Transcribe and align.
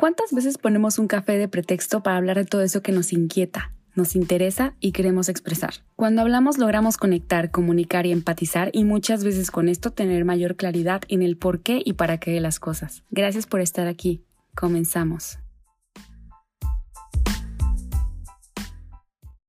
¿Cuántas 0.00 0.32
veces 0.32 0.56
ponemos 0.56 0.98
un 0.98 1.08
café 1.08 1.36
de 1.36 1.46
pretexto 1.46 2.02
para 2.02 2.16
hablar 2.16 2.38
de 2.38 2.46
todo 2.46 2.62
eso 2.62 2.80
que 2.80 2.90
nos 2.90 3.12
inquieta, 3.12 3.74
nos 3.94 4.16
interesa 4.16 4.74
y 4.80 4.92
queremos 4.92 5.28
expresar? 5.28 5.74
Cuando 5.94 6.22
hablamos 6.22 6.56
logramos 6.56 6.96
conectar, 6.96 7.50
comunicar 7.50 8.06
y 8.06 8.12
empatizar 8.12 8.70
y 8.72 8.84
muchas 8.84 9.24
veces 9.24 9.50
con 9.50 9.68
esto 9.68 9.90
tener 9.90 10.24
mayor 10.24 10.56
claridad 10.56 11.02
en 11.08 11.20
el 11.20 11.36
por 11.36 11.62
qué 11.62 11.82
y 11.84 11.92
para 11.92 12.18
qué 12.18 12.30
de 12.30 12.40
las 12.40 12.58
cosas. 12.58 13.04
Gracias 13.10 13.46
por 13.46 13.60
estar 13.60 13.88
aquí. 13.88 14.24
Comenzamos. 14.56 15.38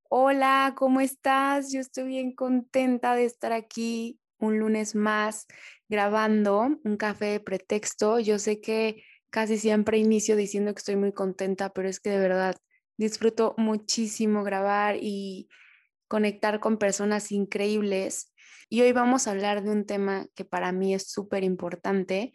Hola, 0.10 0.74
¿cómo 0.76 1.00
estás? 1.00 1.72
Yo 1.72 1.80
estoy 1.80 2.08
bien 2.08 2.34
contenta 2.34 3.16
de 3.16 3.24
estar 3.24 3.54
aquí 3.54 4.20
un 4.38 4.60
lunes 4.60 4.96
más 4.96 5.48
grabando 5.88 6.78
un 6.84 6.98
café 6.98 7.28
de 7.28 7.40
pretexto. 7.40 8.20
Yo 8.20 8.38
sé 8.38 8.60
que 8.60 9.02
casi 9.32 9.58
siempre 9.58 9.98
inicio 9.98 10.36
diciendo 10.36 10.74
que 10.74 10.80
estoy 10.80 10.98
muy 10.98 11.14
contenta, 11.14 11.70
pero 11.70 11.90
es 11.90 12.00
que 12.00 12.12
de 12.12 12.20
verdad 12.20 12.58
disfruto 12.98 13.56
muchísimo 13.58 14.44
grabar 14.44 14.98
y 15.02 15.50
conectar 16.08 16.60
con 16.60 16.78
personas 16.78 17.32
increíbles. 17.32 18.34
Y 18.70 18.82
hoy 18.82 18.92
vamos 18.92 19.28
a 19.28 19.32
hablar 19.32 19.64
de 19.64 19.72
un 19.72 19.86
tema 19.86 20.28
que 20.36 20.46
para 20.46 20.72
mí 20.72 20.94
es 20.94 21.10
súper 21.10 21.44
importante. 21.44 22.34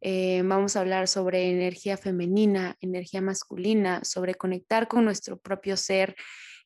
Eh, 0.00 0.42
vamos 0.44 0.74
a 0.74 0.80
hablar 0.80 1.06
sobre 1.06 1.50
energía 1.50 1.96
femenina, 1.96 2.76
energía 2.80 3.20
masculina, 3.20 4.02
sobre 4.04 4.34
conectar 4.34 4.88
con 4.88 5.04
nuestro 5.04 5.38
propio 5.38 5.76
ser. 5.76 6.16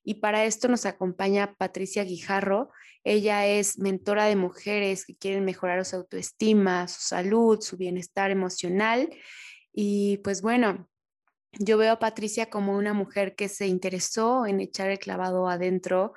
Y 0.05 0.15
para 0.15 0.45
esto 0.45 0.69
nos 0.69 0.87
acompaña 0.87 1.55
Patricia 1.57 2.05
Guijarro. 2.05 2.71
Ella 3.05 3.47
es 3.47 3.79
mentora 3.79 4.27
de 4.27 4.37
mujeres 4.37 5.05
que 5.05 5.17
quieren 5.17 5.45
mejorar 5.45 5.85
su 5.85 5.97
autoestima, 5.97 6.87
su 6.87 7.01
salud, 7.01 7.61
su 7.61 7.77
bienestar 7.77 8.31
emocional 8.31 9.09
y 9.73 10.19
pues 10.19 10.43
bueno, 10.43 10.89
yo 11.59 11.77
veo 11.77 11.93
a 11.93 11.99
Patricia 11.99 12.49
como 12.49 12.77
una 12.77 12.95
mujer 12.95 13.35
que 13.35 13.49
se 13.49 13.67
interesó 13.67 14.47
en 14.47 14.61
echar 14.61 14.91
el 14.91 14.99
clavado 14.99 15.49
adentro 15.49 16.15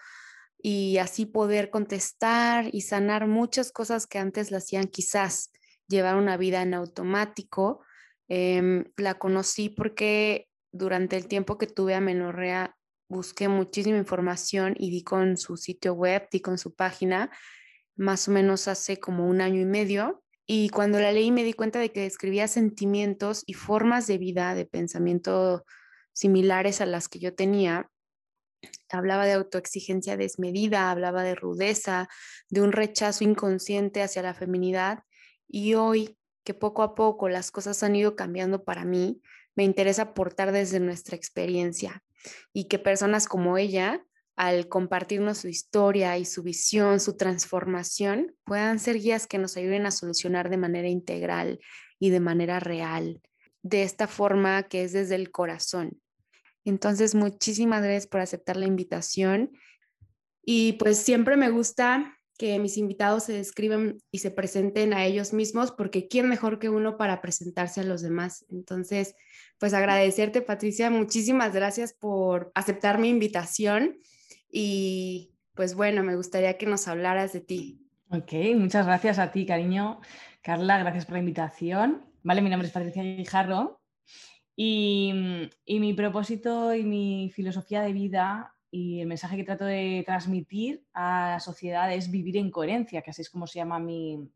y 0.57 0.97
así 0.97 1.25
poder 1.25 1.69
contestar 1.69 2.69
y 2.71 2.81
sanar 2.81 3.27
muchas 3.27 3.71
cosas 3.71 4.07
que 4.07 4.17
antes 4.17 4.49
la 4.51 4.57
hacían 4.57 4.87
quizás 4.87 5.51
llevar 5.87 6.15
una 6.15 6.37
vida 6.37 6.61
en 6.61 6.73
automático. 6.73 7.83
Em, 8.27 8.85
la 8.97 9.15
conocí 9.19 9.69
porque 9.69 10.47
durante 10.71 11.17
el 11.17 11.27
tiempo 11.27 11.57
que 11.57 11.67
tuve 11.67 11.93
a 11.95 12.01
Menorrea 12.01 12.75
busqué 13.07 13.47
muchísima 13.47 13.97
información 13.97 14.73
y 14.77 14.89
di 14.89 15.03
con 15.03 15.37
su 15.37 15.57
sitio 15.57 15.93
web, 15.93 16.27
di 16.31 16.39
con 16.39 16.57
su 16.57 16.73
página, 16.73 17.29
más 17.95 18.27
o 18.27 18.31
menos 18.31 18.67
hace 18.67 18.99
como 18.99 19.27
un 19.27 19.41
año 19.41 19.61
y 19.61 19.65
medio. 19.65 20.23
Y 20.47 20.69
cuando 20.69 20.99
la 20.99 21.11
leí 21.11 21.31
me 21.31 21.43
di 21.43 21.53
cuenta 21.53 21.79
de 21.79 21.91
que 21.91 22.01
describía 22.01 22.47
sentimientos 22.47 23.43
y 23.45 23.53
formas 23.53 24.05
de 24.05 24.17
vida, 24.17 24.53
de 24.53 24.65
pensamiento 24.65 25.65
similares 26.13 26.81
a 26.81 26.85
las 26.85 27.07
que 27.09 27.19
yo 27.19 27.33
tenía. 27.33 27.89
Hablaba 28.89 29.25
de 29.25 29.33
autoexigencia 29.33 30.17
desmedida, 30.17 30.91
hablaba 30.91 31.23
de 31.23 31.35
rudeza, 31.35 32.07
de 32.49 32.61
un 32.61 32.71
rechazo 32.71 33.23
inconsciente 33.23 34.03
hacia 34.03 34.21
la 34.21 34.33
feminidad. 34.33 34.99
Y 35.47 35.73
hoy, 35.73 36.17
que 36.43 36.53
poco 36.53 36.83
a 36.83 36.93
poco 36.95 37.27
las 37.27 37.51
cosas 37.51 37.81
han 37.81 37.95
ido 37.95 38.15
cambiando 38.15 38.63
para 38.63 38.85
mí, 38.85 39.21
me 39.55 39.63
interesa 39.63 40.03
aportar 40.03 40.51
desde 40.51 40.79
nuestra 40.79 41.15
experiencia 41.15 42.03
y 42.53 42.65
que 42.67 42.77
personas 42.77 43.27
como 43.27 43.57
ella 43.57 44.05
al 44.35 44.67
compartirnos 44.67 45.37
su 45.39 45.47
historia 45.47 46.17
y 46.17 46.25
su 46.25 46.43
visión, 46.43 46.99
su 46.99 47.15
transformación, 47.15 48.35
puedan 48.43 48.79
ser 48.79 48.99
guías 48.99 49.27
que 49.27 49.37
nos 49.37 49.55
ayuden 49.55 49.85
a 49.85 49.91
solucionar 49.91 50.49
de 50.49 50.57
manera 50.57 50.89
integral 50.89 51.59
y 51.99 52.09
de 52.09 52.19
manera 52.19 52.59
real, 52.59 53.21
de 53.63 53.83
esta 53.83 54.07
forma 54.07 54.63
que 54.63 54.83
es 54.83 54.91
desde 54.91 55.15
el 55.15 55.31
corazón. 55.31 56.01
Entonces, 56.65 57.15
muchísimas 57.15 57.81
gracias 57.81 58.07
por 58.07 58.21
aceptar 58.21 58.57
la 58.57 58.65
invitación. 58.65 59.51
Y 60.43 60.73
pues 60.73 60.97
siempre 60.97 61.37
me 61.37 61.49
gusta 61.49 62.17
que 62.37 62.59
mis 62.59 62.77
invitados 62.77 63.23
se 63.23 63.33
describan 63.33 63.97
y 64.11 64.19
se 64.19 64.31
presenten 64.31 64.93
a 64.93 65.05
ellos 65.05 65.31
mismos, 65.31 65.71
porque 65.71 66.07
¿quién 66.07 66.27
mejor 66.27 66.59
que 66.59 66.69
uno 66.69 66.97
para 66.97 67.21
presentarse 67.21 67.81
a 67.81 67.85
los 67.85 68.01
demás? 68.01 68.45
Entonces, 68.49 69.15
pues 69.57 69.73
agradecerte, 69.73 70.41
Patricia, 70.41 70.89
muchísimas 70.89 71.53
gracias 71.53 71.93
por 71.93 72.51
aceptar 72.53 72.99
mi 72.99 73.09
invitación 73.09 74.01
y 74.51 75.33
pues 75.53 75.75
bueno, 75.75 76.03
me 76.03 76.15
gustaría 76.15 76.57
que 76.57 76.65
nos 76.65 76.87
hablaras 76.87 77.33
de 77.33 77.41
ti. 77.41 77.81
Ok, 78.09 78.33
muchas 78.55 78.85
gracias 78.85 79.19
a 79.19 79.31
ti, 79.31 79.45
cariño. 79.45 79.99
Carla, 80.41 80.77
gracias 80.77 81.05
por 81.05 81.13
la 81.13 81.19
invitación. 81.19 82.05
Vale, 82.23 82.41
mi 82.41 82.49
nombre 82.49 82.67
es 82.67 82.73
Patricia 82.73 83.03
Guijarro 83.03 83.81
y, 84.55 85.49
y 85.65 85.79
mi 85.79 85.93
propósito 85.93 86.73
y 86.73 86.83
mi 86.83 87.31
filosofía 87.33 87.81
de 87.81 87.93
vida 87.93 88.55
y 88.69 88.99
el 88.99 89.07
mensaje 89.07 89.37
que 89.37 89.43
trato 89.43 89.65
de 89.65 90.03
transmitir 90.05 90.85
a 90.93 91.31
la 91.31 91.39
sociedad 91.39 91.93
es 91.93 92.11
vivir 92.11 92.37
en 92.37 92.51
coherencia, 92.51 93.01
que 93.01 93.11
así 93.11 93.21
es 93.21 93.29
como 93.29 93.47
se 93.47 93.59
llama 93.59 93.79
mi, 93.79 94.29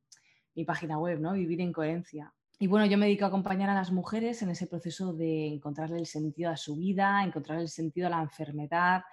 mi 0.56 0.66
página 0.66 0.98
web, 0.98 1.20
¿no? 1.20 1.34
Vivir 1.34 1.62
en 1.62 1.74
coherencia. 1.74 2.34
Y 2.58 2.68
bueno, 2.68 2.86
yo 2.86 2.98
me 2.98 3.06
dedico 3.06 3.26
a 3.26 3.30
acompañar 3.30 3.70
a 3.70 3.74
las 3.74 3.92
mujeres 3.92 4.42
en 4.42 4.50
ese 4.50 4.68
proceso 4.68 5.14
de 5.14 5.48
encontrarle 5.48 5.98
el 5.98 6.06
sentido 6.06 6.52
a 6.52 6.58
su 6.58 6.76
vida, 6.76 7.24
encontrar 7.24 7.60
el 7.60 7.70
sentido 7.70 8.08
a 8.08 8.10
la 8.10 8.22
enfermedad, 8.22 9.04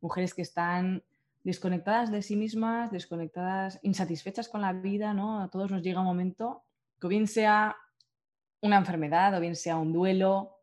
mujeres 0.00 0.34
que 0.34 0.42
están 0.42 1.02
desconectadas 1.44 2.10
de 2.10 2.22
sí 2.22 2.36
mismas, 2.36 2.90
desconectadas, 2.90 3.78
insatisfechas 3.82 4.48
con 4.48 4.60
la 4.60 4.72
vida, 4.72 5.14
¿no? 5.14 5.40
A 5.40 5.48
todos 5.48 5.70
nos 5.70 5.82
llega 5.82 6.00
un 6.00 6.06
momento 6.06 6.62
que 7.00 7.08
bien 7.08 7.26
sea 7.26 7.76
una 8.60 8.76
enfermedad 8.76 9.36
o 9.36 9.40
bien 9.40 9.56
sea 9.56 9.76
un 9.76 9.92
duelo, 9.92 10.58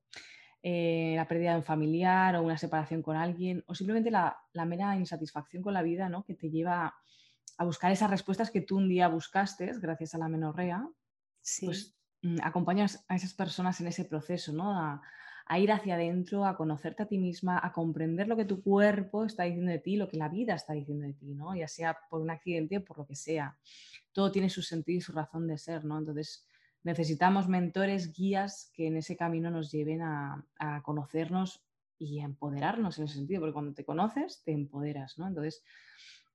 eh, 0.62 1.14
la 1.16 1.28
pérdida 1.28 1.52
de 1.52 1.58
un 1.58 1.64
familiar 1.64 2.36
o 2.36 2.44
una 2.44 2.58
separación 2.58 3.02
con 3.02 3.16
alguien 3.16 3.64
o 3.68 3.76
simplemente 3.76 4.12
la, 4.12 4.38
mera 4.66 4.96
insatisfacción 4.98 5.64
con 5.64 5.74
la 5.74 5.82
vida, 5.82 6.10
¿no? 6.10 6.24
Que 6.24 6.34
te 6.34 6.50
lleva 6.50 6.96
a 7.58 7.64
buscar 7.64 7.92
esas 7.92 8.10
respuestas 8.10 8.52
que 8.52 8.62
tú 8.62 8.78
un 8.78 8.90
día 8.90 9.08
buscaste 9.08 9.72
gracias 9.80 10.16
a 10.16 10.18
la 10.18 10.28
menorrea. 10.28 10.88
Pues 11.64 11.96
mm, 12.22 12.38
acompañas 12.44 13.06
a 13.08 13.16
esas 13.16 13.34
personas 13.34 13.80
en 13.80 13.88
ese 13.88 14.06
proceso, 14.06 14.52
¿no? 14.52 14.72
a 14.72 15.02
ir 15.54 15.72
hacia 15.72 15.94
adentro, 15.94 16.46
a 16.46 16.58
conocerte 16.58 17.04
a 17.04 17.06
ti 17.06 17.20
misma, 17.20 17.60
a 17.64 17.72
comprender 17.72 18.28
lo 18.28 18.36
que 18.36 18.46
tu 18.46 18.64
cuerpo 18.64 19.26
está 19.26 19.44
diciendo 19.44 19.72
de 19.72 19.80
ti, 19.80 19.96
lo 19.96 20.08
que 20.08 20.18
la 20.18 20.28
vida 20.28 20.56
está 20.56 20.74
diciendo 20.74 21.06
de 21.06 21.14
ti, 21.14 21.36
¿no? 21.36 21.56
Ya 21.56 21.68
sea 21.68 21.98
por 22.10 22.22
un 22.22 22.32
accidente 22.32 22.78
o 22.78 22.84
por 22.84 22.98
lo 22.98 23.06
que 23.06 23.16
sea. 23.16 23.56
Todo 24.12 24.32
tiene 24.32 24.50
su 24.50 24.64
sentido 24.64 24.98
y 24.98 25.02
su 25.02 25.12
razón 25.12 25.48
de 25.48 25.58
ser, 25.60 25.86
¿no? 25.86 26.00
Entonces, 26.00 26.48
necesitamos 26.84 27.48
mentores, 27.48 28.12
guías 28.14 28.72
que 28.74 28.88
en 28.88 28.98
ese 28.98 29.16
camino 29.16 29.52
nos 29.52 29.72
lleven 29.72 30.02
a, 30.02 30.44
conocernos 30.84 31.64
y 32.00 32.20
a 32.20 32.26
empoderarnos 32.26 32.98
en 32.98 33.06
ese 33.06 33.16
sentido, 33.16 33.42
porque 33.42 33.54
cuando 33.54 33.74
te 33.74 33.86
conoces, 33.86 34.42
te 34.44 34.52
empoderas, 34.52 35.18
¿no? 35.20 35.28
Entonces, 35.28 35.64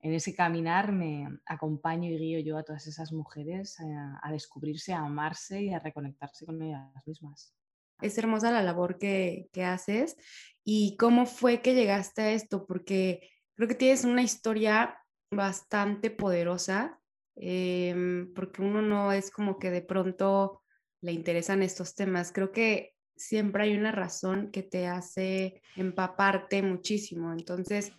en 0.03 0.15
ese 0.15 0.35
caminar 0.35 0.93
me 0.93 1.29
acompaño 1.47 2.11
y 2.11 2.17
guío 2.17 2.39
yo 2.41 2.57
a 2.57 2.63
todas 2.63 2.87
esas 2.87 3.13
mujeres 3.13 3.79
a, 3.81 4.21
a 4.23 4.33
descubrirse, 4.33 4.93
a 4.93 5.01
amarse 5.01 5.63
y 5.63 5.75
a 5.75 5.81
reconectarse 5.81 6.47
con 6.47 6.63
ellas 6.63 6.89
mismas 7.05 7.55
es 8.03 8.19
hermosa 8.19 8.51
la 8.51 8.63
labor 8.63 8.99
que, 8.99 9.49
haces 9.65 10.17
y 10.65 10.97
cómo 10.97 11.27
fue 11.27 11.61
que 11.61 11.75
llegaste 11.75 12.23
a 12.23 12.33
esto, 12.33 12.67
porque 12.67 13.31
creo 13.55 13.69
que 13.69 13.75
tienes 13.75 14.05
una 14.05 14.23
historia 14.23 14.99
bastante 15.31 16.11
poderosa, 16.11 17.01
em, 17.37 18.33
porque 18.35 18.63
uno 18.63 18.83
no 18.83 19.13
es 19.13 19.31
como 19.31 19.59
que 19.59 19.71
de 19.71 19.83
pronto 19.83 20.63
le 21.01 21.13
interesan 21.13 21.63
estos 21.63 21.95
temas. 21.95 22.33
Creo 22.33 22.53
que 22.53 22.95
siempre 23.17 23.65
hay 23.65 23.77
una 23.77 23.93
razón 23.93 24.51
que 24.51 24.63
te 24.63 24.87
hace 24.87 25.63
empaparte 25.77 26.63
muchísimo. 26.63 27.33
Entonces, 27.33 27.93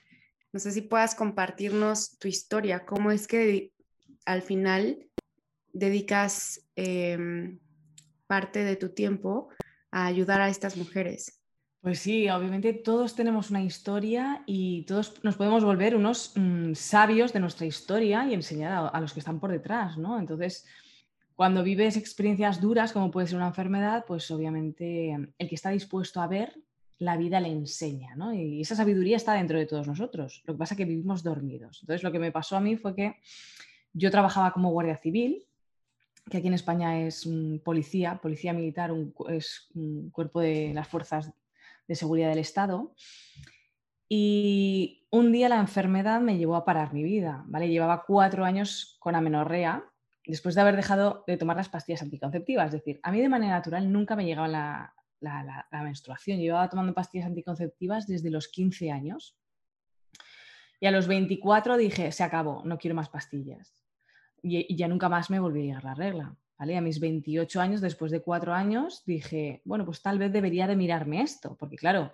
no 0.51 0.59
sé 0.59 0.72
si 0.72 0.81
puedas 0.81 1.16
compartirnos 1.16 2.18
tu 2.18 2.28
historia, 2.28 2.85
cómo 2.85 3.12
es 3.12 3.28
que 3.28 3.72
al 4.25 4.41
final 4.41 5.07
dedicas 5.73 6.68
em, 6.75 7.59
parte 8.28 8.63
de 8.63 8.75
tu 8.75 8.89
tiempo 8.89 9.50
a 9.91 10.06
ayudar 10.06 10.42
a 10.42 10.50
estas 10.50 10.77
mujeres. 10.77 11.42
Pues 11.81 12.00
sí, 12.00 12.30
obviamente 12.30 12.74
todos 12.74 13.15
tenemos 13.15 13.50
una 13.50 13.63
historia 13.63 14.44
y 14.45 14.83
todos 14.83 15.24
nos 15.24 15.36
podemos 15.36 15.63
volver 15.63 15.95
unos 15.95 16.33
mm, 16.36 16.74
sabios 16.74 17.33
de 17.33 17.39
nuestra 17.39 17.65
historia 17.65 18.25
y 18.27 18.36
enseñar 18.36 18.92
a, 18.94 19.01
los 19.01 19.13
que 19.13 19.19
están 19.19 19.39
por 19.39 19.51
detrás, 19.51 19.98
¿no? 19.98 20.19
Entonces, 20.19 20.65
cuando 21.36 21.63
vives 21.63 21.98
experiencias 21.98 22.62
duras, 22.62 22.94
como 22.94 23.10
puede 23.10 23.25
ser 23.25 23.38
una 23.38 23.48
enfermedad, 23.48 24.06
pues 24.07 24.30
obviamente 24.30 25.18
el 25.39 25.50
que 25.50 25.56
está 25.56 25.71
dispuesto 25.71 26.21
a 26.21 26.27
ver, 26.27 26.54
la 27.00 27.18
vida 27.18 27.39
le 27.39 27.50
enseña, 27.50 28.15
¿no? 28.15 28.31
Y 28.31 28.62
esa 28.62 28.75
sabiduría 28.75 29.18
está 29.18 29.33
dentro 29.33 29.57
de 29.57 29.65
todos 29.65 29.88
nosotros. 29.88 30.44
Lo 30.45 30.54
que 30.54 30.60
pasa 30.60 30.75
es 30.75 30.77
que 30.77 30.86
vivimos 30.86 31.24
dormidos. 31.24 31.80
Entonces, 31.81 32.04
lo 32.04 32.12
que 32.12 32.19
me 32.19 32.31
pasó 32.31 32.57
a 32.57 32.62
mí 32.62 32.77
fue 32.77 32.95
que 32.95 33.15
yo 33.92 34.12
trabajaba 34.12 34.54
como 34.54 34.69
guardia 34.69 34.98
civil 34.98 35.48
que 36.29 36.38
aquí 36.38 36.47
en 36.47 36.53
España 36.53 37.00
es 37.01 37.27
policía, 37.63 38.19
policía 38.21 38.53
militar, 38.53 38.91
es 39.29 39.69
un 39.73 40.09
cuerpo 40.12 40.39
de 40.39 40.73
las 40.73 40.88
fuerzas 40.88 41.31
de 41.88 41.95
seguridad 41.95 42.29
del 42.29 42.39
Estado. 42.39 42.94
Y 44.07 45.07
un 45.09 45.31
día 45.31 45.50
la 45.50 45.59
enfermedad 45.59 46.21
me 46.21 46.38
llevó 46.38 46.56
a 46.56 46.65
parar 46.65 46.94
mi 46.94 47.03
vida, 47.03 47.44
¿vale? 47.47 47.69
Llevaba 47.69 48.03
cuatro 48.06 48.44
años 48.44 48.97
con 49.00 49.15
amenorrea 49.15 49.85
después 50.25 50.56
de 50.56 50.62
haber 50.62 50.75
dejado 50.75 51.23
de 51.27 51.38
tomar 51.38 51.57
las 51.57 51.69
pastillas 51.69 52.01
anticonceptivas. 52.01 52.67
Es 52.67 52.71
decir, 52.74 53.00
a 53.03 53.12
mí 53.12 53.21
de 53.21 53.29
manera 53.29 53.53
natural 53.53 53.91
nunca 53.91 54.15
me 54.15 54.25
llegaba 54.25 54.47
la, 54.47 54.94
la, 55.21 55.83
menstruación. 55.83 56.38
Yo 56.38 56.44
llevaba 56.44 56.69
tomando 56.69 56.94
pastillas 56.94 57.27
anticonceptivas 57.27 58.07
desde 58.07 58.29
los 58.29 58.47
15 58.47 58.91
años. 58.91 59.38
Y 60.79 60.88
a 60.88 60.91
los 60.91 61.07
24 61.07 61.77
dije, 61.77 62.12
se 62.12 62.24
acabó, 62.24 62.63
no 62.65 62.77
quiero 62.77 62.95
más 62.95 63.09
pastillas. 63.09 63.74
Y, 64.41 64.75
ya 64.75 64.88
nunca 64.88 65.09
más 65.09 65.29
me 65.29 65.39
volví 65.39 65.61
a 65.61 65.63
llegar 65.63 65.83
la 65.83 65.93
regla. 65.95 66.35
¿vale? 66.57 66.77
A 66.77 66.81
mis 66.81 66.99
28 66.99 67.59
años, 67.61 67.81
después 67.81 68.11
de 68.11 68.21
cuatro 68.21 68.53
años, 68.53 69.03
dije, 69.05 69.61
bueno, 69.65 69.85
pues 69.85 70.01
tal 70.01 70.19
vez 70.19 70.31
debería 70.31 70.67
de 70.67 70.75
mirarme 70.75 71.21
esto, 71.21 71.55
porque 71.57 71.75
claro, 71.75 72.13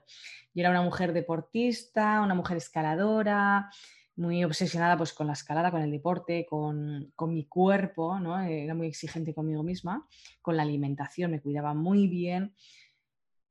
yo 0.54 0.62
era 0.62 0.70
una 0.70 0.82
mujer 0.82 1.14
deportista, 1.14 2.22
una 2.22 2.34
mujer 2.34 2.58
escaladora, 2.58 3.70
muy 4.18 4.44
obsesionada 4.44 4.98
pues, 4.98 5.14
con 5.14 5.28
la 5.28 5.34
escalada, 5.34 5.72
con 5.72 5.82
el 5.82 5.92
deporte, 5.92 6.46
con, 6.50 7.14
mi 7.28 7.46
cuerpo, 7.46 8.20
¿no? 8.20 8.40
era 8.40 8.74
muy 8.74 8.88
exigente 8.88 9.34
conmigo 9.34 9.64
misma, 9.64 10.08
con 10.42 10.58
la 10.58 10.64
alimentación, 10.64 11.32
me 11.32 11.42
cuidaba 11.42 11.74
muy 11.74 12.08
bien. 12.08 12.54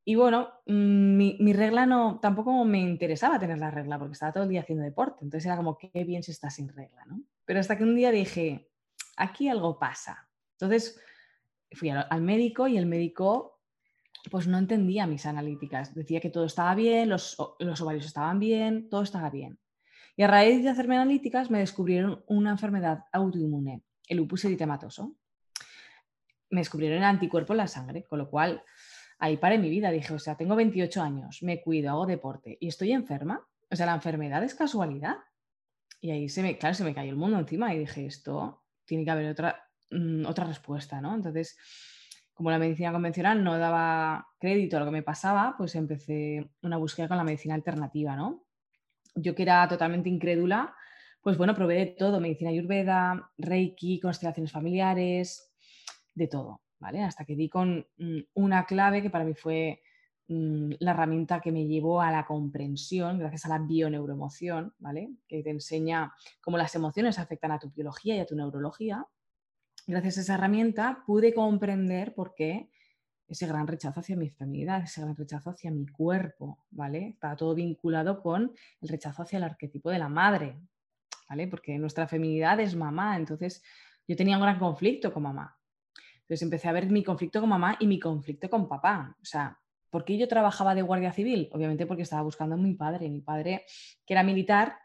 Y 0.04 0.14
bueno, 0.14 0.50
mm, 0.66 1.16
mi, 1.16 1.52
regla 1.52 1.86
no, 1.86 2.18
tampoco 2.20 2.64
me 2.64 2.80
interesaba 2.80 3.38
tener 3.38 3.58
la 3.58 3.70
regla 3.70 3.98
porque 3.98 4.12
estaba 4.12 4.32
todo 4.32 4.44
el 4.44 4.50
día 4.50 4.60
haciendo 4.60 4.84
deporte, 4.84 5.24
entonces 5.24 5.46
era 5.46 5.56
como, 5.56 5.78
qué 5.78 6.04
bien 6.04 6.22
si 6.22 6.32
está 6.32 6.50
sin 6.50 6.68
regla, 6.68 7.04
¿no? 7.06 7.22
Pero 7.46 7.60
hasta 7.60 7.78
que 7.78 7.84
un 7.84 7.96
día 7.96 8.10
dije, 8.10 8.68
aquí 9.16 9.48
algo 9.48 9.78
pasa. 9.78 10.28
Entonces 10.52 11.00
fui 11.72 11.88
al, 11.90 12.22
médico 12.22 12.68
y 12.68 12.76
el 12.76 12.86
médico 12.86 13.60
pues 14.30 14.46
no 14.46 14.58
entendía 14.58 15.06
mis 15.06 15.24
analíticas. 15.24 15.94
Decía 15.94 16.20
que 16.20 16.30
todo 16.30 16.44
estaba 16.44 16.74
bien, 16.74 17.08
los, 17.08 17.36
los 17.60 17.80
ovarios 17.80 18.04
estaban 18.04 18.40
bien, 18.40 18.88
todo 18.90 19.02
estaba 19.02 19.30
bien. 19.30 19.58
Y 20.16 20.22
a 20.22 20.26
raíz 20.26 20.62
de 20.64 20.70
hacerme 20.70 20.96
analíticas 20.96 21.50
me 21.50 21.60
descubrieron 21.60 22.24
una 22.26 22.50
enfermedad 22.50 23.04
autoinmune, 23.12 23.84
el 24.08 24.16
lupus 24.16 24.44
eritematoso. 24.46 25.14
Me 26.50 26.60
descubrieron 26.60 26.98
el 26.98 27.04
anticuerpo 27.04 27.52
en 27.52 27.58
la 27.58 27.68
sangre, 27.68 28.04
con 28.04 28.18
lo 28.18 28.30
cual 28.30 28.62
ahí 29.18 29.36
paré 29.36 29.58
mi 29.58 29.68
vida. 29.68 29.90
Dije, 29.90 30.14
o 30.14 30.18
sea, 30.18 30.36
tengo 30.36 30.56
28 30.56 31.02
años, 31.02 31.42
me 31.42 31.60
cuido, 31.60 31.90
hago 31.90 32.06
deporte 32.06 32.56
y 32.60 32.68
estoy 32.68 32.92
enferma. 32.92 33.46
O 33.70 33.76
sea, 33.76 33.86
la 33.86 33.94
enfermedad 33.94 34.42
es 34.42 34.54
casualidad. 34.54 35.16
Y 36.00 36.10
ahí 36.10 36.28
se 36.28 36.42
me, 36.42 36.58
claro, 36.58 36.74
se 36.74 36.84
me 36.84 36.94
cayó 36.94 37.10
el 37.10 37.16
mundo 37.16 37.38
encima 37.38 37.74
y 37.74 37.78
dije, 37.78 38.06
esto 38.06 38.64
tiene 38.84 39.04
que 39.04 39.10
haber 39.10 39.30
otra, 39.30 39.68
mm, 39.90 40.26
otra 40.26 40.44
respuesta, 40.44 41.00
¿no? 41.00 41.14
Entonces, 41.14 41.56
como 42.34 42.50
la 42.50 42.58
medicina 42.58 42.92
convencional 42.92 43.42
no 43.42 43.58
daba 43.58 44.26
crédito 44.38 44.76
a 44.76 44.80
lo 44.80 44.86
que 44.86 44.92
me 44.92 45.02
pasaba, 45.02 45.54
pues 45.56 45.74
empecé 45.74 46.50
una 46.62 46.76
búsqueda 46.76 47.08
con 47.08 47.16
la 47.16 47.24
medicina 47.24 47.54
alternativa, 47.54 48.14
¿no? 48.14 48.46
yo 49.16 49.34
que 49.34 49.42
era 49.42 49.66
totalmente 49.66 50.08
incrédula, 50.08 50.74
pues 51.22 51.36
bueno, 51.36 51.54
probé 51.54 51.74
de 51.74 51.86
todo, 51.86 52.20
medicina 52.20 52.50
ayurveda, 52.50 53.30
reiki, 53.38 53.98
constelaciones 53.98 54.52
familiares, 54.52 55.52
de 56.14 56.28
todo, 56.28 56.62
¿vale? 56.78 57.02
Hasta 57.02 57.24
que 57.24 57.34
di 57.34 57.48
con 57.48 57.86
mm, 57.96 58.20
una 58.34 58.64
clave 58.64 59.02
que 59.02 59.10
para 59.10 59.24
mí 59.24 59.34
fue 59.34 59.82
la 60.28 60.90
herramienta 60.90 61.40
que 61.40 61.52
me 61.52 61.66
llevó 61.66 62.00
a 62.00 62.10
la 62.10 62.26
comprensión, 62.26 63.18
gracias 63.18 63.46
a 63.46 63.48
la 63.48 63.58
bioneuroemoción, 63.58 64.74
¿vale? 64.78 65.10
Que 65.28 65.42
te 65.42 65.50
enseña 65.50 66.12
cómo 66.40 66.58
las 66.58 66.74
emociones 66.74 67.18
afectan 67.18 67.52
a 67.52 67.58
tu 67.58 67.70
biología 67.70 68.16
y 68.16 68.18
a 68.20 68.26
tu 68.26 68.34
neurología. 68.34 69.06
Gracias 69.86 70.18
a 70.18 70.20
esa 70.22 70.34
herramienta 70.34 71.04
pude 71.06 71.32
comprender 71.32 72.12
por 72.14 72.34
qué 72.34 72.70
ese 73.28 73.46
gran 73.46 73.66
rechazo 73.66 74.00
hacia 74.00 74.16
mi 74.16 74.30
feminidad, 74.30 74.82
ese 74.82 75.00
gran 75.00 75.16
rechazo 75.16 75.50
hacia 75.50 75.70
mi 75.70 75.86
cuerpo, 75.86 76.64
¿vale? 76.70 77.08
Está 77.08 77.36
todo 77.36 77.54
vinculado 77.54 78.20
con 78.20 78.52
el 78.80 78.88
rechazo 78.88 79.22
hacia 79.22 79.36
el 79.36 79.44
arquetipo 79.44 79.90
de 79.90 79.98
la 79.98 80.08
madre, 80.08 80.58
¿vale? 81.28 81.46
Porque 81.46 81.78
nuestra 81.78 82.08
feminidad 82.08 82.58
es 82.58 82.74
mamá, 82.74 83.16
entonces 83.16 83.62
yo 84.08 84.16
tenía 84.16 84.36
un 84.36 84.42
gran 84.42 84.58
conflicto 84.58 85.12
con 85.12 85.22
mamá. 85.24 85.56
Entonces 86.22 86.42
empecé 86.42 86.68
a 86.68 86.72
ver 86.72 86.90
mi 86.90 87.04
conflicto 87.04 87.40
con 87.40 87.48
mamá 87.48 87.76
y 87.78 87.86
mi 87.86 88.00
conflicto 88.00 88.50
con 88.50 88.68
papá. 88.68 89.16
O 89.20 89.24
sea, 89.24 89.56
¿por 89.90 90.04
qué 90.04 90.18
yo 90.18 90.28
trabajaba 90.28 90.74
de 90.74 90.82
guardia 90.82 91.12
civil? 91.12 91.48
Obviamente 91.52 91.86
porque 91.86 92.02
estaba 92.02 92.22
buscando 92.22 92.54
a 92.54 92.58
mi 92.58 92.74
padre. 92.74 93.08
Mi 93.08 93.20
padre, 93.20 93.64
que 94.04 94.14
era 94.14 94.22
militar, 94.22 94.78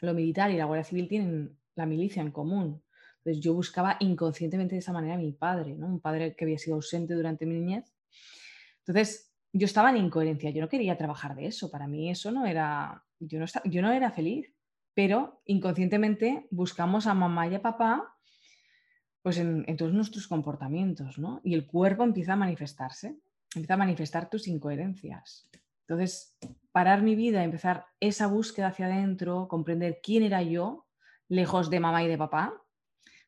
lo 0.00 0.14
militar 0.14 0.50
y 0.50 0.56
la 0.56 0.64
guardia 0.64 0.84
civil 0.84 1.08
tienen 1.08 1.58
la 1.74 1.86
milicia 1.86 2.22
en 2.22 2.30
común. 2.30 2.82
Entonces 3.18 3.42
yo 3.42 3.54
buscaba 3.54 3.96
inconscientemente 4.00 4.74
de 4.74 4.78
esa 4.78 4.92
manera 4.92 5.14
a 5.14 5.18
mi 5.18 5.32
padre, 5.32 5.74
¿no? 5.74 5.86
un 5.86 6.00
padre 6.00 6.36
que 6.36 6.44
había 6.44 6.58
sido 6.58 6.76
ausente 6.76 7.14
durante 7.14 7.44
mi 7.44 7.54
niñez. 7.54 7.92
Entonces 8.78 9.34
yo 9.52 9.64
estaba 9.64 9.90
en 9.90 9.96
incoherencia, 9.96 10.50
yo 10.50 10.60
no 10.60 10.68
quería 10.68 10.96
trabajar 10.96 11.34
de 11.34 11.46
eso, 11.46 11.70
para 11.70 11.88
mí 11.88 12.10
eso 12.10 12.30
no 12.30 12.46
era, 12.46 13.04
yo 13.18 13.40
no, 13.40 13.46
yo 13.64 13.82
no 13.82 13.90
era 13.90 14.12
feliz, 14.12 14.54
pero 14.94 15.42
inconscientemente 15.44 16.46
buscamos 16.50 17.06
a 17.06 17.14
mamá 17.14 17.48
y 17.48 17.54
a 17.54 17.62
papá 17.62 18.16
pues 19.22 19.38
en, 19.38 19.64
en, 19.66 19.76
todos 19.76 19.92
nuestros 19.92 20.28
comportamientos, 20.28 21.18
¿no? 21.18 21.40
Y 21.42 21.54
el 21.54 21.66
cuerpo 21.66 22.04
empieza 22.04 22.34
a 22.34 22.36
manifestarse, 22.36 23.18
empieza 23.56 23.74
a 23.74 23.78
manifestar 23.78 24.30
tus 24.30 24.48
incoherencias. 24.48 25.48
Entonces, 25.88 26.36
parar 26.72 27.02
mi 27.02 27.14
vida, 27.14 27.44
empezar 27.44 27.86
esa 28.00 28.26
búsqueda 28.26 28.68
hacia 28.68 28.86
adentro, 28.86 29.48
comprender 29.48 30.00
quién 30.02 30.22
era 30.22 30.42
yo, 30.42 30.86
lejos 31.28 31.70
de 31.70 31.80
mamá 31.80 32.02
y 32.02 32.08
de 32.08 32.18
papá, 32.18 32.54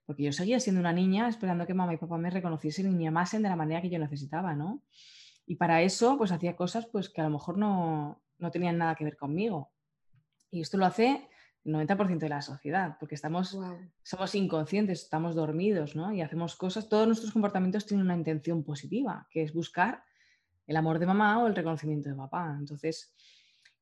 porque 0.07 0.23
yo 0.23 0.33
seguía 0.33 0.59
siendo 0.59 0.81
una 0.81 0.93
niña 0.93 1.29
esperando 1.29 1.67
que 1.67 1.75
mamá 1.75 1.95
y 1.95 1.99
papá 1.99 2.19
me 2.19 2.31
reconociesen 2.31 2.91
y 2.91 2.95
me 2.95 3.09
amasen 3.09 3.43
de 3.43 3.49
la 3.49 3.57
manera 3.57 3.83
que 3.83 3.91
yo 3.91 3.99
necesitaba, 3.99 4.55
¿no? 4.55 4.83
Y 5.47 5.57
para 5.57 5.83
eso, 5.83 6.19
pues 6.19 6.33
hacía 6.33 6.57
cosas 6.57 6.87
pues, 6.87 7.09
que 7.09 7.21
a 7.21 7.25
lo 7.25 7.31
mejor 7.31 7.59
no, 7.59 8.23
no 8.39 8.51
tenían 8.51 8.79
nada 8.79 8.95
que 8.95 9.05
ver 9.05 9.17
conmigo. 9.17 9.73
Y 10.51 10.61
esto 10.61 10.77
lo 10.79 10.87
hace 10.87 11.29
el 11.65 11.75
90% 11.75 12.19
de 12.19 12.29
la 12.29 12.43
sociedad, 12.43 12.97
porque 12.99 13.15
estamos, 13.15 13.59
somos 14.03 14.35
inconscientes, 14.35 15.03
estamos 15.03 15.35
dormidos, 15.35 15.95
¿no? 15.95 16.13
Y 16.13 16.23
hacemos 16.23 16.57
cosas, 16.57 16.89
todos 16.89 17.07
nuestros 17.07 17.33
comportamientos 17.33 17.87
tienen 17.87 18.07
una 18.07 18.17
intención 18.17 18.65
positiva, 18.65 19.27
que 19.31 19.43
es 19.43 19.53
buscar 19.53 20.03
el 20.69 20.77
amor 20.77 20.99
de 20.99 21.07
mamá 21.07 21.43
o 21.43 21.47
el 21.47 21.57
reconocimiento 21.57 22.11
de 22.11 22.15
papá. 22.15 22.55
Entonces, 22.57 23.13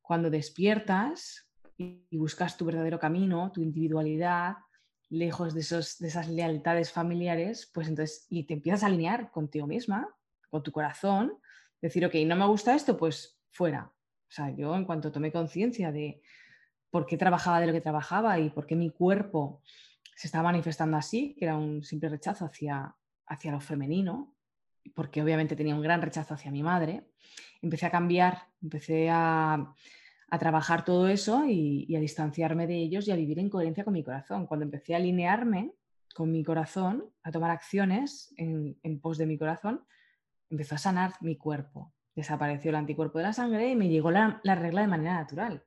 cuando 0.00 0.30
despiertas 0.30 1.50
y 1.76 2.16
buscas 2.16 2.56
tu 2.56 2.64
verdadero 2.64 2.98
camino, 2.98 3.50
tu 3.52 3.60
individualidad, 3.60 4.54
lejos 5.08 5.52
de, 5.52 5.60
esos, 5.60 5.98
de 5.98 6.08
esas 6.08 6.28
lealtades 6.28 6.92
familiares, 6.92 7.70
pues 7.74 7.88
entonces, 7.88 8.26
y 8.30 8.44
te 8.44 8.54
empiezas 8.54 8.84
a 8.84 8.86
alinear 8.86 9.32
contigo 9.32 9.66
misma, 9.66 10.08
con 10.48 10.62
tu 10.62 10.70
corazón, 10.70 11.34
decir, 11.82 12.06
ok, 12.06 12.14
no 12.24 12.36
me 12.36 12.46
gusta 12.46 12.74
esto, 12.74 12.96
pues 12.96 13.38
fuera. 13.50 13.92
O 14.28 14.30
sea, 14.30 14.50
yo 14.50 14.74
en 14.76 14.84
cuanto 14.84 15.10
tomé 15.10 15.32
conciencia 15.32 15.90
de 15.90 16.22
por 16.90 17.04
qué 17.04 17.16
trabajaba 17.16 17.60
de 17.60 17.66
lo 17.66 17.72
que 17.72 17.80
trabajaba 17.80 18.38
y 18.38 18.50
por 18.50 18.64
qué 18.66 18.76
mi 18.76 18.90
cuerpo 18.90 19.60
se 20.14 20.28
estaba 20.28 20.44
manifestando 20.44 20.96
así, 20.96 21.34
que 21.36 21.46
era 21.46 21.56
un 21.56 21.82
simple 21.82 22.08
rechazo 22.08 22.44
hacia, 22.44 22.94
hacia 23.26 23.50
lo 23.50 23.60
femenino, 23.60 24.35
porque 24.94 25.22
obviamente 25.22 25.56
tenía 25.56 25.74
un 25.74 25.82
gran 25.82 26.02
rechazo 26.02 26.34
hacia 26.34 26.50
mi 26.50 26.62
madre, 26.62 27.04
empecé 27.62 27.86
a 27.86 27.90
cambiar, 27.90 28.48
empecé 28.60 29.08
a, 29.10 29.74
a 30.28 30.38
trabajar 30.38 30.84
todo 30.84 31.08
eso 31.08 31.44
y, 31.46 31.94
a 31.94 32.00
distanciarme 32.00 32.66
de 32.66 32.76
ellos 32.76 33.06
y 33.06 33.12
a 33.12 33.16
vivir 33.16 33.38
en 33.38 33.48
coherencia 33.48 33.84
con 33.84 33.92
mi 33.92 34.02
corazón. 34.02 34.46
Cuando 34.46 34.64
empecé 34.64 34.94
a 34.94 34.96
alinearme 34.98 35.72
con 36.14 36.32
mi 36.32 36.42
corazón, 36.42 37.04
a 37.22 37.30
tomar 37.30 37.50
acciones 37.50 38.34
en, 38.36 39.00
pos 39.00 39.18
de 39.18 39.26
mi 39.26 39.38
corazón, 39.38 39.84
empezó 40.50 40.74
a 40.74 40.78
sanar 40.78 41.12
mi 41.20 41.36
cuerpo. 41.36 41.92
Desapareció 42.14 42.70
el 42.70 42.76
anticuerpo 42.76 43.18
de 43.18 43.24
la 43.24 43.32
sangre 43.32 43.70
y 43.70 43.76
me 43.76 43.88
llegó 43.88 44.10
la, 44.10 44.40
regla 44.42 44.80
de 44.80 44.86
manera 44.86 45.14
natural. 45.14 45.62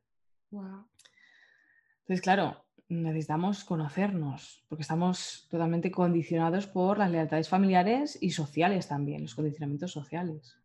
Entonces, 0.51 2.21
claro, 2.21 2.65
necesitamos 2.89 3.63
conocernos, 3.63 4.65
porque 4.67 4.81
estamos 4.81 5.47
totalmente 5.49 5.91
condicionados 5.91 6.67
por 6.67 6.97
las 6.97 7.11
lealtades 7.11 7.47
familiares 7.47 8.17
y 8.19 8.31
sociales 8.31 8.87
también, 8.87 9.21
los 9.21 9.35
condicionamientos 9.35 9.91
sociales. 9.91 10.57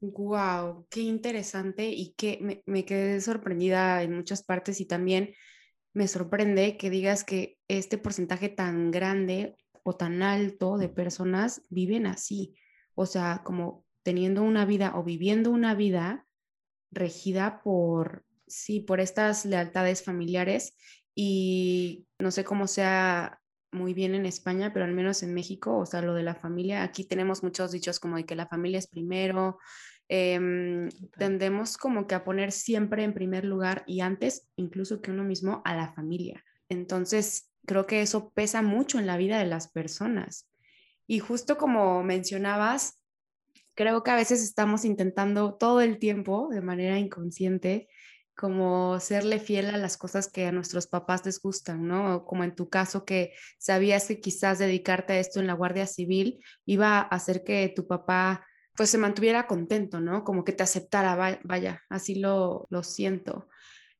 Wow, 0.00 0.86
qué 0.90 1.00
interesante 1.00 1.88
y 1.88 2.14
que 2.14 2.62
me, 2.66 2.84
quedé 2.84 3.20
sorprendida 3.20 4.02
en 4.02 4.14
muchas 4.14 4.42
partes 4.44 4.80
y 4.80 4.86
también 4.86 5.34
me 5.92 6.06
sorprende 6.06 6.76
que 6.76 6.90
digas 6.90 7.24
que 7.24 7.58
este 7.68 7.98
porcentaje 7.98 8.48
tan 8.48 8.90
grande 8.90 9.56
o 9.82 9.96
tan 9.96 10.22
alto 10.22 10.78
de 10.78 10.88
personas 10.88 11.62
viven 11.70 12.06
así, 12.06 12.54
o 12.94 13.06
sea, 13.06 13.42
como 13.44 13.84
teniendo 14.02 14.42
una 14.42 14.64
vida 14.64 14.92
o 14.96 15.02
viviendo 15.02 15.50
una 15.50 15.74
vida 15.74 16.26
regida 16.90 17.60
por, 17.62 18.24
sí, 18.48 18.80
por 18.80 19.00
estas 19.00 19.44
lealtades 19.44 20.02
familiares 20.02 20.76
y 21.14 22.06
no 22.18 22.30
sé 22.30 22.44
cómo 22.44 22.66
sea 22.66 23.40
muy 23.72 23.94
bien 23.94 24.14
en 24.14 24.26
España, 24.26 24.72
pero 24.72 24.84
al 24.84 24.92
menos 24.92 25.22
en 25.22 25.34
México, 25.34 25.76
o 25.76 25.86
sea, 25.86 26.00
lo 26.00 26.14
de 26.14 26.22
la 26.22 26.34
familia, 26.34 26.82
aquí 26.82 27.04
tenemos 27.04 27.42
muchos 27.42 27.72
dichos 27.72 28.00
como 28.00 28.16
de 28.16 28.24
que 28.24 28.36
la 28.36 28.46
familia 28.46 28.78
es 28.78 28.86
primero, 28.86 29.58
em, 30.08 30.88
tendemos 31.18 31.76
como 31.76 32.06
que 32.06 32.14
a 32.14 32.24
poner 32.24 32.50
siempre 32.52 33.04
en 33.04 33.14
primer 33.14 33.44
lugar 33.44 33.84
y 33.86 34.00
antes 34.00 34.48
incluso 34.56 35.02
que 35.02 35.10
uno 35.10 35.24
mismo 35.24 35.60
a 35.64 35.76
la 35.76 35.92
familia. 35.92 36.44
Entonces, 36.68 37.50
creo 37.66 37.86
que 37.86 38.00
eso 38.00 38.30
pesa 38.30 38.62
mucho 38.62 38.98
en 38.98 39.06
la 39.06 39.18
vida 39.18 39.38
de 39.38 39.46
las 39.46 39.70
personas. 39.70 40.48
Y 41.06 41.18
justo 41.20 41.58
como 41.58 42.02
mencionabas, 42.02 43.02
creo 43.74 44.02
que 44.02 44.10
a 44.10 44.16
veces 44.16 44.42
estamos 44.42 44.84
intentando 44.84 45.54
todo 45.54 45.80
el 45.80 45.98
tiempo, 45.98 46.48
de 46.50 46.62
manera 46.62 46.98
inconsciente, 46.98 47.88
como 48.38 49.00
serle 49.00 49.40
fiel 49.40 49.66
a 49.66 49.76
las 49.78 49.96
cosas 49.96 50.30
que 50.30 50.46
a 50.46 50.52
nuestros 50.52 50.86
papás 50.86 51.26
les 51.26 51.42
gustan, 51.42 51.88
¿no? 51.88 52.24
Como 52.24 52.44
en 52.44 52.54
tu 52.54 52.68
caso 52.68 53.04
que 53.04 53.32
sabías 53.58 54.06
que 54.06 54.20
quizás 54.20 54.60
dedicarte 54.60 55.14
a 55.14 55.18
esto 55.18 55.40
en 55.40 55.48
la 55.48 55.54
Guardia 55.54 55.88
Civil 55.88 56.38
iba 56.64 56.98
a 56.98 57.02
hacer 57.02 57.42
que 57.42 57.72
tu 57.74 57.88
papá 57.88 58.46
pues 58.76 58.90
se 58.90 58.98
mantuviera 58.98 59.48
contento, 59.48 60.00
¿no? 60.00 60.22
Como 60.22 60.44
que 60.44 60.52
te 60.52 60.62
aceptara, 60.62 61.40
vaya, 61.42 61.82
así 61.88 62.14
lo, 62.14 62.68
lo 62.70 62.84
siento. 62.84 63.48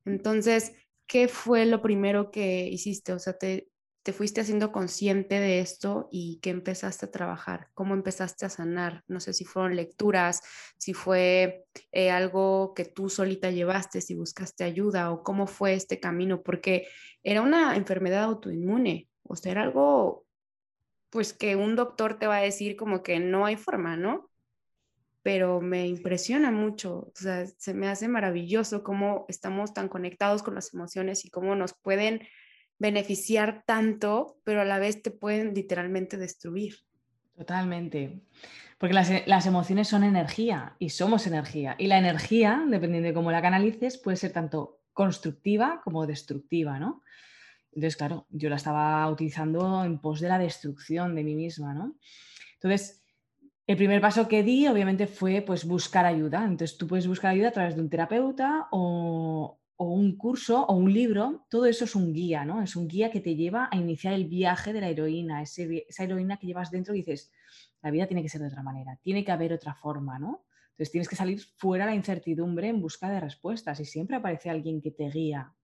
Entonces, 0.04 0.73
¿qué 1.09 1.26
fue 1.26 1.66
lo 1.66 1.83
primero 1.83 2.30
que 2.30 2.68
hiciste? 2.68 3.12
O 3.14 3.18
sea, 3.18 3.33
te, 3.33 3.66
te 4.09 4.15
fuiste 4.15 4.41
haciendo 4.41 4.73
consciente 4.73 5.38
de 5.38 5.61
esto 5.61 6.09
y 6.11 6.38
qué 6.41 6.49
empezaste 6.49 7.05
a 7.05 7.11
trabajar? 7.11 7.69
¿Cómo 7.75 7.93
empezaste 7.93 8.47
a 8.47 8.49
sanar? 8.49 9.05
No 9.07 9.21
sé 9.21 9.35
si 9.35 9.45
fueron 9.45 9.77
lecturas, 9.77 10.41
si 10.79 10.95
fue 10.95 11.67
eh, 11.93 12.11
algo 12.11 12.73
que 12.75 12.87
tú 12.87 13.11
solita 13.11 13.50
llevaste, 13.50 14.00
si 14.00 14.15
buscaste 14.15 14.65
ayuda 14.65 15.11
o 15.11 15.23
cómo 15.23 15.47
fue 15.47 15.75
este 15.75 16.00
camino, 16.00 16.43
porque 16.43 16.88
era 17.23 17.43
una 17.43 17.77
enfermedad 17.77 18.23
autoinmune, 18.23 19.11
o 19.25 19.37
sea, 19.37 19.53
era 19.53 19.62
algo 19.65 20.25
pues 21.11 21.35
que 21.35 21.55
un 21.55 21.77
doctor 21.77 22.19
te 22.19 22.27
va 22.27 22.38
a 22.38 22.43
decir 22.43 22.77
como 22.77 23.03
que 23.03 23.21
no 23.21 23.45
hay 23.45 23.57
forma, 23.59 23.99
¿no? 23.99 24.31
Pero 25.21 25.61
me 25.61 25.87
impresiona 25.87 26.50
mucho, 26.50 27.00
o 27.00 27.12
sea, 27.15 27.47
se 27.47 27.75
me 27.75 27.88
hace 27.88 28.09
maravilloso 28.09 28.83
cómo 28.83 29.27
estamos 29.29 29.75
tan 29.75 29.91
conectados 29.91 30.43
con 30.43 30.55
las 30.55 30.73
emociones 30.73 31.27
y 31.27 31.29
cómo 31.29 31.55
nos 31.55 31.75
pueden 31.75 32.23
beneficiar 32.79 33.65
tanto, 33.67 34.41
pero 34.45 34.63
a 34.63 34.65
la 34.65 34.79
vez 34.79 35.03
te 35.03 35.11
pueden 35.11 35.55
literalmente 35.55 36.17
destruir. 36.17 36.77
Totalmente. 37.37 38.21
Porque 38.79 38.95
las, 38.95 39.11
las, 39.27 39.47
emociones 39.47 39.89
son 39.89 40.05
energía 40.05 40.77
y 40.79 40.91
somos 40.91 41.27
energía. 41.27 41.75
Y 41.79 41.89
la 41.89 41.99
energía, 41.99 42.65
dependiendo 42.69 43.09
de 43.09 43.15
cómo 43.15 43.33
la 43.33 43.43
canalices, 43.43 43.99
puede 43.99 44.17
ser 44.17 44.33
tanto 44.33 44.81
constructiva 44.93 45.81
como 45.85 46.07
destructiva, 46.07 46.79
¿no? 46.79 47.03
Entonces, 47.73 47.97
claro, 47.97 48.27
yo 48.31 48.49
la 48.49 48.57
estaba 48.57 49.09
utilizando 49.09 49.85
en 49.85 50.01
pos 50.01 50.21
de 50.21 50.29
la 50.29 50.39
destrucción 50.39 51.15
de 51.15 51.23
mí 51.23 51.35
misma, 51.35 51.75
¿no? 51.75 51.95
Entonces, 52.55 53.05
el 53.69 53.77
primer 53.77 54.01
paso 54.01 54.27
que 54.27 54.43
di, 54.43 54.67
obviamente, 54.67 55.07
fue 55.07 55.43
pues 55.43 55.65
buscar 55.65 56.07
ayuda. 56.07 56.45
Entonces, 56.45 56.77
tú 56.77 56.89
puedes 56.89 57.07
buscar 57.07 57.31
ayuda 57.31 57.49
a 57.49 57.53
través 57.53 57.77
de 57.77 57.83
un 57.83 57.91
terapeuta 57.91 58.67
o, 58.73 59.58
un 59.87 60.17
curso 60.17 60.65
o 60.67 60.75
un 60.75 60.93
libro. 60.93 61.47
Todo 61.49 61.67
eso 61.67 61.85
es 61.85 61.95
un 61.95 62.13
guía, 62.13 62.45
¿no? 62.45 62.63
Es 62.63 62.77
un 62.77 62.89
guía 62.89 63.11
que 63.11 63.21
te 63.21 63.37
lleva 63.37 63.69
a 63.71 63.77
iniciar 63.77 64.15
el 64.15 64.27
viaje 64.27 64.73
de 64.73 64.81
la 64.81 64.89
heroína, 64.89 65.43
esa 65.43 66.05
heroína 66.05 66.37
que 66.37 66.47
llevas 66.47 66.71
dentro 66.71 66.95
y 66.95 66.99
dices, 66.99 67.33
la 67.83 67.91
vida 67.91 68.07
tiene 68.07 68.23
que 68.23 68.29
ser 68.29 68.41
de 68.41 68.49
otra 68.49 68.63
manera, 68.63 68.99
tiene 69.03 69.25
que 69.25 69.33
haber 69.33 69.53
otra 69.53 69.75
forma, 69.75 70.19
¿no? 70.19 70.45
Entonces 70.71 70.93
tienes 70.93 71.09
que 71.09 71.17
salir 71.17 71.41
fuera 71.57 71.85
de 71.85 71.93
la 71.93 71.97
incertidumbre 71.97 72.69
en 72.69 72.81
busca 72.81 73.11
de 73.11 73.21
respuestas 73.21 73.81
y 73.81 73.85
siempre 73.85 74.17
aparece 74.17 74.51
alguien 74.51 74.81
que 74.81 74.91
te 74.91 75.09
guía 75.11 75.55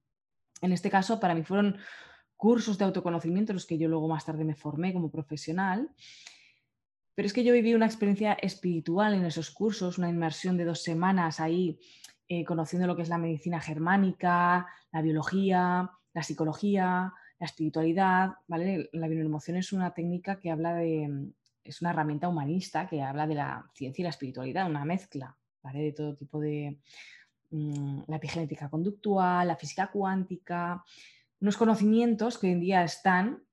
en 0.64 0.72
este 0.72 0.90
caso, 0.90 1.20
para 1.20 1.34
mí 1.34 1.42
fueron 1.42 1.76
cursos 2.36 2.78
de 2.78 2.84
autoconocimiento 2.84 3.52
los 3.52 3.66
que 3.66 3.78
yo 3.78 3.88
luego 3.88 4.08
más 4.08 4.24
tarde 4.24 4.44
me 4.44 4.54
formé 4.54 4.92
como 4.92 5.10
profesional. 5.10 5.90
Pero 7.14 7.26
es 7.26 7.32
que 7.32 7.44
yo 7.44 7.52
viví 7.52 7.74
una 7.74 7.86
experiencia 7.86 8.32
espiritual 8.32 9.14
en 9.14 9.24
esos 9.24 9.50
cursos, 9.50 9.98
una 9.98 10.08
inmersión 10.08 10.56
de 10.56 10.64
dos 10.64 10.82
semanas 10.82 11.38
ahí, 11.38 11.78
eh, 12.28 12.44
conociendo 12.44 12.86
lo 12.86 12.96
que 12.96 13.02
es 13.02 13.08
la 13.08 13.18
medicina 13.18 13.60
germánica, 13.60 14.66
la 14.92 15.02
biología, 15.02 15.90
la 16.12 16.22
psicología, 16.22 17.12
la 17.38 17.46
espiritualidad. 17.46 18.34
¿vale? 18.46 18.88
La 18.92 19.08
bioemoción 19.08 19.56
es 19.56 19.72
una 19.72 19.92
técnica 19.92 20.40
que 20.40 20.50
habla 20.50 20.74
de, 20.74 21.32
es 21.62 21.80
una 21.80 21.90
herramienta 21.90 22.28
humanista 22.28 22.86
que 22.88 23.02
habla 23.02 23.26
de 23.26 23.34
la 23.34 23.70
ciencia 23.74 24.02
y 24.02 24.04
la 24.04 24.10
espiritualidad, 24.10 24.68
una 24.68 24.84
mezcla 24.84 25.36
¿vale? 25.62 25.80
de 25.80 25.92
todo 25.92 26.14
tipo 26.14 26.40
de, 26.40 26.78
Mm, 27.54 28.02
la 28.08 28.16
epigenética 28.16 28.68
conductual, 28.68 29.46
la 29.46 29.54
física 29.54 29.88
cuántica, 29.92 30.84
unos 31.40 31.56
conocimientos 31.56 32.36
que 32.36 32.48
hoy 32.48 32.52
en 32.54 32.60
día 32.60 32.82
están, 32.82 33.44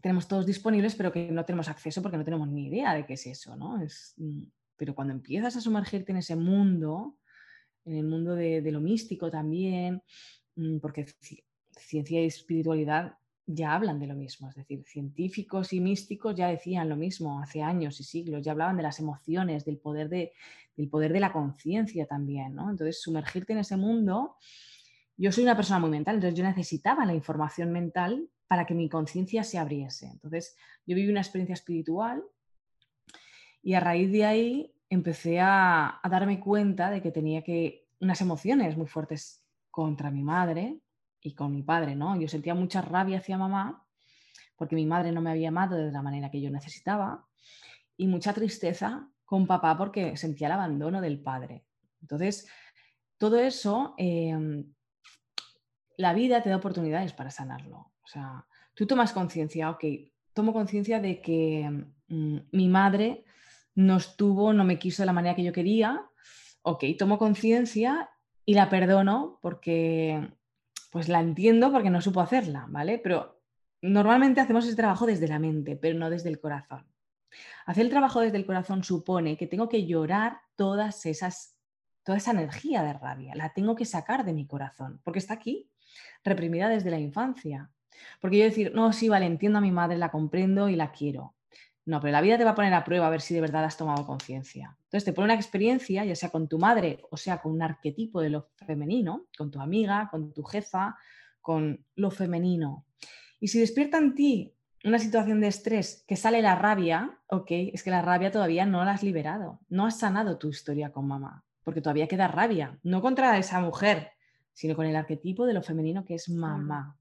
tenemos 0.00 0.26
todos 0.26 0.46
disponibles, 0.46 0.94
pero 0.94 1.12
que 1.12 1.30
no 1.30 1.44
tenemos 1.44 1.68
acceso 1.68 2.00
porque 2.00 2.16
no 2.16 2.24
tenemos 2.24 2.48
ni 2.48 2.68
idea 2.68 2.94
de 2.94 3.04
qué 3.04 3.14
es 3.14 3.26
eso, 3.26 3.54
¿no? 3.54 3.82
Es, 3.82 4.14
mm, 4.16 4.44
pero 4.78 4.94
cuando 4.94 5.12
empiezas 5.12 5.56
a 5.56 5.60
sumergirte 5.60 6.12
en 6.12 6.18
ese 6.18 6.36
mundo, 6.36 7.18
en 7.84 7.96
el 7.96 8.04
mundo 8.04 8.34
de, 8.34 8.62
de 8.62 8.72
lo 8.72 8.80
místico 8.80 9.30
también, 9.30 10.02
mm, 10.56 10.78
porque 10.78 11.06
ciencia 11.76 12.22
y 12.22 12.26
espiritualidad 12.26 13.14
ya 13.46 13.74
hablan 13.74 13.98
de 13.98 14.06
lo 14.06 14.14
mismo, 14.14 14.48
es 14.48 14.54
decir, 14.54 14.82
científicos 14.86 15.72
y 15.72 15.80
místicos 15.80 16.34
ya 16.34 16.48
decían 16.48 16.88
lo 16.88 16.96
mismo 16.96 17.40
hace 17.40 17.62
años 17.62 18.00
y 18.00 18.04
siglos, 18.04 18.42
ya 18.42 18.52
hablaban 18.52 18.76
de 18.76 18.82
las 18.82 18.98
emociones, 19.00 19.64
del 19.64 19.78
poder 19.78 20.08
de, 20.08 20.32
del 20.76 20.88
poder 20.88 21.12
de 21.12 21.20
la 21.20 21.32
conciencia 21.32 22.06
también, 22.06 22.54
¿no? 22.54 22.70
Entonces, 22.70 23.02
sumergirte 23.02 23.52
en 23.52 23.58
ese 23.58 23.76
mundo, 23.76 24.36
yo 25.16 25.30
soy 25.30 25.44
una 25.44 25.56
persona 25.56 25.78
muy 25.78 25.90
mental, 25.90 26.16
entonces 26.16 26.38
yo 26.38 26.44
necesitaba 26.44 27.04
la 27.04 27.14
información 27.14 27.70
mental 27.70 28.28
para 28.48 28.66
que 28.66 28.74
mi 28.74 28.88
conciencia 28.88 29.44
se 29.44 29.58
abriese. 29.58 30.06
Entonces, 30.06 30.56
yo 30.86 30.96
viví 30.96 31.08
una 31.08 31.20
experiencia 31.20 31.54
espiritual 31.54 32.22
y 33.62 33.74
a 33.74 33.80
raíz 33.80 34.10
de 34.10 34.24
ahí 34.24 34.73
empecé 34.94 35.40
a, 35.40 36.00
darme 36.08 36.40
cuenta 36.40 36.90
de 36.90 37.02
que 37.02 37.10
tenía 37.10 37.42
que 37.42 37.86
unas 38.00 38.20
emociones 38.20 38.76
muy 38.76 38.86
fuertes 38.86 39.44
contra 39.70 40.10
mi 40.10 40.22
madre, 40.22 40.80
y 41.24 41.34
con 41.34 41.52
mi 41.52 41.62
padre, 41.62 41.96
¿no? 41.96 42.20
Yo 42.20 42.28
sentía 42.28 42.54
mucha 42.54 42.82
rabia 42.82 43.18
hacia 43.18 43.38
mamá 43.38 43.82
porque 44.56 44.76
mi 44.76 44.84
madre 44.84 45.10
no 45.10 45.22
me 45.22 45.30
había 45.30 45.48
amado 45.48 45.76
de 45.76 45.90
la 45.90 46.02
manera 46.02 46.30
que 46.30 46.40
yo 46.40 46.50
necesitaba 46.50 47.26
y 47.96 48.06
mucha 48.06 48.34
tristeza 48.34 49.08
con 49.24 49.46
papá 49.46 49.76
porque 49.76 50.16
sentía 50.18 50.48
el 50.48 50.52
abandono 50.52 51.00
del 51.00 51.20
padre. 51.20 51.64
Entonces, 52.02 52.46
todo 53.16 53.38
eso, 53.38 53.94
em, 53.96 54.74
la 55.96 56.12
vida 56.12 56.42
te 56.42 56.50
da 56.50 56.56
oportunidades 56.56 57.14
para 57.14 57.30
sanarlo. 57.30 57.92
O 58.02 58.06
sea, 58.06 58.46
tú 58.74 58.86
tomas 58.86 59.12
conciencia, 59.12 59.70
ok, 59.70 59.84
tomo 60.34 60.52
conciencia 60.52 61.00
de 61.00 61.22
que 61.22 61.86
mm, 62.08 62.36
mi 62.52 62.68
madre 62.68 63.24
no 63.74 63.96
estuvo, 63.96 64.52
no 64.52 64.64
me 64.64 64.78
quiso 64.78 65.02
de 65.02 65.06
la 65.06 65.12
manera 65.12 65.34
que 65.34 65.44
yo 65.44 65.52
quería, 65.52 66.04
ok, 66.62 66.84
tomo 66.98 67.18
conciencia 67.18 68.10
y 68.44 68.54
la 68.54 68.68
perdono 68.68 69.38
porque 69.42 70.30
pues 70.90 71.08
la 71.08 71.20
entiendo 71.20 71.72
porque 71.72 71.90
no 71.90 72.00
supo 72.00 72.20
hacerla, 72.20 72.66
¿vale? 72.68 72.98
Pero 72.98 73.42
normalmente 73.82 74.40
hacemos 74.40 74.64
ese 74.64 74.76
trabajo 74.76 75.06
desde 75.06 75.28
la 75.28 75.38
mente, 75.38 75.76
pero 75.76 75.98
no 75.98 76.08
desde 76.08 76.28
el 76.28 76.40
corazón. 76.40 76.86
Hacer 77.66 77.84
el 77.84 77.90
trabajo 77.90 78.20
desde 78.20 78.36
el 78.36 78.46
corazón 78.46 78.84
supone 78.84 79.36
que 79.36 79.46
tengo 79.46 79.68
que 79.68 79.86
llorar 79.86 80.38
todas 80.54 81.04
esas, 81.06 81.58
toda 82.04 82.18
esa 82.18 82.30
energía 82.30 82.82
de 82.82 82.92
rabia, 82.92 83.34
la 83.34 83.52
tengo 83.52 83.74
que 83.74 83.84
sacar 83.84 84.24
de 84.24 84.32
mi 84.32 84.46
corazón, 84.46 85.00
porque 85.02 85.18
está 85.18 85.34
aquí, 85.34 85.68
reprimida 86.22 86.68
desde 86.68 86.90
la 86.90 87.00
infancia. 87.00 87.70
Porque 88.20 88.38
yo 88.38 88.44
decir, 88.44 88.72
no, 88.74 88.92
sí, 88.92 89.08
vale, 89.08 89.26
entiendo 89.26 89.58
a 89.58 89.62
mi 89.62 89.70
madre, 89.70 89.98
la 89.98 90.10
comprendo 90.10 90.68
y 90.68 90.76
la 90.76 90.92
quiero. 90.92 91.34
No, 91.86 92.00
pero 92.00 92.12
la 92.12 92.22
vida 92.22 92.38
te 92.38 92.44
va 92.44 92.50
a 92.50 92.54
poner 92.54 92.72
a 92.72 92.82
prueba 92.82 93.06
a 93.06 93.10
ver 93.10 93.20
si 93.20 93.34
de 93.34 93.42
verdad 93.42 93.64
has 93.64 93.76
tomado 93.76 94.06
conciencia. 94.06 94.76
Entonces 94.84 95.04
te 95.04 95.12
pone 95.12 95.26
una 95.26 95.34
experiencia, 95.34 96.04
ya 96.04 96.16
sea 96.16 96.30
con 96.30 96.48
tu 96.48 96.58
madre 96.58 97.02
o 97.10 97.16
sea 97.16 97.42
con 97.42 97.52
un 97.52 97.62
arquetipo 97.62 98.22
de 98.22 98.30
lo 98.30 98.48
femenino, 98.56 99.26
con 99.36 99.50
tu 99.50 99.60
amiga, 99.60 100.08
con 100.10 100.32
tu 100.32 100.42
jefa, 100.44 100.96
con 101.42 101.84
lo 101.96 102.10
femenino. 102.10 102.86
Y 103.38 103.48
si 103.48 103.60
despierta 103.60 103.98
en 103.98 104.14
ti 104.14 104.54
una 104.84 104.98
situación 104.98 105.40
de 105.40 105.48
estrés 105.48 106.04
que 106.08 106.16
sale 106.16 106.40
la 106.40 106.54
rabia, 106.54 107.18
ok, 107.26 107.48
es 107.50 107.82
que 107.82 107.90
la 107.90 108.00
rabia 108.00 108.30
todavía 108.30 108.64
no 108.64 108.82
la 108.84 108.92
has 108.92 109.02
liberado, 109.02 109.60
no 109.68 109.84
has 109.86 109.98
sanado 109.98 110.38
tu 110.38 110.48
historia 110.48 110.90
con 110.90 111.06
mamá, 111.06 111.44
porque 111.62 111.82
todavía 111.82 112.08
queda 112.08 112.28
rabia, 112.28 112.78
no 112.82 113.02
contra 113.02 113.36
esa 113.36 113.60
mujer, 113.60 114.12
sino 114.54 114.74
con 114.74 114.86
el 114.86 114.96
arquetipo 114.96 115.44
de 115.44 115.52
lo 115.52 115.62
femenino 115.62 116.04
que 116.06 116.14
es 116.14 116.30
mamá. 116.30 116.96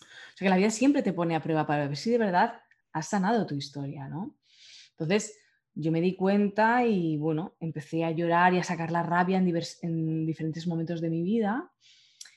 O 0.00 0.36
sea 0.36 0.46
que 0.46 0.50
la 0.50 0.56
vida 0.56 0.70
siempre 0.70 1.02
te 1.02 1.14
pone 1.14 1.34
a 1.34 1.42
prueba 1.42 1.66
para 1.66 1.88
ver 1.88 1.96
si 1.96 2.10
de 2.10 2.18
verdad 2.18 2.60
has 2.92 3.08
sanado 3.08 3.46
tu 3.46 3.54
historia, 3.54 4.08
¿no? 4.08 4.36
Entonces, 4.90 5.38
yo 5.74 5.92
me 5.92 6.00
di 6.00 6.16
cuenta 6.16 6.84
y 6.84 7.16
bueno, 7.16 7.54
empecé 7.60 8.04
a 8.04 8.10
llorar 8.10 8.52
y 8.52 8.58
a 8.58 8.64
sacar 8.64 8.90
la 8.90 9.04
rabia 9.04 9.38
en, 9.38 10.26
diferentes 10.26 10.66
momentos 10.66 11.00
de 11.00 11.08
mi 11.08 11.22
vida, 11.22 11.70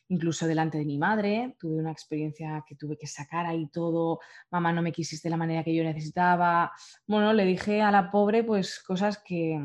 incluso 0.10 0.46
delante 0.46 0.77
de 0.77 0.86
mi 0.86 1.00
madre. 1.00 1.55
Tuve 1.60 1.77
una 1.77 1.91
experiencia 1.91 2.63
que 2.67 2.75
tuve 2.75 2.98
que 2.98 3.08
sacar 3.08 3.48
ahí 3.48 3.67
todo, 3.70 4.20
mamá 4.51 4.72
no 4.72 4.84
me 4.84 4.91
quisiste 4.91 5.27
de 5.27 5.31
la 5.31 5.38
manera 5.38 5.63
que 5.63 5.74
yo 5.74 5.84
necesitaba. 5.84 6.72
Bueno, 7.08 7.34
le 7.34 7.46
dije 7.46 7.81
a 7.81 7.89
la 7.89 8.12
pobre 8.12 8.43
pues 8.43 8.79
cosas 8.79 9.17
que, 9.25 9.60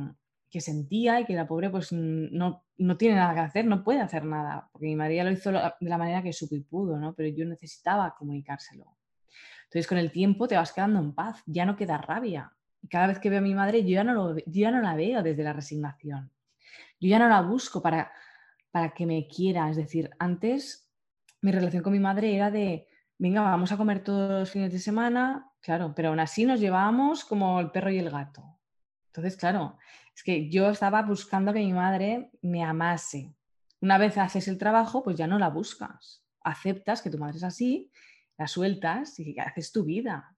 que 0.51 0.61
sentía 0.63 1.21
y 1.21 1.27
que 1.27 1.35
la 1.35 1.47
pobre 1.47 1.69
pues 1.69 1.93
no, 1.93 2.65
no, 2.79 2.97
tiene 2.97 3.17
nada 3.17 3.35
que 3.35 3.41
hacer, 3.41 3.67
no 3.67 3.85
puede 3.85 4.01
hacer 4.01 4.25
nada, 4.25 4.71
porque 4.73 4.87
mi 4.87 4.97
madre 4.97 5.17
ya 5.17 5.25
lo 5.25 5.31
hizo 5.31 5.53
de 5.53 5.61
la 5.81 5.99
manera 5.99 6.23
que 6.23 6.33
supo 6.33 6.55
y 6.55 6.63
pudo, 6.63 6.99
¿no? 6.99 7.15
Pero 7.15 7.29
yo 7.29 7.45
necesitaba 7.45 8.15
comunicárselo. 8.19 8.96
Entonces 9.67 9.87
con 9.87 9.99
el 9.99 10.13
tiempo 10.13 10.47
te 10.47 10.57
vas 10.57 10.73
quedando 10.73 11.01
en 11.01 11.13
paz, 11.13 11.43
ya 11.47 11.67
no 11.67 11.77
queda 11.77 11.99
rabia. 11.99 12.53
Y 12.81 12.89
cada 12.89 13.09
vez 13.09 13.19
que 13.19 13.31
veo 13.31 13.41
a 13.41 13.43
mi 13.43 13.55
madre, 13.55 13.83
yo 13.83 13.91
ya 13.91 14.05
no, 14.05 14.15
lo, 14.15 14.37
ya 14.47 14.71
no 14.71 14.81
la 14.81 14.95
veo 14.95 15.23
desde 15.23 15.43
la 15.43 15.53
resignación. 15.53 16.31
Yo 17.01 17.09
ya 17.09 17.19
no 17.19 17.29
la 17.29 17.43
busco 17.43 17.83
para, 17.83 18.13
para 18.71 18.95
que 18.95 19.07
me 19.07 19.27
quiera. 19.27 19.69
Es 19.69 19.77
decir, 19.77 20.11
antes 20.19 20.89
mi 21.43 21.51
relación 21.51 21.83
con 21.83 21.93
mi 21.93 21.99
madre 21.99 22.35
era 22.35 22.51
de, 22.51 22.87
venga, 23.19 23.43
vamos 23.43 23.73
a 23.73 23.77
comer 23.77 24.05
todos 24.05 24.31
los 24.31 24.51
fines 24.51 24.73
de 24.73 24.79
semana, 24.79 25.51
claro, 25.61 25.93
pero 25.95 26.11
aún 26.11 26.21
así 26.21 26.47
nos 26.47 26.61
llevábamos 26.61 27.25
como 27.25 27.59
el 27.61 27.71
perro 27.71 27.91
y 27.91 27.99
el 27.99 28.11
gato. 28.11 28.59
Entonces, 29.09 29.37
claro, 29.37 29.79
es 30.15 30.23
que 30.23 30.49
yo 30.49 30.71
estaba 30.71 31.03
buscando 31.03 31.53
que 31.53 31.61
mi 31.61 31.73
madre 31.73 32.31
me 32.43 32.63
amase. 32.63 33.35
Una 33.81 33.99
vez 33.99 34.17
haces 34.17 34.47
el 34.49 34.59
trabajo, 34.59 35.03
pues 35.03 35.17
ya 35.17 35.27
no 35.27 35.39
la 35.39 35.51
buscas. 35.51 36.25
Aceptas 36.43 37.03
que 37.03 37.11
tu 37.11 37.19
madre 37.19 37.39
es 37.39 37.45
así 37.45 37.91
la 38.39 38.47
sueltas 38.47 39.19
y 39.19 39.39
haces 39.39 39.73
tu 39.73 39.85
vida. 39.85 40.37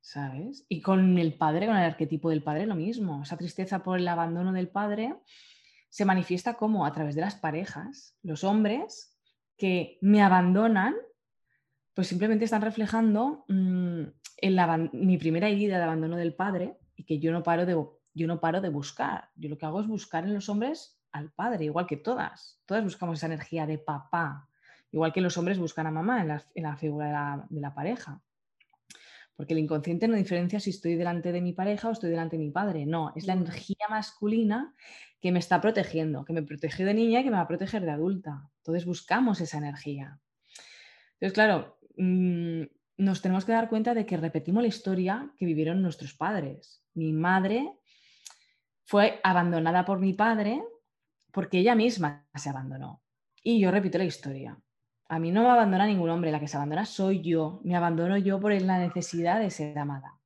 ¿Sabes? 0.00 0.66
Y 0.68 0.82
con 0.82 1.18
el 1.18 1.34
padre, 1.34 1.66
con 1.66 1.76
el 1.76 1.84
arquetipo 1.84 2.30
del 2.30 2.42
padre, 2.42 2.66
lo 2.66 2.74
mismo. 2.74 3.22
Esa 3.22 3.36
tristeza 3.36 3.82
por 3.82 3.98
el 3.98 4.08
abandono 4.08 4.52
del 4.52 4.68
padre 4.68 5.14
se 5.88 6.04
manifiesta 6.04 6.54
como 6.54 6.84
a 6.84 6.92
través 6.92 7.14
de 7.14 7.22
las 7.22 7.36
parejas. 7.36 8.16
Los 8.22 8.44
hombres 8.44 9.18
que 9.56 9.98
me 10.00 10.22
abandonan, 10.22 10.94
pues 11.94 12.08
simplemente 12.08 12.44
están 12.44 12.62
reflejando 12.62 13.44
mm, 13.48 14.02
mi 14.92 15.18
primera 15.18 15.48
herida 15.48 15.78
de 15.78 15.84
abandono 15.84 16.16
del 16.16 16.34
padre 16.34 16.76
y 16.94 17.04
que 17.04 17.18
yo 17.18 17.32
no, 17.32 17.42
paro 17.42 17.66
de, 17.66 17.72
yo 18.14 18.26
no 18.26 18.40
paro 18.40 18.60
de 18.60 18.68
buscar. 18.68 19.30
Yo 19.34 19.48
lo 19.48 19.58
que 19.58 19.66
hago 19.66 19.80
es 19.80 19.86
buscar 19.86 20.24
en 20.24 20.34
los 20.34 20.48
hombres 20.48 21.00
al 21.12 21.32
padre, 21.32 21.64
igual 21.64 21.86
que 21.86 21.96
todas. 21.96 22.60
Todas 22.66 22.84
buscamos 22.84 23.18
esa 23.18 23.26
energía 23.26 23.66
de 23.66 23.78
papá, 23.78 24.47
igual 24.92 25.12
que 25.12 25.20
los 25.20 25.36
hombres 25.36 25.58
buscan 25.58 25.86
a 25.86 25.90
mamá 25.90 26.22
en 26.22 26.62
la, 26.62 26.76
figura 26.76 27.46
de 27.48 27.60
la 27.60 27.74
pareja. 27.74 28.22
Porque 29.36 29.54
el 29.54 29.60
inconsciente 29.60 30.08
no 30.08 30.16
diferencia 30.16 30.58
si 30.58 30.70
estoy 30.70 30.96
delante 30.96 31.30
de 31.30 31.40
mi 31.40 31.52
pareja 31.52 31.88
o 31.88 31.92
estoy 31.92 32.10
delante 32.10 32.36
de 32.36 32.44
mi 32.44 32.50
padre. 32.50 32.86
No, 32.86 33.12
es 33.14 33.26
la 33.26 33.34
energía 33.34 33.86
masculina 33.88 34.74
que 35.20 35.30
me 35.30 35.38
está 35.38 35.60
protegiendo, 35.60 36.24
que 36.24 36.32
me 36.32 36.42
protegió 36.42 36.86
de 36.86 36.94
niña 36.94 37.20
y 37.20 37.24
que 37.24 37.30
me 37.30 37.36
va 37.36 37.42
a 37.42 37.48
proteger 37.48 37.82
de 37.82 37.90
adulta. 37.90 38.50
Entonces 38.58 38.84
buscamos 38.84 39.40
esa 39.40 39.58
energía. 39.58 40.18
Entonces, 41.14 41.34
claro, 41.34 41.78
mm, 41.96 42.62
nos 42.96 43.22
tenemos 43.22 43.44
que 43.44 43.52
dar 43.52 43.68
cuenta 43.68 43.94
de 43.94 44.06
que 44.06 44.16
repetimos 44.16 44.62
la 44.62 44.68
historia 44.68 45.32
que 45.36 45.46
vivieron 45.46 45.82
nuestros 45.82 46.14
padres. 46.14 46.84
Mi 46.94 47.12
madre 47.12 47.72
fue 48.84 49.20
abandonada 49.22 49.84
por 49.84 50.00
mi 50.00 50.14
padre 50.14 50.62
porque 51.32 51.58
ella 51.58 51.74
misma 51.74 52.26
se 52.34 52.50
abandonó. 52.50 53.02
Y 53.42 53.60
yo 53.60 53.70
repito 53.70 53.98
la 53.98 54.04
historia. 54.04 54.58
A 55.08 55.18
mí 55.18 55.32
no 55.32 55.42
me 55.42 55.48
abandona 55.48 55.86
ningún 55.86 56.10
hombre, 56.10 56.30
la 56.30 56.38
que 56.38 56.48
se 56.48 56.56
abandona 56.56 56.84
soy 56.84 57.22
yo. 57.22 57.60
Me 57.64 57.74
abandono 57.74 58.18
yo 58.18 58.38
por 58.38 58.52
la 58.52 58.78
necesidad 58.78 59.40
de 59.40 59.50
ser 59.50 59.78
amada. 59.78 60.18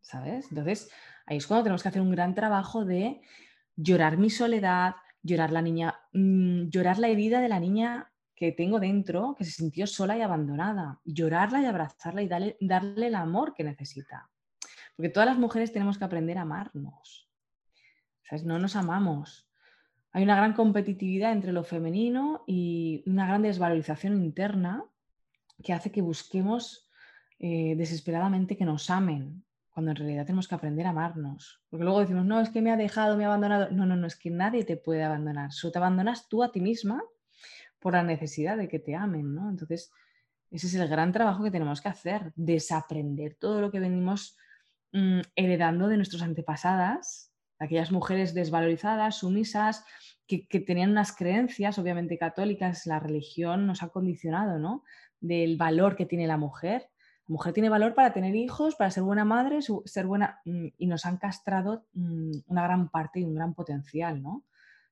¿Sabes? 0.00 0.46
Entonces, 0.50 0.90
ahí 1.26 1.36
es 1.36 1.46
cuando 1.46 1.64
tenemos 1.64 1.82
que 1.82 1.88
hacer 1.88 2.02
un 2.02 2.10
gran 2.10 2.34
trabajo 2.34 2.84
de 2.84 3.20
llorar 3.76 4.18
mi 4.18 4.28
soledad, 4.30 4.96
llorar 5.22 5.52
la 5.52 5.62
niña, 5.62 5.94
mm, 6.12 6.68
llorar 6.68 6.98
la 6.98 7.08
herida 7.08 7.40
de 7.40 7.48
la 7.48 7.60
niña 7.60 8.12
que 8.34 8.50
tengo 8.52 8.80
dentro, 8.80 9.34
que 9.38 9.44
se 9.44 9.52
sintió 9.52 9.86
sola 9.86 10.16
y 10.18 10.22
abandonada. 10.22 11.00
Llorarla 11.04 11.62
y 11.62 11.66
abrazarla 11.66 12.22
y 12.22 12.28
darle, 12.28 12.56
darle 12.60 13.06
el 13.06 13.14
amor 13.14 13.54
que 13.54 13.62
necesita. 13.64 14.28
Porque 14.96 15.08
todas 15.08 15.28
las 15.28 15.38
mujeres 15.38 15.72
tenemos 15.72 15.98
que 15.98 16.04
aprender 16.04 16.38
a 16.38 16.42
amarnos. 16.42 17.30
¿Sabes? 18.24 18.44
No 18.44 18.58
nos 18.58 18.74
amamos 18.74 19.45
hay 20.12 20.22
una 20.22 20.36
gran 20.36 20.54
competitividad 20.54 21.32
entre 21.32 21.52
lo 21.52 21.64
femenino 21.64 22.44
y 22.46 23.02
una 23.06 23.26
gran 23.26 23.42
desvalorización 23.42 24.22
interna 24.22 24.84
que 25.62 25.72
hace 25.72 25.90
que 25.90 26.02
busquemos 26.02 26.90
eh, 27.38 27.74
desesperadamente 27.76 28.56
que 28.56 28.64
nos 28.64 28.88
amen, 28.88 29.44
cuando 29.70 29.90
en 29.90 29.96
realidad 29.96 30.24
tenemos 30.24 30.48
que 30.48 30.54
aprender 30.54 30.86
a 30.86 30.90
amarnos. 30.90 31.60
Porque 31.68 31.84
luego 31.84 32.00
decimos, 32.00 32.24
no, 32.24 32.40
es 32.40 32.48
que 32.48 32.62
me 32.62 32.72
ha 32.72 32.76
dejado, 32.76 33.16
me 33.16 33.24
ha 33.24 33.26
abandonado. 33.26 33.70
No, 33.70 33.84
no, 33.84 33.94
no, 33.94 34.06
es 34.06 34.16
que 34.16 34.30
nadie 34.30 34.64
te 34.64 34.78
puede 34.78 35.04
abandonar. 35.04 35.52
Solo 35.52 35.72
te 35.72 35.78
abandonas 35.78 36.28
tú 36.28 36.42
a 36.42 36.50
ti 36.50 36.60
misma 36.60 37.02
por 37.78 37.92
la 37.92 38.02
necesidad 38.02 38.56
de 38.56 38.68
que 38.68 38.78
te 38.78 38.94
amen, 38.94 39.34
¿no? 39.34 39.50
Entonces, 39.50 39.92
ese 40.50 40.66
es 40.66 40.74
el 40.74 40.88
gran 40.88 41.12
trabajo 41.12 41.44
que 41.44 41.50
tenemos 41.50 41.80
que 41.80 41.88
hacer, 41.88 42.32
desaprender 42.36 43.34
todo 43.34 43.60
lo 43.60 43.70
que 43.70 43.80
venimos 43.80 44.38
mm, 44.92 45.20
heredando 45.34 45.88
de 45.88 45.96
nuestras 45.96 46.22
antepasadas 46.22 47.25
aquellas 47.58 47.92
mujeres 47.92 48.34
desvalorizadas, 48.34 49.18
sumisas, 49.18 49.84
que, 50.26 50.60
tenían 50.60 50.90
unas 50.90 51.14
creencias, 51.14 51.78
obviamente 51.78 52.18
católicas, 52.18 52.86
la 52.86 52.98
religión 52.98 53.66
nos 53.66 53.82
ha 53.82 53.88
condicionado, 53.88 54.58
¿no? 54.58 54.82
Del 55.20 55.56
valor 55.56 55.96
que 55.96 56.06
tiene 56.06 56.26
la 56.26 56.36
mujer. 56.36 56.88
La 57.28 57.32
mujer 57.32 57.52
tiene 57.52 57.68
valor 57.68 57.94
para 57.94 58.12
tener 58.12 58.34
hijos, 58.34 58.74
para 58.74 58.90
ser 58.90 59.04
buena 59.04 59.24
madre, 59.24 59.60
ser 59.84 60.06
buena, 60.06 60.40
mm, 60.44 60.66
y 60.78 60.86
nos 60.86 61.06
han 61.06 61.18
castrado 61.18 61.86
mm, 61.92 62.30
una 62.46 62.64
gran 62.64 62.88
parte 62.88 63.20
y 63.20 63.24
un 63.24 63.34
gran 63.34 63.54
potencial, 63.54 64.20
¿no? 64.22 64.44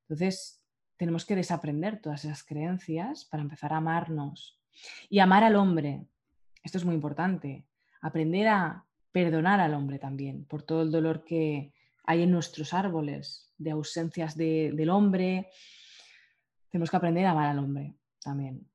Entonces, 0.02 0.62
tenemos 0.96 1.24
que 1.24 1.36
desaprender 1.36 2.00
todas 2.00 2.24
esas 2.24 2.44
creencias 2.44 3.24
para 3.24 3.42
empezar 3.42 3.72
a 3.72 3.78
amarnos. 3.78 4.60
Y 5.08 5.18
amar 5.18 5.42
al 5.42 5.56
hombre, 5.56 6.06
esto 6.62 6.78
es 6.78 6.84
muy 6.84 6.94
importante, 6.94 7.66
aprender 8.00 8.48
a 8.48 8.84
perdonar 9.10 9.60
al 9.60 9.74
hombre 9.74 9.98
también 9.98 10.44
por 10.44 10.62
todo 10.62 10.82
el 10.82 10.90
dolor 10.90 11.24
que, 11.24 11.72
hay 12.04 12.22
en 12.22 12.30
nuestros 12.30 12.74
árboles 12.74 13.52
de 13.56 13.70
ausencias 13.70 14.36
del 14.36 14.90
hombre. 14.90 15.48
Tenemos 16.70 16.90
que 16.90 16.96
aprender 16.96 17.26
a 17.26 17.30
amar 17.30 17.48
al 17.48 17.58
hombre 17.58 17.96
también. 18.22 18.68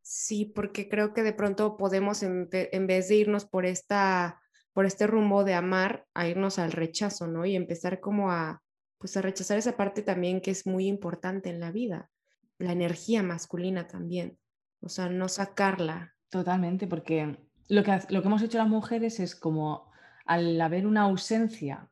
Sí, 0.00 0.44
porque 0.44 0.88
creo 0.88 1.12
que 1.12 1.22
de 1.22 1.32
pronto 1.32 1.76
podemos, 1.76 2.22
en, 2.22 2.48
vez 2.50 3.08
de 3.08 3.14
irnos 3.14 3.44
por, 3.44 3.64
esta, 3.64 4.40
por 4.72 4.86
este 4.86 5.06
rumbo 5.06 5.44
de 5.44 5.54
amar, 5.54 6.06
a 6.14 6.26
irnos 6.26 6.58
al 6.58 6.72
rechazo, 6.72 7.26
¿no? 7.26 7.46
Y 7.46 7.54
empezar 7.54 8.00
como 8.00 8.30
a, 8.30 8.62
pues 8.98 9.16
a 9.16 9.22
rechazar 9.22 9.58
esa 9.58 9.76
parte 9.76 10.02
también 10.02 10.40
que 10.40 10.50
es 10.50 10.66
muy 10.66 10.86
importante 10.86 11.48
en 11.48 11.60
la 11.60 11.70
vida, 11.70 12.10
la 12.58 12.72
energía 12.72 13.22
masculina 13.22 13.86
también, 13.86 14.38
o 14.80 14.88
sea, 14.88 15.08
no 15.08 15.28
sacarla. 15.28 16.14
Totalmente, 16.28 16.86
porque 16.86 17.38
lo 17.68 17.82
que, 17.82 18.00
lo 18.08 18.20
que 18.20 18.28
hemos 18.28 18.42
hecho 18.42 18.58
las 18.58 18.68
mujeres 18.68 19.20
es 19.20 19.34
como 19.34 19.90
al 20.26 20.60
haber 20.60 20.86
una 20.86 21.02
ausencia 21.02 21.89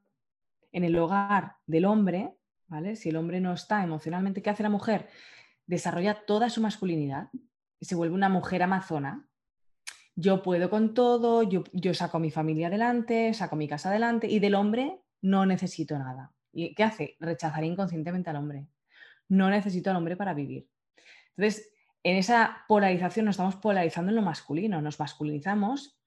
en 0.72 0.84
el 0.84 0.96
hogar 0.98 1.56
del 1.66 1.84
hombre, 1.84 2.36
¿vale? 2.66 2.96
Si 2.96 3.08
el 3.08 3.16
hombre 3.16 3.40
no 3.40 3.52
está 3.52 3.82
emocionalmente, 3.82 4.42
¿qué 4.42 4.50
hace 4.50 4.62
la 4.62 4.70
mujer? 4.70 5.08
Desarrolla 5.66 6.24
toda 6.26 6.50
su 6.50 6.60
masculinidad 6.60 7.30
y 7.80 7.86
se 7.86 7.94
vuelve 7.94 8.14
una 8.14 8.28
mujer 8.28 8.62
amazona. 8.62 9.28
Yo 10.14 10.42
puedo 10.42 10.68
con 10.68 10.94
todo, 10.94 11.42
yo, 11.42 11.94
saco 11.94 12.18
mi 12.18 12.30
familia 12.30 12.66
adelante, 12.66 13.32
saco 13.34 13.54
mi 13.56 13.68
casa 13.68 13.90
adelante 13.90 14.26
y 14.26 14.40
del 14.40 14.54
hombre 14.54 15.00
no 15.22 15.46
necesito 15.46 15.98
nada. 15.98 16.32
¿Y 16.52 16.74
qué 16.74 16.82
hace? 16.82 17.16
Rechazar 17.20 17.62
inconscientemente 17.64 18.30
al 18.30 18.36
hombre. 18.36 18.66
No 19.28 19.48
necesito 19.48 19.90
al 19.90 19.96
hombre 19.96 20.16
para 20.16 20.34
vivir. 20.34 20.68
Entonces, 21.36 21.72
en 22.02 22.16
esa 22.16 22.64
polarización 22.66 23.26
nos 23.26 23.34
estamos 23.34 23.56
polarizando 23.56 24.10
en 24.10 24.16
lo 24.16 24.22
masculino, 24.22 24.80
nos 24.80 24.98
masculinizamos 24.98 25.97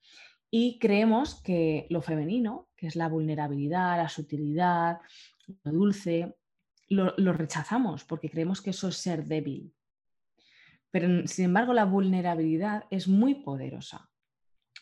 y 0.54 0.78
creemos 0.80 1.42
que 1.42 1.88
lo 1.90 2.02
femenino, 2.02 2.68
que 2.76 2.88
es 2.88 2.98
la 2.98 3.08
vulnerabilidad, 3.08 3.96
la 3.96 4.10
sutilidad, 4.10 5.00
lo 5.64 5.72
dulce, 5.72 6.36
lo, 6.90 7.14
rechazamos 7.34 8.04
porque 8.04 8.30
creemos 8.30 8.62
que 8.62 8.72
eso 8.72 8.90
es 8.90 8.98
ser 8.98 9.26
débil. 9.26 9.74
Pero 10.92 11.26
sin 11.26 11.46
embargo 11.46 11.74
la 11.74 11.86
vulnerabilidad 11.86 12.84
es 12.92 13.08
muy 13.08 13.36
poderosa, 13.36 14.12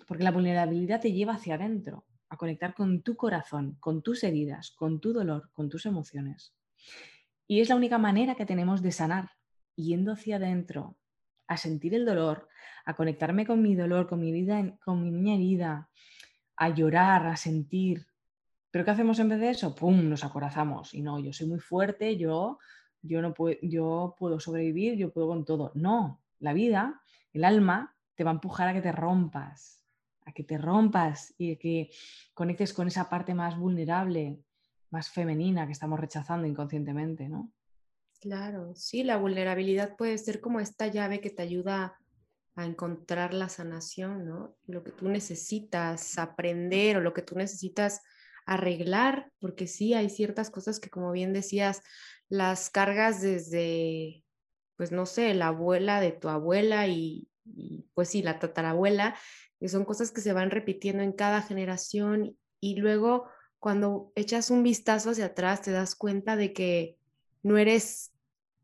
porque 0.07 0.23
la 0.23 0.31
vulnerabilidad 0.31 1.01
te 1.01 1.13
lleva 1.13 1.35
hacia 1.35 1.53
adentro, 1.53 2.07
a 2.29 2.37
conectar 2.37 2.73
con 2.73 3.03
tu 3.03 3.15
corazón, 3.15 3.77
con 3.79 4.01
tus 4.01 4.23
heridas, 4.23 4.71
con 4.71 4.99
tu 4.99 5.13
dolor, 5.13 5.51
con 5.53 5.69
tus 5.69 5.85
emociones. 5.85 6.55
Y 7.47 7.61
es 7.61 7.69
la 7.69 7.75
única 7.75 7.99
manera 7.99 8.33
que 8.33 8.47
tenemos 8.47 8.81
de 8.81 8.91
sanar, 8.91 9.29
yendo 9.75 10.13
hacia 10.13 10.37
adentro, 10.37 10.98
a 11.49 11.57
sentir 11.57 11.95
el 11.95 12.05
dolor, 12.05 12.47
a 12.85 12.95
conectarme 12.95 13.45
con 13.45 13.61
mi 13.61 13.75
dolor, 13.75 14.07
con 14.07 14.19
mi 14.21 14.31
vida, 14.31 14.77
con 14.85 15.03
mi 15.03 15.09
niña 15.09 15.33
herida, 15.33 15.89
a 16.55 16.69
llorar, 16.69 17.25
a 17.25 17.35
sentir. 17.35 18.05
Pero 18.69 18.85
¿qué 18.85 18.91
hacemos 18.91 19.17
en 19.17 19.29
vez 19.29 19.39
de 19.39 19.49
eso? 19.49 19.75
¡Pum! 19.75 20.07
Nos 20.07 20.23
acorazamos. 20.23 20.93
Y 20.93 21.01
no, 21.01 21.19
yo 21.19 21.33
soy 21.33 21.47
muy 21.47 21.59
fuerte, 21.59 22.17
yo, 22.17 22.59
yo, 23.01 23.21
no 23.23 23.33
puedo, 23.33 23.57
yo 23.63 24.15
puedo 24.17 24.39
sobrevivir, 24.39 24.95
yo 24.95 25.11
puedo 25.11 25.27
con 25.27 25.43
todo. 25.43 25.71
No, 25.73 26.21
la 26.37 26.53
vida, 26.53 27.01
el 27.33 27.43
alma, 27.43 27.95
te 28.13 28.23
va 28.23 28.29
a 28.29 28.35
empujar 28.35 28.67
a 28.67 28.73
que 28.73 28.81
te 28.81 28.91
rompas, 28.91 29.83
a 30.25 30.31
que 30.31 30.43
te 30.43 30.59
rompas 30.59 31.33
y 31.35 31.55
que 31.55 31.89
conectes 32.35 32.73
con 32.73 32.87
esa 32.87 33.09
parte 33.09 33.33
más 33.33 33.57
vulnerable, 33.57 34.39
más 34.91 35.09
femenina 35.09 35.65
que 35.65 35.71
estamos 35.71 35.99
rechazando 35.99 36.45
inconscientemente, 36.45 37.27
¿no? 37.27 37.51
Claro, 38.21 38.73
sí, 38.75 39.03
la 39.03 39.15
vulnerabilidad 39.17 39.95
puede 39.95 40.17
ser 40.17 40.41
como 40.41 40.59
esta 40.59 40.87
llave 40.87 41.21
que 41.21 41.29
te 41.29 41.41
ayuda 41.41 41.97
a 42.55 42.65
encontrar 42.65 43.33
la 43.33 43.47
sanación, 43.47 44.25
¿no? 44.27 44.57
Lo 44.67 44.83
que 44.83 44.91
tú 44.91 45.07
necesitas 45.07 46.17
aprender 46.17 46.97
o 46.97 47.01
lo 47.01 47.13
que 47.13 47.21
tú 47.21 47.35
necesitas 47.35 48.01
arreglar, 48.45 49.31
porque 49.39 49.67
sí 49.67 49.93
hay 49.93 50.09
ciertas 50.09 50.49
cosas 50.49 50.81
que, 50.81 50.89
como 50.89 51.13
bien 51.13 51.31
decías, 51.31 51.81
las 52.27 52.69
cargas 52.69 53.21
desde, 53.21 54.25
pues 54.75 54.91
no 54.91 55.05
sé, 55.05 55.33
la 55.33 55.47
abuela 55.47 56.01
de 56.01 56.11
tu 56.11 56.27
abuela 56.27 56.87
y, 56.87 57.29
pues 57.93 58.09
sí, 58.09 58.21
la 58.21 58.37
tatarabuela, 58.39 59.15
que 59.61 59.69
son 59.69 59.85
cosas 59.85 60.11
que 60.11 60.19
se 60.21 60.33
van 60.33 60.51
repitiendo 60.51 61.03
en 61.03 61.13
cada 61.13 61.41
generación 61.41 62.37
y 62.59 62.75
luego 62.75 63.29
cuando 63.59 64.11
echas 64.15 64.51
un 64.51 64.63
vistazo 64.63 65.11
hacia 65.11 65.27
atrás 65.27 65.61
te 65.61 65.71
das 65.71 65.95
cuenta 65.95 66.35
de 66.35 66.51
que 66.53 66.98
no 67.43 67.57
eres 67.57 68.11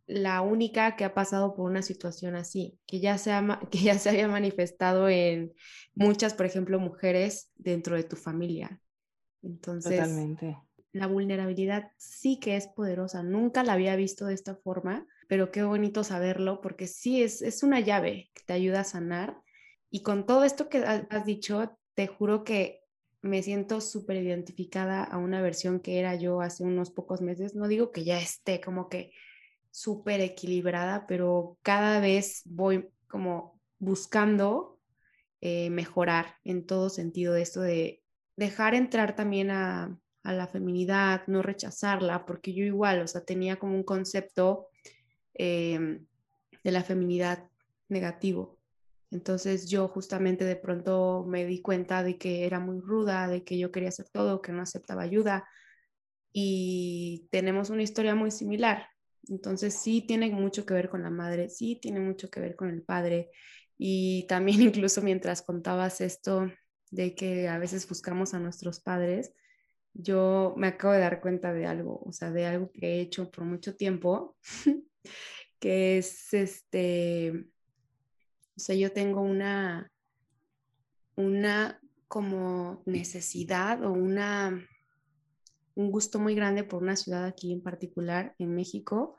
la 0.08 0.42
única 0.42 0.96
que 0.96 1.04
ha 1.04 1.14
pasado 1.14 1.56
por 1.56 1.70
una 1.70 1.82
situación 1.82 2.36
así, 2.36 2.80
que 2.86 3.00
ya 3.00 3.18
se, 3.18 3.32
que 3.72 3.80
ya 3.80 3.98
se 3.98 4.10
había 4.10 4.28
manifestado 4.28 5.10
en 5.10 5.54
muchas, 5.94 6.34
por 6.34 6.46
ejemplo, 6.46 6.80
mujeres 6.80 7.52
dentro 7.56 7.96
de 7.96 8.04
tu 8.04 8.16
familia. 8.16 8.82
Entonces, 9.42 10.00
Totalmente. 10.00 10.58
la 10.92 11.08
vulnerabilidad 11.08 11.92
sí 11.98 12.40
que 12.40 12.56
es 12.56 12.68
poderosa. 12.68 13.24
Nunca 13.24 13.64
la 13.64 13.74
había 13.74 13.96
visto 13.96 14.26
de 14.26 14.34
esta 14.34 14.56
forma, 14.56 15.06
pero 15.28 15.52
qué 15.52 15.64
bonito 15.64 16.04
saberlo 16.04 16.62
porque 16.62 16.88
sí 16.88 17.22
es, 17.22 17.42
es 17.42 17.64
una 17.64 17.80
llave 17.80 18.32
que 18.34 18.44
te 18.46 18.54
ayuda 18.54 18.82
a 18.82 18.86
sanar. 18.86 19.38
Y 19.90 20.02
con 20.02 20.26
todo 20.26 20.44
esto 20.44 20.68
que 20.68 20.80
has 20.80 21.26
dicho, 21.26 21.78
te 21.94 22.08
juro 22.08 22.44
que 22.44 22.85
me 23.26 23.42
siento 23.42 23.82
súper 23.82 24.18
identificada 24.18 25.04
a 25.04 25.18
una 25.18 25.42
versión 25.42 25.80
que 25.80 26.00
era 26.00 26.16
yo 26.16 26.42
hace 26.42 26.64
unos 26.64 26.92
pocos 26.92 27.22
meses. 27.22 27.56
No 27.56 27.68
digo 27.68 27.92
que 27.92 28.04
ya 28.04 28.20
esté 28.20 28.62
como 28.62 28.88
que 28.88 29.12
súper 29.72 30.22
equilibrada, 30.22 31.08
pero 31.08 31.58
cada 31.64 32.00
vez 32.00 32.44
voy 32.46 32.88
como 33.08 33.60
buscando 33.80 34.80
eh, 35.42 35.70
mejorar 35.72 36.36
en 36.44 36.66
todo 36.66 36.90
sentido 36.90 37.34
de 37.34 37.42
esto 37.42 37.62
de 37.62 38.04
dejar 38.36 38.76
entrar 38.76 39.16
también 39.16 39.52
a, 39.52 40.00
la 40.24 40.48
feminidad, 40.48 41.22
no 41.28 41.44
rechazarla, 41.44 42.26
porque 42.26 42.52
yo 42.52 42.64
igual, 42.64 43.02
o 43.02 43.08
sea, 43.08 43.24
tenía 43.24 43.58
como 43.58 43.76
un 43.76 43.84
concepto 43.84 44.70
em, 45.36 46.08
de 46.64 46.72
la 46.72 46.84
feminidad 46.84 47.48
negativo. 47.90 48.58
Entonces 49.12 49.70
yo 49.70 49.88
justamente 49.88 50.46
de 50.46 50.56
pronto 50.56 51.26
me 51.28 51.46
di 51.46 51.62
cuenta 51.62 52.04
de 52.04 52.18
que 52.18 52.46
era 52.46 52.60
muy 52.60 52.80
ruda, 52.80 53.28
de 53.28 53.44
que 53.44 53.58
yo 53.58 53.72
quería 53.72 53.90
hacer 53.90 54.10
todo, 54.10 54.42
que 54.42 54.52
no 54.52 54.62
aceptaba 54.62 55.04
ayuda 55.04 55.48
y 56.34 57.28
tenemos 57.32 57.70
una 57.70 57.84
historia 57.84 58.16
muy 58.16 58.32
similar. 58.32 58.90
Entonces 59.30 59.74
sí 59.76 60.02
tiene 60.02 60.30
mucho 60.32 60.66
que 60.66 60.74
ver 60.74 60.90
con 60.90 61.04
la 61.04 61.10
madre, 61.10 61.50
sí 61.50 61.80
tiene 61.82 62.00
mucho 62.00 62.30
que 62.30 62.40
ver 62.42 62.56
con 62.56 62.70
el 62.70 62.84
padre 62.84 63.32
y 63.78 64.26
también 64.28 64.62
incluso 64.62 65.02
mientras 65.02 65.42
contabas 65.42 66.02
esto 66.02 66.52
de 66.92 67.16
que 67.16 67.48
a 67.48 67.58
veces 67.58 67.88
buscamos 67.88 68.34
a 68.34 68.40
nuestros 68.40 68.80
padres, 68.82 69.34
yo 69.94 70.54
me 70.58 70.68
acabo 70.68 70.94
de 70.94 71.00
dar 71.00 71.22
cuenta 71.22 71.54
de 71.54 71.66
algo, 71.66 72.02
o 72.06 72.12
sea, 72.12 72.32
de 72.32 72.46
algo 72.46 72.70
que 72.72 72.98
he 72.98 73.02
hecho 73.02 73.32
por 73.32 73.46
mucho 73.46 73.76
tiempo, 73.76 74.38
que 75.60 75.98
es 75.98 76.34
este, 76.34 77.48
o 78.56 78.60
sea, 78.60 78.76
yo 78.76 78.92
tengo 78.92 79.22
una, 79.22 79.92
una 81.16 81.80
como 82.08 82.84
necesidad 82.86 83.84
o 83.84 83.92
una, 83.92 84.66
un 85.76 85.92
gusto 85.92 86.20
muy 86.20 86.36
grande 86.36 86.64
por 86.64 86.82
una 86.82 86.96
ciudad 86.96 87.26
aquí 87.26 87.52
en 87.52 87.62
particular, 87.62 88.36
en 88.40 88.56
México, 88.56 89.18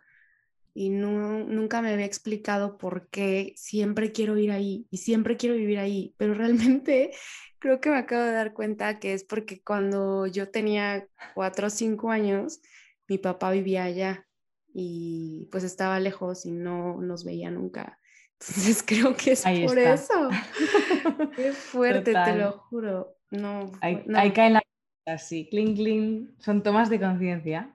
y 0.72 0.90
no, 0.90 1.38
nunca 1.44 1.81
me 1.81 1.92
había 1.92 2.05
explicado 2.05 2.77
por 2.77 3.09
qué 3.09 3.55
siempre 3.57 4.12
quiero 4.12 4.37
ir 4.37 4.51
ahí 4.51 4.87
y 4.90 4.99
siempre 4.99 5.38
quiero 5.38 5.57
vivir 5.57 5.79
ahí, 5.79 6.14
pero 6.18 6.35
realmente 6.35 7.12
creo 7.59 7.81
que 7.81 7.90
me 7.90 7.96
acabo 7.96 8.25
de 8.25 8.33
dar 8.33 8.53
cuenta 8.53 8.99
que 8.99 9.14
es 9.14 9.25
porque 9.25 9.62
cuando 9.62 10.27
yo 10.27 10.51
tenía 10.51 11.09
cuatro 11.35 11.68
o 11.68 11.70
cinco 11.70 12.11
años, 12.11 12.61
mi 13.09 13.16
papá 13.16 13.53
vivía 13.53 13.85
allá 13.85 14.27
y 14.75 15.49
pues 15.51 15.64
estaba 15.64 15.99
lejos 15.99 16.44
y 16.44 16.53
no 16.53 17.01
nos 17.01 17.25
veía 17.25 17.51
nunca. 17.51 17.99
Entonces 18.40 18.83
creo 18.87 19.16
que 19.16 19.33
es 19.33 19.42
por 19.42 19.79
eso. 19.79 20.31
Qué 21.37 21.53
fuerte, 21.53 22.12
te 22.12 22.37
lo 22.37 22.53
juro. 22.53 23.16
No, 23.31 23.72
ahí, 23.81 24.05
ahí 24.14 24.33
caen 24.33 24.55
las 24.55 24.62
así, 25.07 25.49
cling, 25.49 25.75
cling, 25.75 26.37
son 26.38 26.62
tomas 26.62 26.90
de 26.90 27.01
conciencia. 27.01 27.75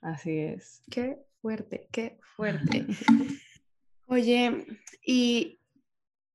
Así 0.00 0.38
es. 0.38 0.82
Qué 0.90 1.18
fuerte, 1.40 1.88
qué 1.92 2.18
fuerte. 2.36 2.86
Oye, 4.06 4.66
y 5.04 5.60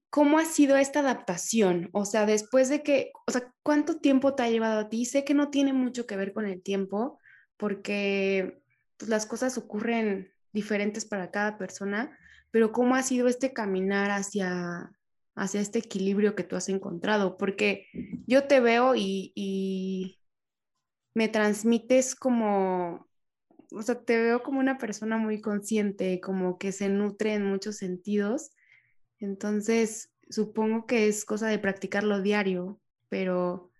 ¿Cómo 0.09 0.39
ha 0.39 0.45
sido 0.45 0.77
esta 0.77 1.01
adaptación? 1.01 1.89
O 1.91 2.05
sea, 2.05 2.25
después 2.25 2.69
de 2.69 2.81
que, 2.81 3.11
o 3.27 3.31
sea, 3.31 3.53
¿cuánto 3.61 3.99
tiempo 3.99 4.35
te 4.35 4.43
ha 4.43 4.49
llevado 4.49 4.79
a 4.79 4.89
ti? 4.89 5.05
Sé 5.05 5.25
que 5.25 5.33
no 5.33 5.49
tiene 5.49 5.73
mucho 5.73 6.07
que 6.07 6.15
ver 6.15 6.33
con 6.33 6.47
el 6.47 6.63
tiempo, 6.63 7.19
porque 7.57 8.61
pues, 8.97 9.09
las 9.09 9.25
cosas 9.25 9.57
ocurren 9.57 10.31
diferentes 10.53 11.05
para 11.05 11.29
cada 11.29 11.57
persona, 11.57 12.17
pero 12.57 12.71
¿cómo 12.71 12.95
ha 12.95 13.03
sido 13.03 13.27
este 13.27 13.53
caminar 13.53 14.09
hacia, 14.09 14.91
hacia 15.35 15.61
este 15.61 15.77
equilibrio 15.77 16.33
que 16.33 16.43
tú 16.43 16.55
has 16.55 16.69
encontrado? 16.69 17.37
Porque 17.37 17.85
yo 18.25 18.47
te 18.47 18.59
veo 18.59 18.95
y, 18.95 19.31
y 19.35 20.17
me 21.13 21.27
transmites 21.29 22.15
como, 22.15 23.07
o 23.71 23.81
sea, 23.83 24.03
te 24.03 24.19
veo 24.19 24.41
como 24.41 24.59
una 24.59 24.79
persona 24.79 25.17
muy 25.17 25.39
consciente, 25.39 26.19
como 26.19 26.57
que 26.57 26.71
se 26.71 26.89
nutre 26.89 27.35
en 27.35 27.45
muchos 27.45 27.77
sentidos 27.77 28.49
entonces, 29.19 30.13
supongo 30.29 30.85
que 30.85 31.07
es 31.07 31.25
cosa 31.25 31.47
de 31.47 31.59
practicarlo 31.59 32.21
diario, 32.21 32.79
pero 33.09 33.71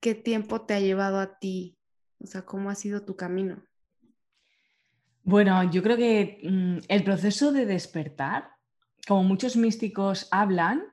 ¿qué 0.00 0.14
tiempo 0.14 0.62
te 0.62 0.74
ha 0.74 0.80
llevado 0.80 1.18
a 1.18 1.38
ti? 1.38 1.78
O 2.20 2.26
sea, 2.26 2.44
¿cómo 2.44 2.70
ha 2.70 2.74
sido 2.74 3.04
tu 3.04 3.16
camino? 3.16 3.62
Bueno, 5.28 5.70
yo 5.70 5.82
creo 5.82 5.98
que 5.98 6.40
mm, 6.42 6.86
el 6.88 7.04
proceso 7.04 7.52
de 7.52 7.66
despertar, 7.66 8.48
como 9.06 9.24
muchos 9.24 9.58
místicos 9.58 10.26
hablan, 10.30 10.84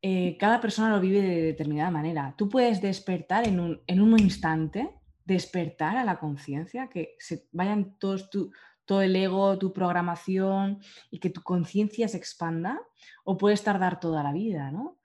eh, 0.00 0.36
cada 0.38 0.60
persona 0.60 0.90
lo 0.90 1.00
vive 1.00 1.20
de 1.20 1.42
determinada 1.42 1.90
manera. 1.90 2.36
Tú 2.38 2.48
puedes 2.48 2.80
despertar 2.80 3.48
en 3.48 3.58
un, 3.58 3.82
en 3.88 4.00
un 4.00 4.16
instante, 4.16 4.90
despertar 5.24 5.96
a 5.96 6.04
la 6.04 6.20
conciencia, 6.20 6.88
que 6.88 7.16
se 7.18 7.48
vayan 7.50 7.98
todos 7.98 8.30
tu, 8.30 8.52
todo 8.84 9.02
el 9.02 9.16
ego, 9.16 9.58
tu 9.58 9.72
programación 9.72 10.78
y 11.10 11.18
que 11.18 11.30
tu 11.30 11.42
conciencia 11.42 12.06
se 12.06 12.18
expanda 12.18 12.80
o 13.24 13.36
puedes 13.36 13.64
tardar 13.64 13.98
toda 13.98 14.22
la 14.22 14.32
vida, 14.32 14.70
¿no? 14.70 15.00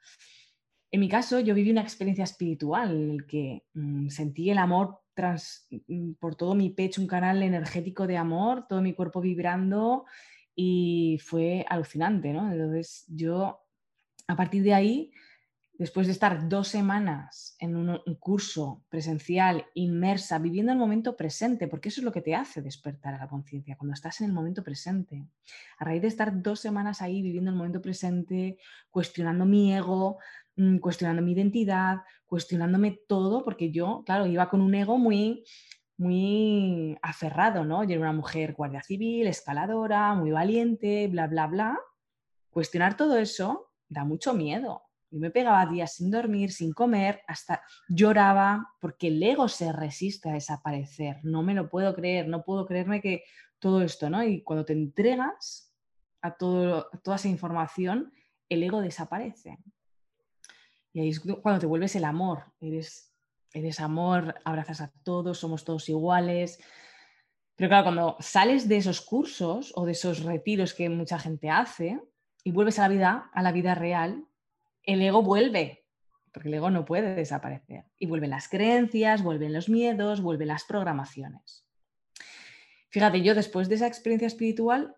En 0.91 0.99
mi 0.99 1.09
caso, 1.09 1.39
yo 1.39 1.55
viví 1.55 1.71
una 1.71 1.81
experiencia 1.81 2.23
espiritual 2.23 2.91
en 2.91 3.17
la 3.17 3.23
que 3.25 3.63
mm, 3.73 4.09
sentí 4.09 4.51
el 4.51 4.59
amor 4.59 4.99
mm, 5.87 6.13
por 6.19 6.35
todo 6.35 6.55
mi 6.55 6.69
pecho, 6.69 7.01
un 7.01 7.07
canal 7.07 7.43
energético 7.43 8.07
de 8.07 8.17
amor, 8.17 8.67
todo 8.67 8.81
mi 8.81 8.93
cuerpo 8.93 9.21
vibrando 9.21 10.05
y 10.55 11.19
fue 11.23 11.65
alucinante, 11.69 12.33
¿no? 12.33 12.51
Entonces 12.51 13.05
yo, 13.07 13.61
a 14.27 14.35
partir 14.35 14.63
de 14.63 14.73
ahí, 14.73 15.11
después 15.79 16.07
de 16.07 16.13
estar 16.13 16.49
dos 16.49 16.67
semanas 16.67 17.55
en 17.57 17.77
un, 17.77 18.01
curso 18.19 18.83
presencial, 18.89 19.65
inmersa, 19.73 20.37
viviendo 20.37 20.73
el 20.73 20.77
momento 20.77 21.15
presente, 21.15 21.69
porque 21.69 21.87
eso 21.87 22.01
es 22.01 22.05
lo 22.05 22.11
que 22.11 22.21
te 22.21 22.35
hace 22.35 22.61
despertar 22.61 23.13
a 23.13 23.19
la 23.19 23.29
conciencia, 23.29 23.77
cuando 23.77 23.93
estás 23.93 24.19
en 24.19 24.27
el 24.27 24.33
momento 24.33 24.61
presente. 24.61 25.25
A 25.77 25.85
raíz 25.85 26.01
de 26.01 26.09
estar 26.09 26.41
dos 26.41 26.59
semanas 26.59 27.01
ahí 27.01 27.21
viviendo 27.21 27.49
el 27.49 27.55
momento 27.55 27.81
presente, 27.81 28.57
cuestionando 28.91 29.45
mi 29.45 29.73
ego, 29.73 30.17
cuestionando 30.81 31.21
mi 31.21 31.33
identidad, 31.33 31.99
cuestionándome 32.25 32.99
todo, 33.07 33.43
porque 33.43 33.71
yo, 33.71 34.03
claro, 34.05 34.25
iba 34.25 34.49
con 34.49 34.61
un 34.61 34.75
ego 34.75 34.97
muy 34.97 35.43
muy 35.97 36.97
aferrado, 37.01 37.65
¿no? 37.65 37.83
Yo 37.83 37.91
era 37.91 37.99
una 37.99 38.13
mujer 38.13 38.53
guardia 38.53 38.81
civil, 38.81 39.27
escaladora, 39.27 40.13
muy 40.13 40.31
valiente, 40.31 41.09
bla, 41.09 41.27
bla, 41.27 41.47
bla. 41.47 41.77
Cuestionar 42.49 42.95
todo 42.95 43.17
eso 43.17 43.71
da 43.89 44.05
mucho 44.05 44.33
miedo, 44.33 44.83
yo 45.11 45.19
me 45.19 45.31
pegaba 45.31 45.65
días 45.65 45.95
sin 45.95 46.11
dormir, 46.11 46.51
sin 46.51 46.71
comer, 46.71 47.21
hasta 47.27 47.63
lloraba 47.87 48.75
porque 48.79 49.07
el 49.07 49.21
ego 49.21 49.47
se 49.47 49.71
resiste 49.73 50.29
a 50.29 50.33
desaparecer. 50.33 51.17
No 51.23 51.41
me 51.41 51.55
lo 51.55 51.69
puedo 51.69 51.95
creer, 51.95 52.27
no 52.27 52.43
puedo 52.43 52.65
creerme 52.65 53.01
que 53.01 53.23
todo 53.57 53.81
esto, 53.81 54.09
¿no? 54.09 54.23
Y 54.23 54.43
cuando 54.43 54.65
te 54.65 54.73
entregas 54.73 55.75
a, 56.21 56.35
todo, 56.35 56.89
toda 57.03 57.15
esa 57.15 57.27
información, 57.27 58.13
el 58.49 58.63
ego 58.63 58.81
desaparece. 58.81 59.57
Y 60.93 61.01
ahí 61.01 61.09
es 61.09 61.19
cuando 61.19 61.59
te 61.59 61.65
vuelves 61.65 61.95
el 61.95 62.05
amor. 62.05 62.45
Eres, 62.59 63.13
eres 63.53 63.79
amor, 63.79 64.35
abrazas 64.43 64.81
a 64.81 64.91
todos, 65.03 65.39
somos 65.39 65.63
todos 65.63 65.87
iguales. 65.89 66.59
Pero 67.55 67.69
claro, 67.69 67.83
cuando 67.83 68.17
sales 68.19 68.67
de 68.67 68.77
esos 68.77 69.01
cursos 69.01 69.71
o 69.75 69.85
de 69.85 69.91
esos 69.91 70.23
retiros 70.23 70.73
que 70.73 70.89
mucha 70.89 71.19
gente 71.19 71.49
hace 71.49 71.99
y 72.43 72.51
vuelves 72.51 72.79
a 72.79 72.83
la 72.83 72.87
vida, 72.87 73.29
a 73.33 73.41
la 73.41 73.51
vida 73.51 73.75
real, 73.75 74.25
el 74.83 75.01
ego 75.01 75.21
vuelve, 75.21 75.85
porque 76.31 76.47
el 76.47 76.55
ego 76.55 76.69
no 76.69 76.85
puede 76.85 77.15
desaparecer. 77.15 77.85
Y 77.97 78.07
vuelven 78.07 78.29
las 78.29 78.47
creencias, 78.47 79.23
vuelven 79.23 79.53
los 79.53 79.69
miedos, 79.69 80.21
vuelven 80.21 80.47
las 80.47 80.63
programaciones. 80.63 81.65
Fíjate, 82.89 83.21
yo 83.21 83.35
después 83.35 83.69
de 83.69 83.75
esa 83.75 83.87
experiencia 83.87 84.27
espiritual, 84.27 84.95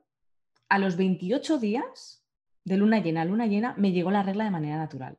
a 0.69 0.79
los 0.79 0.95
28 0.95 1.57
días 1.57 2.23
de 2.63 2.77
luna 2.77 2.99
llena 2.99 3.23
a 3.23 3.25
luna 3.25 3.47
llena, 3.47 3.73
me 3.77 3.91
llegó 3.91 4.11
la 4.11 4.23
regla 4.23 4.45
de 4.45 4.51
manera 4.51 4.77
natural. 4.77 5.17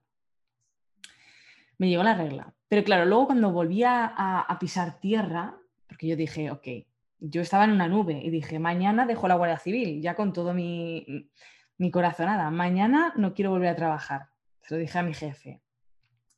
Me 1.78 1.88
llegó 1.88 2.02
la 2.02 2.14
regla. 2.14 2.54
Pero 2.68 2.84
claro, 2.84 3.04
luego 3.04 3.26
cuando 3.26 3.52
volví 3.52 3.82
a, 3.84 4.56
pisar 4.58 4.98
tierra, 5.00 5.56
porque 5.86 6.06
yo 6.06 6.16
dije, 6.16 6.50
ok, 6.50 6.66
yo 7.18 7.42
estaba 7.42 7.64
en 7.64 7.72
una 7.72 7.88
nube 7.88 8.20
y 8.22 8.30
dije, 8.30 8.58
mañana 8.58 9.06
dejo 9.06 9.28
la 9.28 9.34
Guardia 9.34 9.58
Civil, 9.58 10.00
ya 10.00 10.14
con 10.14 10.32
todo 10.32 10.54
mi, 10.54 11.30
mi 11.78 11.90
corazonada, 11.90 12.50
mañana 12.50 13.12
no 13.16 13.34
quiero 13.34 13.50
volver 13.50 13.68
a 13.68 13.76
trabajar. 13.76 14.28
Se 14.62 14.74
lo 14.74 14.80
dije 14.80 14.98
a 14.98 15.02
mi 15.02 15.14
jefe. 15.14 15.62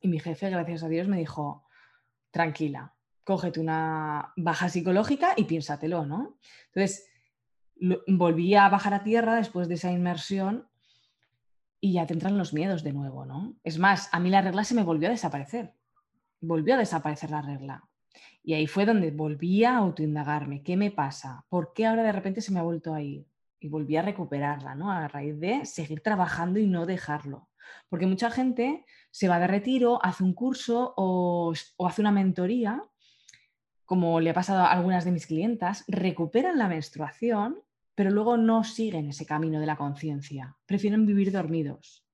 Y 0.01 0.09
mi 0.09 0.18
jefe, 0.18 0.51
gracias 0.51 0.83
a 0.83 0.88
Dios, 0.88 1.09
me 1.09 1.18
dijo, 1.18 1.64
tranquila, 2.31 2.94
cógete 3.23 3.61
una 3.61 4.33
baja 4.37 4.68
psicológica 4.68 5.35
y 5.37 5.44
piénsatelo, 5.44 6.05
¿no? 6.05 6.38
Entonces, 6.66 7.09
volví 8.07 8.55
a 8.55 8.68
bajar 8.68 8.94
a 8.94 9.03
tierra 9.03 9.37
después 9.37 9.68
de 9.68 9.75
esa 9.75 9.90
inmersión 9.90 10.68
y 11.85 11.92
ya 11.92 12.07
te 12.07 12.14
entran 12.14 12.38
los 12.38 12.55
miedos 12.55 12.83
de 12.83 12.94
nuevo, 12.94 13.27
¿no? 13.27 13.57
Es 13.62 13.79
más, 13.79 14.09
a 14.11 14.18
mí 14.18 14.31
la 14.31 14.40
regla 14.40 14.64
se 14.64 14.75
me 14.75 14.83
volvió 14.83 15.09
a 15.09 15.11
desaparecer. 15.11 15.75
Volvió 16.40 16.77
a 16.77 16.79
desaparecer 16.79 17.31
la 17.31 17.42
regla. 17.42 17.87
Y 18.42 18.55
ahí 18.55 18.66
fue 18.66 18.87
donde 18.87 19.11
volví 19.11 19.64
a 19.64 19.77
autoindagarme. 19.77 20.62
¿Qué 20.62 20.79
me 20.79 20.90
pasa? 20.90 21.44
¿Por 21.51 21.75
qué 21.75 21.85
ahora 21.85 22.03
de 22.03 22.12
repente 22.12 22.40
se 22.40 22.53
me 22.53 22.59
ha 22.59 22.62
vuelto 22.62 22.94
a 22.94 23.03
ir? 23.03 23.27
Y 23.61 23.68
volví 23.68 23.99
a 23.99 24.03
recuperarla, 24.03 24.75
¿no? 24.75 24.90
A 24.90 25.09
raíz 25.09 25.38
de 25.38 25.66
seguir 25.66 26.01
trabajando 26.01 26.59
y 26.59 26.66
no 26.66 26.87
dejarlo. 26.87 27.51
Porque 27.90 28.07
mucha 28.07 28.31
gente 28.31 28.87
se 29.11 29.29
va 29.29 29.38
de 29.38 29.47
retiro, 29.47 30.03
hace 30.03 30.25
un 30.25 30.33
curso 30.33 30.94
o, 30.97 31.53
hace 31.87 32.01
una 32.01 32.12
mentoría, 32.12 32.83
como 33.85 34.20
le 34.20 34.31
ha 34.31 34.35
pasado 34.35 34.61
a 34.61 34.73
algunas 34.73 35.05
de 35.05 35.12
mis 35.12 35.27
clientas, 35.27 35.85
recuperan 35.87 36.57
la 36.57 36.66
menstruación, 36.66 37.59
pero 37.94 38.11
luego 38.11 38.37
no 38.37 38.64
siguen 38.64 39.09
ese 39.09 39.26
camino 39.26 39.61
de 39.61 39.66
la 39.66 39.76
conciencia, 39.76 40.57
prefieren 40.66 41.07
vivir 41.07 41.30
dormidos. 41.33 42.04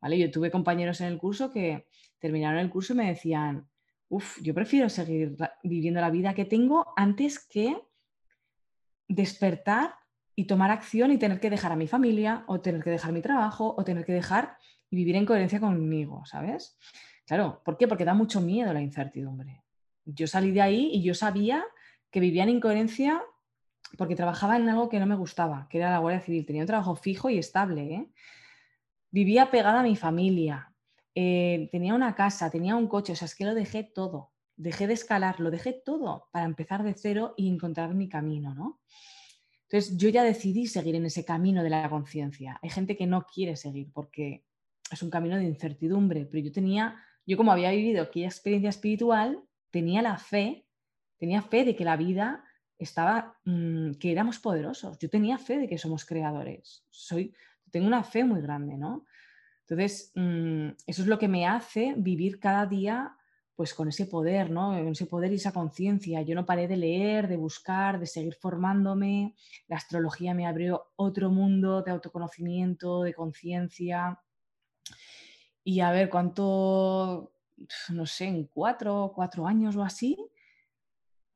¿Vale? 0.00 0.18
Yo 0.18 0.30
tuve 0.30 0.50
compañeros 0.50 1.00
en 1.00 1.08
el 1.08 1.18
curso 1.18 1.50
que 1.50 1.88
terminaron 2.18 2.60
el 2.60 2.70
curso 2.70 2.92
y 2.92 2.96
me 2.96 3.08
decían, 3.08 3.68
uff, 4.08 4.40
yo 4.42 4.54
prefiero 4.54 4.88
seguir 4.88 5.36
viviendo 5.62 6.00
la 6.00 6.10
vida 6.10 6.34
que 6.34 6.44
tengo 6.44 6.92
antes 6.96 7.38
que 7.38 7.76
despertar 9.08 9.94
y 10.36 10.44
tomar 10.44 10.70
acción 10.70 11.10
y 11.10 11.18
tener 11.18 11.40
que 11.40 11.50
dejar 11.50 11.72
a 11.72 11.76
mi 11.76 11.88
familia 11.88 12.44
o 12.46 12.60
tener 12.60 12.82
que 12.82 12.90
dejar 12.90 13.12
mi 13.12 13.22
trabajo 13.22 13.74
o 13.76 13.84
tener 13.84 14.04
que 14.04 14.12
dejar 14.12 14.56
y 14.90 14.96
vivir 14.96 15.16
en 15.16 15.26
coherencia 15.26 15.58
conmigo, 15.58 16.24
¿sabes? 16.26 16.78
Claro, 17.26 17.60
¿por 17.64 17.76
qué? 17.76 17.88
Porque 17.88 18.04
da 18.04 18.14
mucho 18.14 18.40
miedo 18.40 18.72
la 18.72 18.80
incertidumbre. 18.80 19.64
Yo 20.04 20.26
salí 20.26 20.52
de 20.52 20.62
ahí 20.62 20.90
y 20.92 21.02
yo 21.02 21.14
sabía 21.14 21.64
que 22.10 22.20
vivía 22.20 22.44
en 22.44 22.50
incoherencia 22.50 23.22
porque 23.96 24.16
trabajaba 24.16 24.56
en 24.56 24.68
algo 24.68 24.88
que 24.88 24.98
no 24.98 25.06
me 25.06 25.16
gustaba, 25.16 25.66
que 25.70 25.78
era 25.78 25.90
la 25.90 25.98
Guardia 25.98 26.20
Civil. 26.20 26.46
Tenía 26.46 26.62
un 26.62 26.66
trabajo 26.66 26.96
fijo 26.96 27.30
y 27.30 27.38
estable. 27.38 27.94
¿eh? 27.94 28.10
Vivía 29.10 29.50
pegada 29.50 29.80
a 29.80 29.82
mi 29.82 29.96
familia. 29.96 30.74
Eh, 31.14 31.68
tenía 31.72 31.94
una 31.94 32.14
casa, 32.14 32.50
tenía 32.50 32.76
un 32.76 32.86
coche. 32.86 33.12
O 33.12 33.16
sea, 33.16 33.26
es 33.26 33.34
que 33.34 33.44
lo 33.44 33.54
dejé 33.54 33.84
todo. 33.84 34.32
Dejé 34.56 34.86
de 34.86 34.94
escalar, 34.94 35.40
lo 35.40 35.50
dejé 35.50 35.72
todo 35.72 36.28
para 36.32 36.44
empezar 36.44 36.82
de 36.82 36.94
cero 36.94 37.34
y 37.36 37.48
encontrar 37.48 37.94
mi 37.94 38.08
camino, 38.08 38.54
¿no? 38.54 38.80
Entonces 39.70 39.96
yo 39.96 40.08
ya 40.08 40.24
decidí 40.24 40.66
seguir 40.66 40.94
en 40.94 41.04
ese 41.04 41.24
camino 41.24 41.62
de 41.62 41.70
la 41.70 41.88
conciencia. 41.88 42.58
Hay 42.62 42.70
gente 42.70 42.96
que 42.96 43.06
no 43.06 43.26
quiere 43.26 43.54
seguir 43.54 43.92
porque 43.92 44.44
es 44.90 45.02
un 45.02 45.10
camino 45.10 45.36
de 45.36 45.44
incertidumbre, 45.44 46.24
pero 46.24 46.42
yo 46.42 46.50
tenía, 46.50 46.96
yo 47.26 47.36
como 47.36 47.52
había 47.52 47.70
vivido 47.70 48.02
aquella 48.02 48.26
experiencia 48.26 48.70
espiritual, 48.70 49.42
tenía 49.70 50.00
la 50.00 50.16
fe, 50.16 50.66
tenía 51.18 51.42
fe 51.42 51.64
de 51.64 51.76
que 51.76 51.84
la 51.84 51.96
vida 51.96 52.44
estaba, 52.78 53.38
mm, 53.44 53.92
que 53.94 54.12
éramos 54.12 54.38
poderosos, 54.38 54.98
yo 54.98 55.10
tenía 55.10 55.38
fe 55.38 55.58
de 55.58 55.68
que 55.68 55.78
somos 55.78 56.04
creadores, 56.04 56.84
soy, 56.90 57.34
tengo 57.70 57.86
una 57.86 58.04
fe 58.04 58.24
muy 58.24 58.40
grande, 58.40 58.76
¿no? 58.76 59.04
Entonces, 59.62 60.12
mm, 60.14 60.68
eso 60.86 61.02
es 61.02 61.08
lo 61.08 61.18
que 61.18 61.28
me 61.28 61.46
hace 61.46 61.94
vivir 61.96 62.40
cada 62.40 62.66
día 62.66 63.14
pues 63.58 63.74
con 63.74 63.88
ese 63.88 64.06
poder, 64.06 64.50
¿no? 64.52 64.68
Con 64.68 64.92
ese 64.92 65.06
poder 65.06 65.32
y 65.32 65.34
esa 65.34 65.50
conciencia. 65.50 66.22
Yo 66.22 66.36
no 66.36 66.46
paré 66.46 66.68
de 66.68 66.76
leer, 66.76 67.26
de 67.26 67.36
buscar, 67.36 67.98
de 67.98 68.06
seguir 68.06 68.34
formándome. 68.34 69.34
La 69.66 69.78
astrología 69.78 70.32
me 70.32 70.46
abrió 70.46 70.92
otro 70.94 71.28
mundo 71.30 71.82
de 71.82 71.90
autoconocimiento, 71.90 73.02
de 73.02 73.14
conciencia. 73.14 74.20
Y 75.64 75.80
a 75.80 75.90
ver 75.90 76.08
cuánto, 76.08 77.32
no 77.88 78.06
sé, 78.06 78.26
en 78.26 78.44
cuatro, 78.44 79.10
cuatro 79.12 79.44
años 79.48 79.74
o 79.74 79.82
así, 79.82 80.16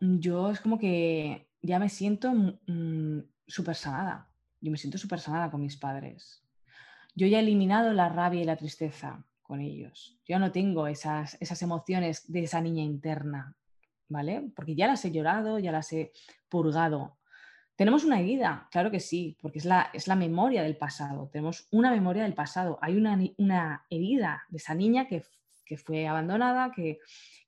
yo 0.02 0.50
es 0.50 0.60
como 0.60 0.78
que 0.78 1.48
ya 1.62 1.78
me 1.78 1.88
siento 1.88 2.32
mm, 2.32 3.20
súper 3.46 3.76
sanada. 3.76 4.28
Yo 4.60 4.70
me 4.70 4.76
siento 4.76 4.98
súper 4.98 5.20
sanada 5.20 5.50
con 5.50 5.60
mis 5.60 5.76
padres. 5.76 6.42
Yo 7.14 7.26
ya 7.26 7.38
he 7.38 7.42
eliminado 7.42 7.92
la 7.92 8.08
rabia 8.08 8.40
y 8.42 8.44
la 8.44 8.56
tristeza 8.56 9.24
con 9.42 9.60
ellos. 9.60 10.18
Yo 10.26 10.38
no 10.38 10.50
tengo 10.50 10.86
esas, 10.86 11.36
esas 11.40 11.62
emociones 11.62 12.30
de 12.32 12.44
esa 12.44 12.60
niña 12.60 12.82
interna, 12.82 13.56
¿vale? 14.08 14.50
Porque 14.56 14.74
ya 14.74 14.86
las 14.86 15.04
he 15.04 15.12
llorado, 15.12 15.58
ya 15.58 15.72
las 15.72 15.92
he 15.92 16.12
purgado. 16.48 17.18
Tenemos 17.76 18.04
una 18.04 18.20
herida, 18.20 18.68
claro 18.70 18.90
que 18.90 19.00
sí, 19.00 19.36
porque 19.40 19.58
es 19.58 19.64
la, 19.64 19.90
es 19.92 20.08
la 20.08 20.16
memoria 20.16 20.62
del 20.62 20.76
pasado. 20.76 21.28
Tenemos 21.32 21.68
una 21.70 21.90
memoria 21.90 22.24
del 22.24 22.34
pasado. 22.34 22.78
Hay 22.82 22.96
una, 22.96 23.18
una 23.38 23.86
herida 23.88 24.44
de 24.48 24.56
esa 24.58 24.74
niña 24.74 25.06
que, 25.06 25.22
fue 25.76 26.06
abandonada, 26.06 26.72
que, 26.72 26.98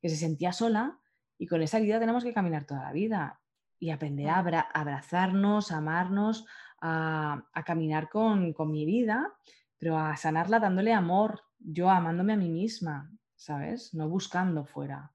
se 0.02 0.16
sentía 0.16 0.52
sola 0.52 0.98
y 1.44 1.46
con 1.46 1.60
esa 1.60 1.76
herida 1.76 2.00
tenemos 2.00 2.24
que 2.24 2.32
caminar 2.32 2.64
toda 2.64 2.84
la 2.84 2.92
vida 2.92 3.38
y 3.78 3.90
aprender 3.90 4.30
a 4.30 4.38
abrazarnos, 4.38 5.70
a 5.70 5.76
amarnos, 5.76 6.46
a, 6.80 7.44
caminar 7.66 8.08
con, 8.08 8.54
con, 8.54 8.70
mi 8.70 8.86
vida, 8.86 9.30
pero 9.76 9.98
a 9.98 10.16
sanarla 10.16 10.58
dándole 10.58 10.94
amor, 10.94 11.42
yo 11.58 11.90
amándome 11.90 12.32
a 12.32 12.38
mí 12.38 12.48
misma, 12.48 13.12
¿sabes? 13.36 13.92
No 13.92 14.08
buscando 14.08 14.64
fuera. 14.64 15.12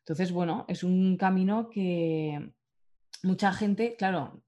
Entonces, 0.00 0.32
bueno, 0.32 0.64
es 0.66 0.82
un 0.82 1.16
camino 1.16 1.70
que 1.70 2.52
mucha 3.22 3.52
gente, 3.52 3.94
claro, 3.94 4.42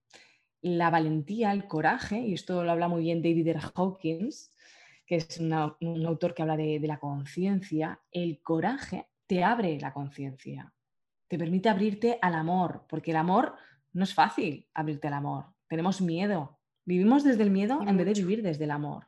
la 0.62 0.90
valentía, 0.90 1.52
el 1.52 1.68
coraje, 1.68 2.18
y 2.18 2.34
esto 2.34 2.64
lo 2.64 2.72
habla 2.72 2.88
muy 2.88 3.02
bien 3.02 3.22
David 3.22 3.46
R. 3.46 3.60
Hawkins, 3.76 4.50
que 5.06 5.14
es 5.14 5.38
un 5.38 5.52
autor 5.52 6.34
que 6.34 6.42
habla 6.42 6.56
de, 6.56 6.80
la 6.82 6.98
conciencia, 6.98 8.00
el 8.10 8.42
coraje 8.42 9.06
te 9.28 9.44
abre 9.44 9.78
la 9.78 9.92
conciencia, 9.92 10.72
te 11.30 11.38
permite 11.38 11.68
abrirte 11.68 12.18
al 12.20 12.34
amor, 12.34 12.84
porque 12.88 13.12
el 13.12 13.16
amor 13.16 13.54
no 13.92 14.02
es 14.04 14.12
fácil 14.12 14.68
abrirte 14.74 15.06
al 15.06 15.14
amor, 15.14 15.46
tenemos 15.68 16.00
miedo, 16.00 16.58
vivimos 16.84 17.22
desde 17.22 17.44
el 17.44 17.50
miedo 17.50 17.80
en 17.86 17.96
vez 17.96 18.06
de 18.06 18.12
vivir 18.14 18.42
desde 18.42 18.64
el 18.64 18.72
amor. 18.72 19.06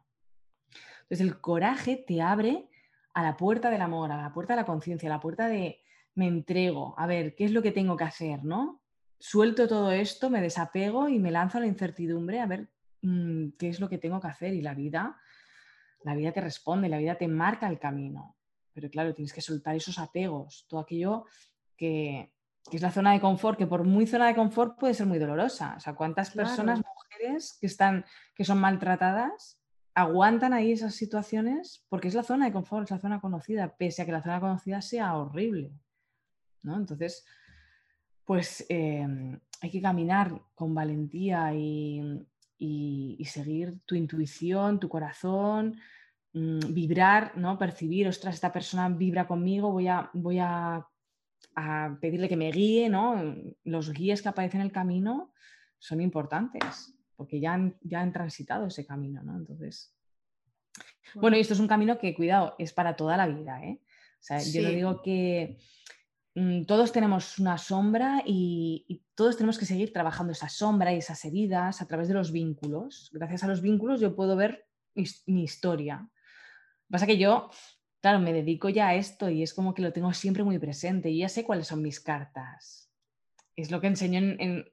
Entonces 1.03 1.21
el 1.21 1.41
coraje 1.41 1.97
te 1.97 2.23
abre 2.23 2.69
a 3.13 3.23
la 3.23 3.37
puerta 3.37 3.69
del 3.71 3.83
amor, 3.83 4.13
a 4.13 4.17
la 4.17 4.33
puerta 4.33 4.55
de 4.55 4.61
la 4.61 4.67
conciencia, 4.67 5.11
a 5.11 5.15
la 5.17 5.21
puerta 5.21 5.49
de 5.49 5.81
me 6.15 6.29
entrego, 6.29 6.95
a 6.97 7.07
ver, 7.07 7.35
¿qué 7.35 7.45
es 7.45 7.51
lo 7.51 7.61
que 7.61 7.73
tengo 7.73 7.97
que 7.97 8.05
hacer? 8.05 8.45
¿no? 8.45 8.83
suelto 9.23 9.69
todo 9.69 9.93
esto, 9.93 10.31
me 10.31 10.41
desapego 10.41 11.09
y 11.09 11.21
me 11.21 11.31
lanzo 11.31 11.59
a 11.59 11.61
la 11.61 11.69
incertidumbre 11.69 12.41
a 12.41 12.47
ver 12.47 12.69
mm, 13.03 13.51
qué 13.57 13.69
es 13.69 13.79
lo 13.79 13.89
que 13.89 13.99
tengo 13.99 14.21
que 14.21 14.27
hacer. 14.27 14.53
Y 14.53 14.63
la 14.63 14.75
vida, 14.75 15.17
la 16.03 16.17
vida 16.17 16.33
te 16.33 16.41
responde, 16.41 16.89
la 16.89 16.99
vida 16.99 17.15
te 17.15 17.29
marca 17.29 17.69
el 17.69 17.79
camino. 17.79 18.37
Pero 18.73 18.91
claro, 18.91 19.15
tienes 19.15 19.33
que 19.33 19.41
soltar 19.41 19.77
esos 19.77 20.01
apegos, 20.01 20.67
todo 20.69 20.81
aquello 20.81 21.27
que, 21.83 22.33
es 22.71 22.81
la 22.81 22.93
zona 22.93 23.13
de 23.13 23.21
confort, 23.21 23.59
que 23.59 23.67
por 23.67 23.83
muy 23.83 24.07
zona 24.07 24.29
de 24.29 24.37
confort 24.37 24.79
puede 24.79 24.95
ser 24.95 25.07
muy 25.07 25.19
dolorosa. 25.19 25.75
O 25.77 25.81
sea, 25.81 25.95
¿cuántas 25.95 26.31
personas, 26.31 26.81
mujeres 26.81 27.59
que, 27.61 27.67
están, 27.67 28.05
que 28.37 28.45
son 28.45 28.59
maltratadas, 28.61 29.61
aguantan 29.95 30.53
ahí 30.53 30.71
esas 30.71 30.95
situaciones? 30.95 31.85
Porque 31.89 32.07
es 32.07 32.15
la 32.15 32.23
zona 32.23 32.47
de 32.47 32.53
confort, 32.53 32.85
es 32.85 32.93
la 32.93 33.01
zona 33.01 33.21
conocida, 33.21 33.77
pese 33.77 34.03
a 34.03 34.07
que 34.07 34.13
la 34.13 34.23
zona 34.23 34.39
conocida 34.39 34.81
sea 34.81 35.17
horrible. 35.17 35.73
¿no? 36.63 36.77
Entonces, 36.77 37.27
pues 38.25 38.65
em, 38.69 39.41
hay 39.61 39.71
que 39.71 39.83
caminar 39.83 40.41
con 40.55 40.73
valentía 40.73 41.53
y, 41.55 42.27
seguir 43.25 43.81
tu 43.87 43.97
intuición, 43.97 44.79
tu 44.79 44.89
corazón, 44.89 45.81
mm, 46.33 46.73
vibrar, 46.73 47.37
¿no? 47.37 47.59
Percibir, 47.59 48.07
ostras, 48.07 48.37
esta 48.37 48.53
persona 48.53 48.89
vibra 48.89 49.27
conmigo, 49.27 49.73
voy 49.73 49.89
a, 49.89 50.11
voy 50.13 50.39
a, 50.39 50.87
pedirle 52.01 52.29
que 52.29 52.37
me 52.37 52.51
guíe, 52.51 52.89
¿no? 52.89 53.35
Los 53.65 53.93
guías 53.93 54.23
que 54.23 54.29
aparecen 54.29 54.61
en 54.61 54.67
el 54.67 54.73
camino 54.73 55.33
son 55.79 56.01
importantes, 56.01 56.95
porque 57.17 57.41
ya 57.41 57.55
han, 57.55 57.77
ya 57.83 58.01
han 58.01 58.13
transitado 58.13 58.67
ese 58.67 58.87
camino, 58.87 59.23
¿no? 59.23 59.37
Entonces. 59.37 59.95
Bueno, 61.15 61.37
y 61.37 61.41
esto 61.41 61.55
es 61.55 61.61
un 61.61 61.69
camino 61.69 61.99
que, 61.99 62.15
cuidado, 62.15 62.55
es 62.59 62.73
para 62.73 62.97
toda 62.97 63.17
la 63.17 63.27
vida, 63.27 63.63
¿eh? 63.63 63.81
O 63.85 64.25
sea, 64.25 64.39
yo 64.41 64.63
no 64.63 64.69
digo 64.69 65.03
que 65.03 65.59
Mm, 66.35 66.65
todos 66.65 66.93
tenemos 66.93 67.39
una 67.39 67.59
sombra 67.59 68.23
y, 68.25 69.03
todos 69.15 69.37
tenemos 69.37 69.59
que 69.59 69.67
seguir 69.67 69.93
trabajando 69.93 70.33
esa 70.33 70.49
sombra 70.49 70.93
y 70.93 70.99
esas 70.99 71.25
heridas 71.25 71.83
a 71.83 71.87
través 71.87 72.09
de 72.09 72.15
los 72.15 72.33
vínculos. 72.33 73.11
Gracias 73.13 73.45
a 73.45 73.47
los 73.47 73.61
vínculos 73.61 74.01
yo 74.01 74.17
puedo 74.17 74.35
ver 74.35 74.67
mi, 75.27 75.45
historia. 75.45 75.99
Lo 75.99 76.09
que 76.09 76.91
pasa 76.91 77.07
que 77.07 77.19
yo, 77.19 77.51
claro, 78.03 78.19
me 78.21 78.35
dedico 78.35 78.69
ya 78.69 78.89
a 78.89 78.95
esto 78.95 79.31
y 79.31 79.43
es 79.43 79.55
como 79.55 79.73
que 79.73 79.81
lo 79.81 79.93
tengo 79.93 80.13
siempre 80.13 80.45
muy 80.45 80.59
presente 80.59 81.09
y 81.09 81.21
ya 81.21 81.31
sé 81.31 81.45
cuáles 81.45 81.69
son 81.69 81.81
mis 81.81 82.01
cartas. 82.01 82.91
Es 83.57 83.71
lo 83.71 83.81
que 83.81 83.87
enseño 83.87 84.19
en, 84.19 84.67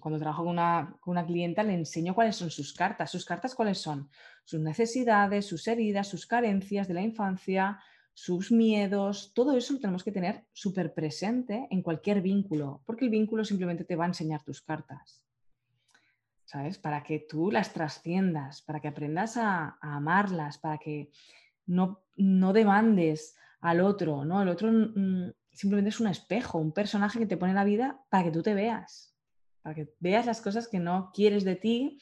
cuando 0.00 0.18
trabajo 0.18 0.44
con 0.44 0.52
una, 0.52 0.96
con 1.00 1.12
una 1.12 1.26
clienta, 1.26 1.64
le 1.64 1.74
enseño 1.74 2.14
cuáles 2.14 2.36
son 2.36 2.50
sus 2.50 2.72
cartas. 2.72 3.10
¿Sus 3.10 3.24
cartas 3.24 3.54
cuáles 3.54 3.78
son? 3.78 4.08
Sus 4.44 4.60
necesidades, 4.60 5.46
sus 5.46 5.66
heridas, 5.66 6.06
sus 6.08 6.26
carencias 6.26 6.86
de 6.86 6.94
la 6.94 7.02
infancia, 7.02 7.80
sus 8.12 8.52
miedos, 8.52 9.32
todo 9.34 9.56
eso 9.56 9.72
lo 9.72 9.80
tenemos 9.80 10.04
que 10.04 10.12
tener 10.12 10.44
súper 10.52 10.92
presente 10.92 11.66
en 11.70 11.80
cualquier 11.80 12.20
vínculo, 12.20 12.82
porque 12.84 13.06
el 13.06 13.10
vínculo 13.10 13.46
simplemente 13.46 13.84
te 13.84 13.96
va 13.96 14.04
a 14.04 14.08
enseñar 14.08 14.42
tus 14.42 14.60
cartas, 14.60 15.24
¿sabes? 16.44 16.76
Para 16.76 17.02
que 17.02 17.20
tú 17.20 17.50
las 17.50 17.72
trasciendas, 17.72 18.60
para 18.60 18.80
que 18.80 18.88
aprendas 18.88 19.38
a, 19.38 19.78
amarlas, 19.80 20.58
para 20.58 20.76
que 20.76 21.10
no, 21.70 22.04
no, 22.16 22.52
demandes 22.52 23.36
al 23.60 23.80
otro, 23.80 24.24
¿no? 24.24 24.42
El 24.42 24.48
otro 24.48 24.70
mm, 24.70 25.32
simplemente 25.52 25.90
es 25.90 26.00
un 26.00 26.08
espejo, 26.08 26.58
un 26.58 26.72
personaje 26.72 27.18
que 27.18 27.26
te 27.26 27.36
pone 27.36 27.54
la 27.54 27.64
vida 27.64 28.00
para 28.10 28.24
que 28.24 28.30
tú 28.30 28.42
te 28.42 28.54
veas, 28.54 29.14
para 29.62 29.74
que 29.74 29.94
veas 30.00 30.26
las 30.26 30.40
cosas 30.40 30.68
que 30.68 30.78
no 30.78 31.10
quieres 31.14 31.44
de 31.44 31.56
ti, 31.56 31.98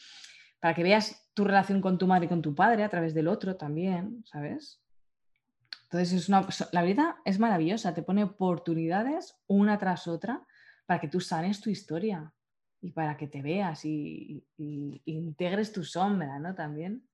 para 0.60 0.74
que 0.74 0.82
veas 0.82 1.30
tu 1.34 1.44
relación 1.44 1.80
con 1.80 1.98
tu 1.98 2.06
madre 2.06 2.26
y 2.26 2.28
con 2.28 2.42
tu 2.42 2.54
padre 2.54 2.82
a 2.82 2.88
través 2.88 3.14
del 3.14 3.28
otro 3.28 3.56
también, 3.56 4.24
¿sabes? 4.26 4.80
Entonces, 5.84 6.28
es 6.28 6.68
la 6.72 6.82
vida 6.82 7.16
es 7.24 7.38
maravillosa, 7.38 7.94
te 7.94 8.02
pone 8.02 8.24
oportunidades 8.24 9.36
una 9.46 9.78
tras 9.78 10.06
otra 10.06 10.44
para 10.84 11.00
que 11.00 11.08
tú 11.08 11.20
sanes 11.20 11.60
tu 11.60 11.70
historia 11.70 12.32
y 12.80 12.92
para 12.92 13.16
que 13.16 13.26
te 13.26 13.42
veas 13.42 13.84
y, 13.84 14.44
integres 14.56 15.72
tu 15.72 15.84
sombra, 15.84 16.38
¿no? 16.38 16.54
También. 16.54 17.07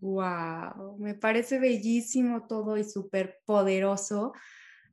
Wow, 0.00 0.96
me 0.98 1.14
parece 1.14 1.58
bellísimo 1.58 2.46
todo 2.46 2.76
y 2.76 2.84
súper 2.84 3.40
poderoso. 3.44 4.32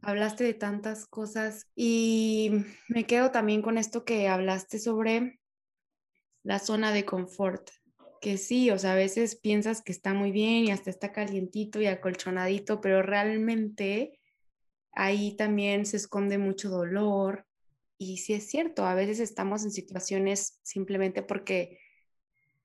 Hablaste 0.01 0.43
de 0.43 0.53
tantas 0.53 1.05
cosas 1.05 1.69
y 1.75 2.51
me 2.87 3.05
quedo 3.05 3.31
también 3.31 3.61
con 3.61 3.77
esto 3.77 4.05
que 4.05 4.27
hablaste 4.27 4.79
sobre 4.79 5.39
la 6.43 6.59
zona 6.59 6.91
de 6.91 7.05
confort, 7.05 7.69
que 8.19 8.37
sí, 8.37 8.71
o 8.71 8.79
sea, 8.79 8.93
a 8.93 8.95
veces 8.95 9.35
piensas 9.35 9.81
que 9.81 9.91
está 9.91 10.13
muy 10.13 10.31
bien 10.31 10.65
y 10.65 10.71
hasta 10.71 10.89
está 10.89 11.11
calientito 11.11 11.81
y 11.81 11.87
acolchonadito, 11.87 12.81
pero 12.81 13.01
realmente 13.01 14.19
ahí 14.93 15.35
también 15.35 15.85
se 15.85 15.97
esconde 15.97 16.37
mucho 16.37 16.69
dolor. 16.69 17.45
Y 17.97 18.17
sí 18.17 18.33
es 18.33 18.49
cierto, 18.49 18.85
a 18.85 18.95
veces 18.95 19.19
estamos 19.19 19.63
en 19.63 19.71
situaciones 19.71 20.59
simplemente 20.63 21.21
porque 21.21 21.79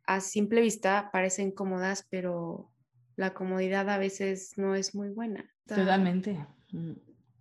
a 0.06 0.20
simple 0.20 0.60
vista 0.60 1.10
parecen 1.12 1.50
cómodas, 1.50 2.06
pero 2.08 2.70
la 3.16 3.34
comodidad 3.34 3.88
a 3.90 3.98
veces 3.98 4.56
no 4.56 4.74
es 4.74 4.94
muy 4.94 5.08
buena. 5.08 5.50
Totalmente. 5.66 6.46
Mm. 6.72 6.92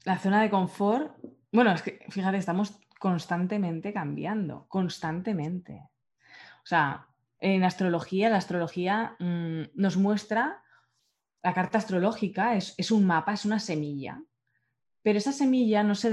La 0.06 0.18
zona 0.20 0.42
de 0.42 0.50
confort, 0.50 1.16
bueno, 1.52 1.72
es 1.74 1.82
que 1.82 2.06
fíjate, 2.10 2.38
estamos 2.38 2.80
constantemente 3.00 3.94
cambiando, 3.94 4.66
constantemente. 4.68 5.82
O 6.64 6.68
sea, 6.68 7.08
en 7.40 7.64
astrología, 7.64 8.30
la 8.30 8.38
astrología 8.38 9.16
mm, 9.20 9.64
nos 9.76 9.98
muestra, 9.98 10.64
la 11.44 11.54
carta 11.54 11.78
astrológica 11.78 12.56
es, 12.56 12.74
es, 12.78 12.92
un 12.92 13.06
mapa, 13.06 13.34
es 13.34 13.46
una 13.46 13.60
semilla, 13.60 14.22
pero 15.06 15.20
esa 15.20 15.32
semilla 15.32 15.84
no 15.84 15.94
se 15.94 16.10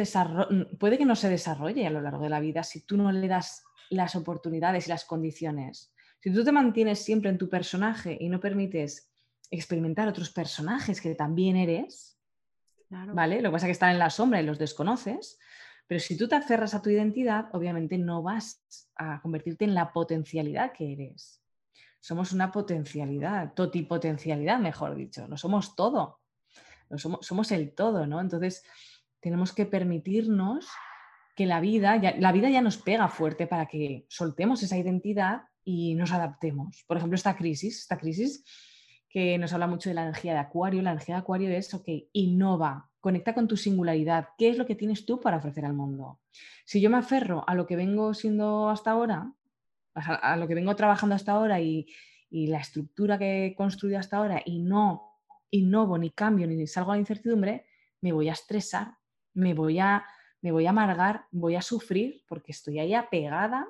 puede 0.79 0.99
que 0.99 1.07
no 1.07 1.17
se 1.17 1.31
desarrolle 1.31 1.87
a 1.87 1.91
lo 1.91 2.03
largo 2.03 2.25
de 2.25 2.29
la 2.29 2.41
vida 2.41 2.63
si 2.63 2.83
tú 2.83 2.99
no 2.99 3.11
le 3.11 3.27
das 3.27 3.65
las 3.89 4.15
oportunidades 4.17 4.87
y 4.87 4.91
las 4.91 5.07
condiciones. 5.07 5.95
Si 6.23 6.33
tú 6.33 6.45
te 6.45 6.53
mantienes 6.53 7.05
siempre 7.05 7.31
en 7.31 7.39
tu 7.39 7.49
personaje 7.49 8.17
y 8.21 8.29
no 8.29 8.39
permites 8.39 9.11
experimentar 9.51 10.07
otros 10.07 10.31
personajes 10.31 11.01
que 11.01 11.17
también 11.17 11.57
eres, 11.57 12.17
¿vale? 12.89 13.43
Lo 13.43 13.49
que 13.49 13.55
pasa 13.55 13.67
es 13.67 13.69
que 13.69 13.73
están 13.73 13.91
en 13.91 13.99
la 13.99 14.09
sombra 14.09 14.41
y 14.41 14.47
los 14.47 14.57
desconoces, 14.57 15.41
pero 15.89 15.99
si 15.99 16.17
tú 16.17 16.29
te 16.29 16.37
aferras 16.37 16.75
a 16.75 16.81
tu 16.81 16.91
identidad, 16.91 17.49
obviamente 17.53 17.99
no 17.99 18.23
vas 18.23 18.65
a 18.95 19.21
convertirte 19.21 19.65
en 19.65 19.75
la 19.75 19.93
potencialidad 19.93 20.73
que 20.73 20.93
eres. 20.93 21.43
Somos 21.99 22.33
una 22.33 22.53
potencialidad, 22.53 23.55
totipotencialidad, 23.55 24.61
mejor 24.61 24.95
dicho. 24.95 25.27
No 25.27 25.37
somos 25.37 25.75
todo. 25.75 26.21
somos, 26.97 27.27
somos, 27.27 27.51
el 27.51 27.75
todo, 27.75 28.07
¿no? 28.07 28.21
Entonces, 28.21 28.65
tenemos 29.19 29.53
que 29.53 29.67
permitirnos 29.67 30.69
que 31.35 31.47
la 31.47 31.59
vida, 31.59 31.97
la 31.97 32.31
vida 32.31 32.49
ya 32.49 32.61
nos 32.61 32.77
pega 32.77 33.09
fuerte 33.09 33.49
para 33.49 33.67
que 33.67 34.07
soltemos 34.09 34.63
esa 34.63 34.79
identidad 34.79 35.43
y 35.65 35.95
nos 35.95 36.13
adaptemos. 36.13 36.85
Por 36.87 36.97
ejemplo, 36.97 37.17
esta 37.17 37.37
crisis, 37.37 37.81
esta 37.81 37.99
crisis 37.99 38.45
que 39.13 39.37
nos 39.37 39.53
habla 39.53 39.67
mucho 39.67 39.91
de 39.91 39.95
la 39.95 40.05
energía 40.05 40.33
de 40.33 40.39
Acuario. 40.39 40.81
La 40.81 40.93
energía 40.93 41.17
de 41.17 41.21
Acuario 41.21 41.51
es, 41.51 41.73
ok, 41.75 41.87
innova, 42.13 42.91
conecta 42.99 43.35
con 43.35 43.47
tu 43.47 43.59
singularidad. 43.59 44.29
¿Qué 44.39 44.49
es 44.49 44.57
lo 44.57 44.65
que 44.65 44.75
tienes 44.75 45.05
tú 45.05 45.21
para 45.21 45.37
ofrecer 45.37 45.67
al 45.67 45.75
mundo? 45.75 46.21
Si 46.65 46.81
yo 46.81 46.89
me 46.89 46.97
aferro 46.97 47.45
a 47.47 47.55
lo 47.55 47.67
que 47.67 47.77
vengo 47.77 48.15
siendo 48.15 48.71
hasta 48.71 48.93
ahora, 48.93 49.31
a 49.95 50.37
lo 50.37 50.49
que 50.49 50.55
vengo 50.55 50.75
trabajando 50.77 51.15
hasta 51.15 51.33
ahora 51.33 51.61
y, 51.61 51.87
la 52.31 52.61
estructura 52.61 53.19
que 53.19 53.45
he 53.45 53.55
construido 53.55 53.99
hasta 53.99 54.17
ahora 54.17 54.41
y 54.47 54.61
no 54.61 55.21
innovo, 55.51 55.99
ni 55.99 56.09
cambio, 56.09 56.47
ni 56.47 56.67
salgo 56.67 56.93
a 56.93 56.95
la 56.95 57.01
incertidumbre, 57.01 57.67
me 58.01 58.13
voy 58.13 58.31
a 58.31 58.33
estresar, 58.33 58.95
me 59.35 59.53
voy 59.53 59.79
a, 59.79 60.03
me 60.41 60.51
voy 60.51 60.65
a 60.65 60.71
amargar, 60.71 61.27
voy 61.31 61.57
a 61.57 61.61
sufrir 61.61 62.25
porque 62.27 62.53
estoy 62.53 62.79
ahí 62.79 62.95
apegada 62.95 63.69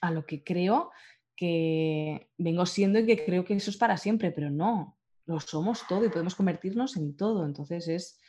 a 0.00 0.10
lo 0.10 0.26
que 0.26 0.42
creo 0.42 0.90
que 1.36 2.30
vengo 2.36 2.66
siendo 2.66 2.98
y 2.98 3.06
que 3.06 3.24
creo 3.24 3.44
que 3.44 3.54
eso 3.54 3.70
es 3.70 3.76
para 3.76 3.96
siempre, 3.96 4.30
pero 4.30 4.50
no, 4.50 4.98
lo 5.26 5.40
somos 5.40 5.86
todo 5.88 6.04
y 6.04 6.10
podemos 6.10 6.34
convertirnos 6.34 6.96
en 6.96 7.16
todo. 7.16 7.46
Entonces 7.46 7.88
es 7.88 8.20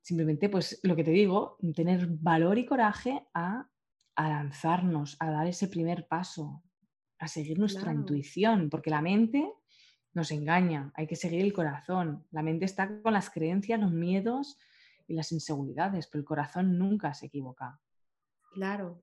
simplemente, 0.00 0.48
pues 0.48 0.78
lo 0.84 0.94
que 0.94 1.02
te 1.02 1.10
digo, 1.10 1.58
tener 1.74 2.06
valor 2.06 2.58
y 2.58 2.66
coraje 2.66 3.26
a, 3.34 3.68
lanzarnos, 4.16 5.16
a 5.18 5.30
dar 5.30 5.46
ese 5.46 5.66
primer 5.66 6.06
paso, 6.06 6.62
a 7.18 7.26
seguir 7.26 7.58
nuestra 7.58 7.92
intuición, 7.92 8.70
porque 8.70 8.90
la 8.90 9.02
mente 9.02 9.52
nos 10.14 10.30
engaña, 10.30 10.92
hay 10.94 11.06
que 11.06 11.16
seguir 11.16 11.42
el 11.42 11.52
corazón. 11.52 12.24
La 12.30 12.42
mente 12.42 12.64
está 12.64 13.02
con 13.02 13.12
las 13.12 13.28
creencias, 13.28 13.80
los 13.80 13.92
miedos 13.92 14.56
y 15.08 15.14
las 15.14 15.32
inseguridades, 15.32 16.06
pero 16.06 16.20
el 16.20 16.26
corazón 16.26 16.78
nunca 16.78 17.12
se 17.12 17.26
equivoca. 17.26 17.80
Claro. 18.52 19.02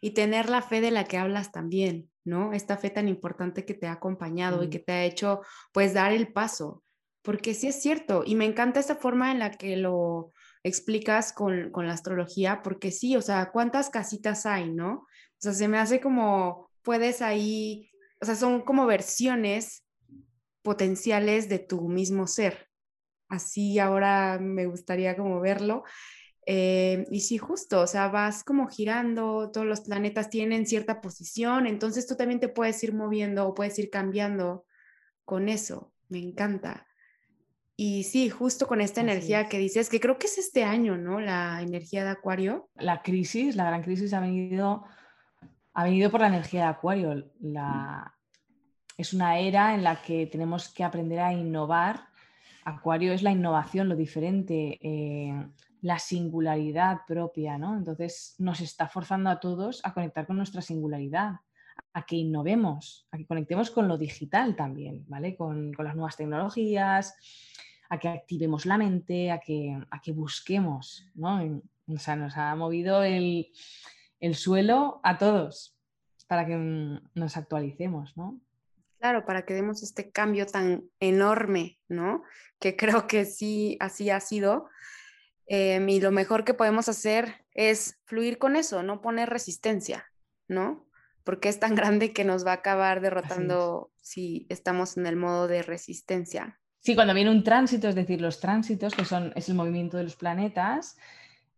Y 0.00 0.10
tener 0.10 0.48
la 0.48 0.62
fe 0.62 0.80
de 0.80 0.90
la 0.90 1.04
que 1.04 1.18
hablas 1.18 1.52
también, 1.52 2.10
¿no? 2.24 2.52
Esta 2.52 2.76
fe 2.76 2.90
tan 2.90 3.08
importante 3.08 3.64
que 3.64 3.74
te 3.74 3.86
ha 3.86 3.92
acompañado 3.92 4.62
y 4.62 4.70
que 4.70 4.78
te 4.78 4.92
ha 4.92 5.04
hecho 5.04 5.42
pues 5.72 5.94
dar 5.94 6.12
el 6.12 6.32
paso, 6.32 6.82
porque 7.22 7.54
sí 7.54 7.68
es 7.68 7.80
cierto, 7.80 8.22
y 8.26 8.34
me 8.34 8.44
encanta 8.44 8.80
esa 8.80 8.96
forma 8.96 9.30
en 9.32 9.38
la 9.38 9.52
que 9.52 9.76
lo 9.76 10.32
explicas 10.64 11.32
con, 11.32 11.70
con 11.70 11.86
la 11.86 11.94
astrología, 11.94 12.62
porque 12.62 12.90
sí, 12.90 13.16
o 13.16 13.22
sea, 13.22 13.50
¿cuántas 13.50 13.90
casitas 13.90 14.46
hay, 14.46 14.70
no? 14.70 14.92
O 14.92 15.06
sea, 15.38 15.52
se 15.54 15.68
me 15.68 15.78
hace 15.78 16.00
como, 16.00 16.70
puedes 16.82 17.22
ahí, 17.22 17.90
o 18.20 18.24
sea, 18.24 18.34
son 18.34 18.62
como 18.62 18.86
versiones 18.86 19.84
potenciales 20.62 21.48
de 21.48 21.58
tu 21.58 21.88
mismo 21.88 22.26
ser. 22.26 22.68
Así 23.28 23.78
ahora 23.78 24.38
me 24.40 24.66
gustaría 24.66 25.16
como 25.16 25.40
verlo. 25.40 25.84
Eh, 26.44 27.06
y 27.10 27.20
sí, 27.20 27.38
justo, 27.38 27.80
o 27.80 27.86
sea, 27.86 28.08
vas 28.08 28.42
como 28.42 28.66
girando, 28.66 29.50
todos 29.52 29.66
los 29.66 29.82
planetas 29.82 30.28
tienen 30.28 30.66
cierta 30.66 31.00
posición, 31.00 31.66
entonces 31.66 32.06
tú 32.06 32.16
también 32.16 32.40
te 32.40 32.48
puedes 32.48 32.82
ir 32.82 32.92
moviendo 32.92 33.46
o 33.46 33.54
puedes 33.54 33.78
ir 33.78 33.90
cambiando 33.90 34.66
con 35.24 35.48
eso. 35.48 35.92
Me 36.08 36.18
encanta. 36.18 36.86
Y 37.76 38.04
sí, 38.04 38.28
justo 38.28 38.66
con 38.66 38.80
esta 38.80 39.00
energía 39.00 39.48
que 39.48 39.58
dices, 39.58 39.88
que 39.88 39.98
creo 39.98 40.18
que 40.18 40.26
es 40.26 40.38
este 40.38 40.62
año, 40.62 40.96
¿no? 40.96 41.20
La 41.20 41.62
energía 41.62 42.04
de 42.04 42.10
Acuario. 42.10 42.68
La 42.74 43.02
crisis, 43.02 43.56
la 43.56 43.64
gran 43.64 43.82
crisis 43.82 44.12
ha 44.12 44.20
venido, 44.20 44.84
ha 45.72 45.84
venido 45.84 46.10
por 46.10 46.20
la 46.20 46.28
energía 46.28 46.60
de 46.60 46.66
Acuario. 46.66 47.32
La, 47.40 48.14
es 48.98 49.14
una 49.14 49.38
era 49.38 49.74
en 49.74 49.84
la 49.84 50.02
que 50.02 50.26
tenemos 50.26 50.68
que 50.68 50.84
aprender 50.84 51.20
a 51.20 51.32
innovar. 51.32 52.08
Acuario 52.64 53.12
es 53.12 53.22
la 53.22 53.32
innovación, 53.32 53.88
lo 53.88 53.96
diferente. 53.96 54.78
Eh, 54.82 55.46
la 55.82 55.98
singularidad 55.98 57.00
propia, 57.06 57.58
¿no? 57.58 57.76
Entonces 57.76 58.36
nos 58.38 58.60
está 58.60 58.88
forzando 58.88 59.30
a 59.30 59.40
todos 59.40 59.80
a 59.84 59.92
conectar 59.92 60.26
con 60.26 60.36
nuestra 60.36 60.62
singularidad, 60.62 61.40
a 61.92 62.06
que 62.06 62.16
innovemos, 62.16 63.06
a 63.10 63.18
que 63.18 63.26
conectemos 63.26 63.70
con 63.70 63.88
lo 63.88 63.98
digital 63.98 64.54
también, 64.54 65.04
¿vale? 65.08 65.36
Con, 65.36 65.72
las 65.72 65.96
nuevas 65.96 66.16
tecnologías, 66.16 67.14
a 67.90 67.98
que 67.98 68.08
activemos 68.08 68.64
la 68.64 68.78
mente, 68.78 69.32
a 69.32 69.40
que, 69.40 69.76
a 69.90 70.00
que 70.00 70.12
busquemos, 70.12 71.10
¿no? 71.14 71.62
O 71.88 71.98
sea, 71.98 72.14
nos 72.14 72.36
ha 72.36 72.54
movido 72.54 73.02
el, 73.02 73.48
el 74.20 74.36
suelo 74.36 75.00
a 75.02 75.18
todos 75.18 75.76
para 76.28 76.46
que 76.46 76.56
nos 77.14 77.36
actualicemos, 77.36 78.16
¿no? 78.16 78.40
Claro, 79.00 79.26
para 79.26 79.44
que 79.44 79.54
demos 79.54 79.82
este 79.82 80.12
cambio 80.12 80.46
tan 80.46 80.84
enorme, 81.00 81.80
¿no? 81.88 82.22
Que 82.60 82.76
creo 82.76 83.08
que 83.08 83.24
sí, 83.24 83.76
así 83.80 84.10
ha 84.10 84.20
sido. 84.20 84.68
Em, 85.46 85.88
y 85.88 86.00
lo 86.00 86.10
mejor 86.10 86.44
que 86.44 86.54
podemos 86.54 86.88
hacer 86.88 87.44
es 87.52 88.00
fluir 88.04 88.38
con 88.38 88.56
eso, 88.56 88.82
no 88.82 89.02
poner 89.02 89.28
resistencia, 89.28 90.06
¿no? 90.48 90.86
Porque 91.24 91.48
es 91.48 91.60
tan 91.60 91.74
grande 91.74 92.12
que 92.12 92.24
nos 92.24 92.46
va 92.46 92.52
a 92.52 92.56
acabar 92.56 93.00
derrotando 93.00 93.92
si 94.00 94.46
estamos 94.48 94.96
en 94.96 95.06
el 95.06 95.16
modo 95.16 95.48
de 95.48 95.62
resistencia. 95.62 96.58
Sí, 96.80 96.94
cuando 96.94 97.14
viene 97.14 97.30
un 97.30 97.44
tránsito, 97.44 97.88
es 97.88 97.94
decir, 97.94 98.20
los 98.20 98.40
tránsitos, 98.40 98.94
que 98.94 99.04
son, 99.04 99.32
es 99.36 99.48
el 99.48 99.54
movimiento 99.54 99.96
de 99.96 100.04
los 100.04 100.16
planetas, 100.16 100.96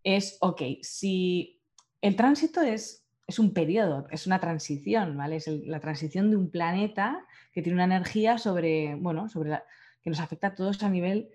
es, 0.02 0.36
ok, 0.40 0.62
si 0.82 1.62
el 2.02 2.14
tránsito 2.14 2.60
es, 2.60 3.06
es 3.26 3.38
un 3.38 3.54
periodo, 3.54 4.06
es 4.10 4.26
una 4.26 4.38
transición, 4.38 5.16
¿vale? 5.16 5.36
Es 5.36 5.46
la 5.46 5.80
transición 5.80 6.30
de 6.30 6.36
un 6.36 6.50
planeta 6.50 7.24
que 7.52 7.62
tiene 7.62 7.76
una 7.76 7.84
energía 7.84 8.36
sobre, 8.36 8.96
bueno, 8.96 9.30
sobre 9.30 9.50
la, 9.50 9.64
que 10.02 10.10
nos 10.10 10.20
afecta 10.20 10.48
a 10.48 10.54
todos 10.54 10.82
a 10.82 10.90
nivel 10.90 11.30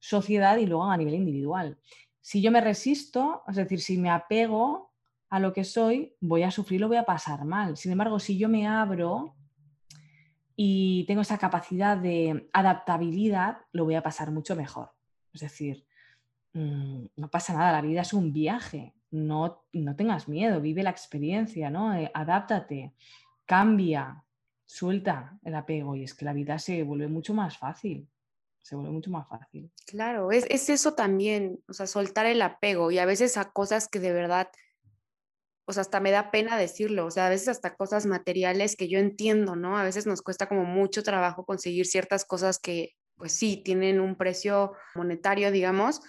sociedad 0.00 0.56
y 0.56 0.66
luego 0.66 0.90
a 0.90 0.96
nivel 0.96 1.14
individual. 1.14 1.78
Si 2.20 2.42
yo 2.42 2.50
me 2.50 2.60
resisto, 2.60 3.42
es 3.46 3.56
decir, 3.56 3.80
si 3.80 3.98
me 3.98 4.10
apego 4.10 4.92
a 5.28 5.38
lo 5.38 5.52
que 5.52 5.64
soy, 5.64 6.16
voy 6.20 6.42
a 6.42 6.50
sufrir, 6.50 6.80
lo 6.80 6.88
voy 6.88 6.96
a 6.96 7.04
pasar 7.04 7.44
mal. 7.44 7.76
Sin 7.76 7.92
embargo, 7.92 8.18
si 8.18 8.36
yo 8.36 8.48
me 8.48 8.66
abro 8.66 9.36
y 10.56 11.04
tengo 11.06 11.20
esa 11.20 11.38
capacidad 11.38 11.96
de 11.96 12.48
adaptabilidad, 12.52 13.58
lo 13.72 13.84
voy 13.84 13.94
a 13.94 14.02
pasar 14.02 14.32
mucho 14.32 14.56
mejor. 14.56 14.90
Es 15.32 15.42
decir, 15.42 15.86
mm, 16.54 17.04
no 17.16 17.30
pasa 17.30 17.54
nada, 17.54 17.72
la 17.72 17.80
vida 17.80 18.00
es 18.00 18.12
un 18.12 18.32
viaje, 18.32 18.94
no, 19.10 19.64
no 19.72 19.96
tengas 19.96 20.28
miedo, 20.28 20.60
vive 20.60 20.82
la 20.82 20.90
experiencia, 20.90 21.70
¿no? 21.70 21.94
Eh, 21.94 22.10
adáptate, 22.12 22.94
cambia, 23.46 24.24
suelta 24.66 25.38
el 25.44 25.54
apego 25.54 25.94
y 25.96 26.04
es 26.04 26.14
que 26.14 26.24
la 26.24 26.32
vida 26.32 26.58
se 26.58 26.82
vuelve 26.82 27.08
mucho 27.08 27.34
más 27.34 27.58
fácil 27.58 28.08
se 28.62 28.76
vuelve 28.76 28.92
mucho 28.92 29.10
más 29.10 29.28
fácil. 29.28 29.70
Claro, 29.86 30.32
es, 30.32 30.46
es, 30.48 30.68
eso 30.68 30.94
también, 30.94 31.62
o 31.68 31.72
sea, 31.72 31.86
soltar 31.86 32.26
el 32.26 32.42
apego 32.42 32.90
y 32.90 32.98
a 32.98 33.06
veces 33.06 33.36
a 33.36 33.50
cosas 33.50 33.88
que 33.88 34.00
de 34.00 34.12
verdad, 34.12 34.48
o 35.66 35.72
sea, 35.72 35.82
hasta 35.82 36.00
me 36.00 36.10
da 36.10 36.30
pena 36.30 36.56
decirlo, 36.56 37.06
o 37.06 37.10
sea, 37.10 37.26
a 37.26 37.30
veces 37.30 37.48
hasta 37.48 37.74
cosas 37.76 38.06
materiales 38.06 38.76
que 38.76 38.88
yo 38.88 38.98
entiendo, 38.98 39.56
¿no? 39.56 39.78
A 39.78 39.84
veces 39.84 40.06
nos 40.06 40.22
cuesta 40.22 40.48
como 40.48 40.64
mucho 40.64 41.02
trabajo 41.02 41.44
conseguir 41.44 41.86
ciertas 41.86 42.24
cosas 42.24 42.58
que, 42.58 42.94
pues 43.16 43.32
sí, 43.32 43.62
tienen 43.64 44.00
un 44.00 44.16
precio 44.16 44.72
monetario, 44.94 45.50
digamos, 45.50 46.00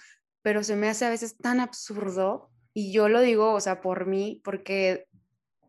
pero 0.42 0.64
se 0.64 0.76
me 0.76 0.88
hace 0.88 1.04
a 1.04 1.10
veces 1.10 1.36
tan 1.36 1.60
absurdo 1.60 2.50
y 2.74 2.92
yo 2.92 3.08
lo 3.08 3.20
digo, 3.20 3.52
o 3.52 3.60
sea, 3.60 3.80
por 3.80 4.06
mí, 4.06 4.40
porque 4.44 5.06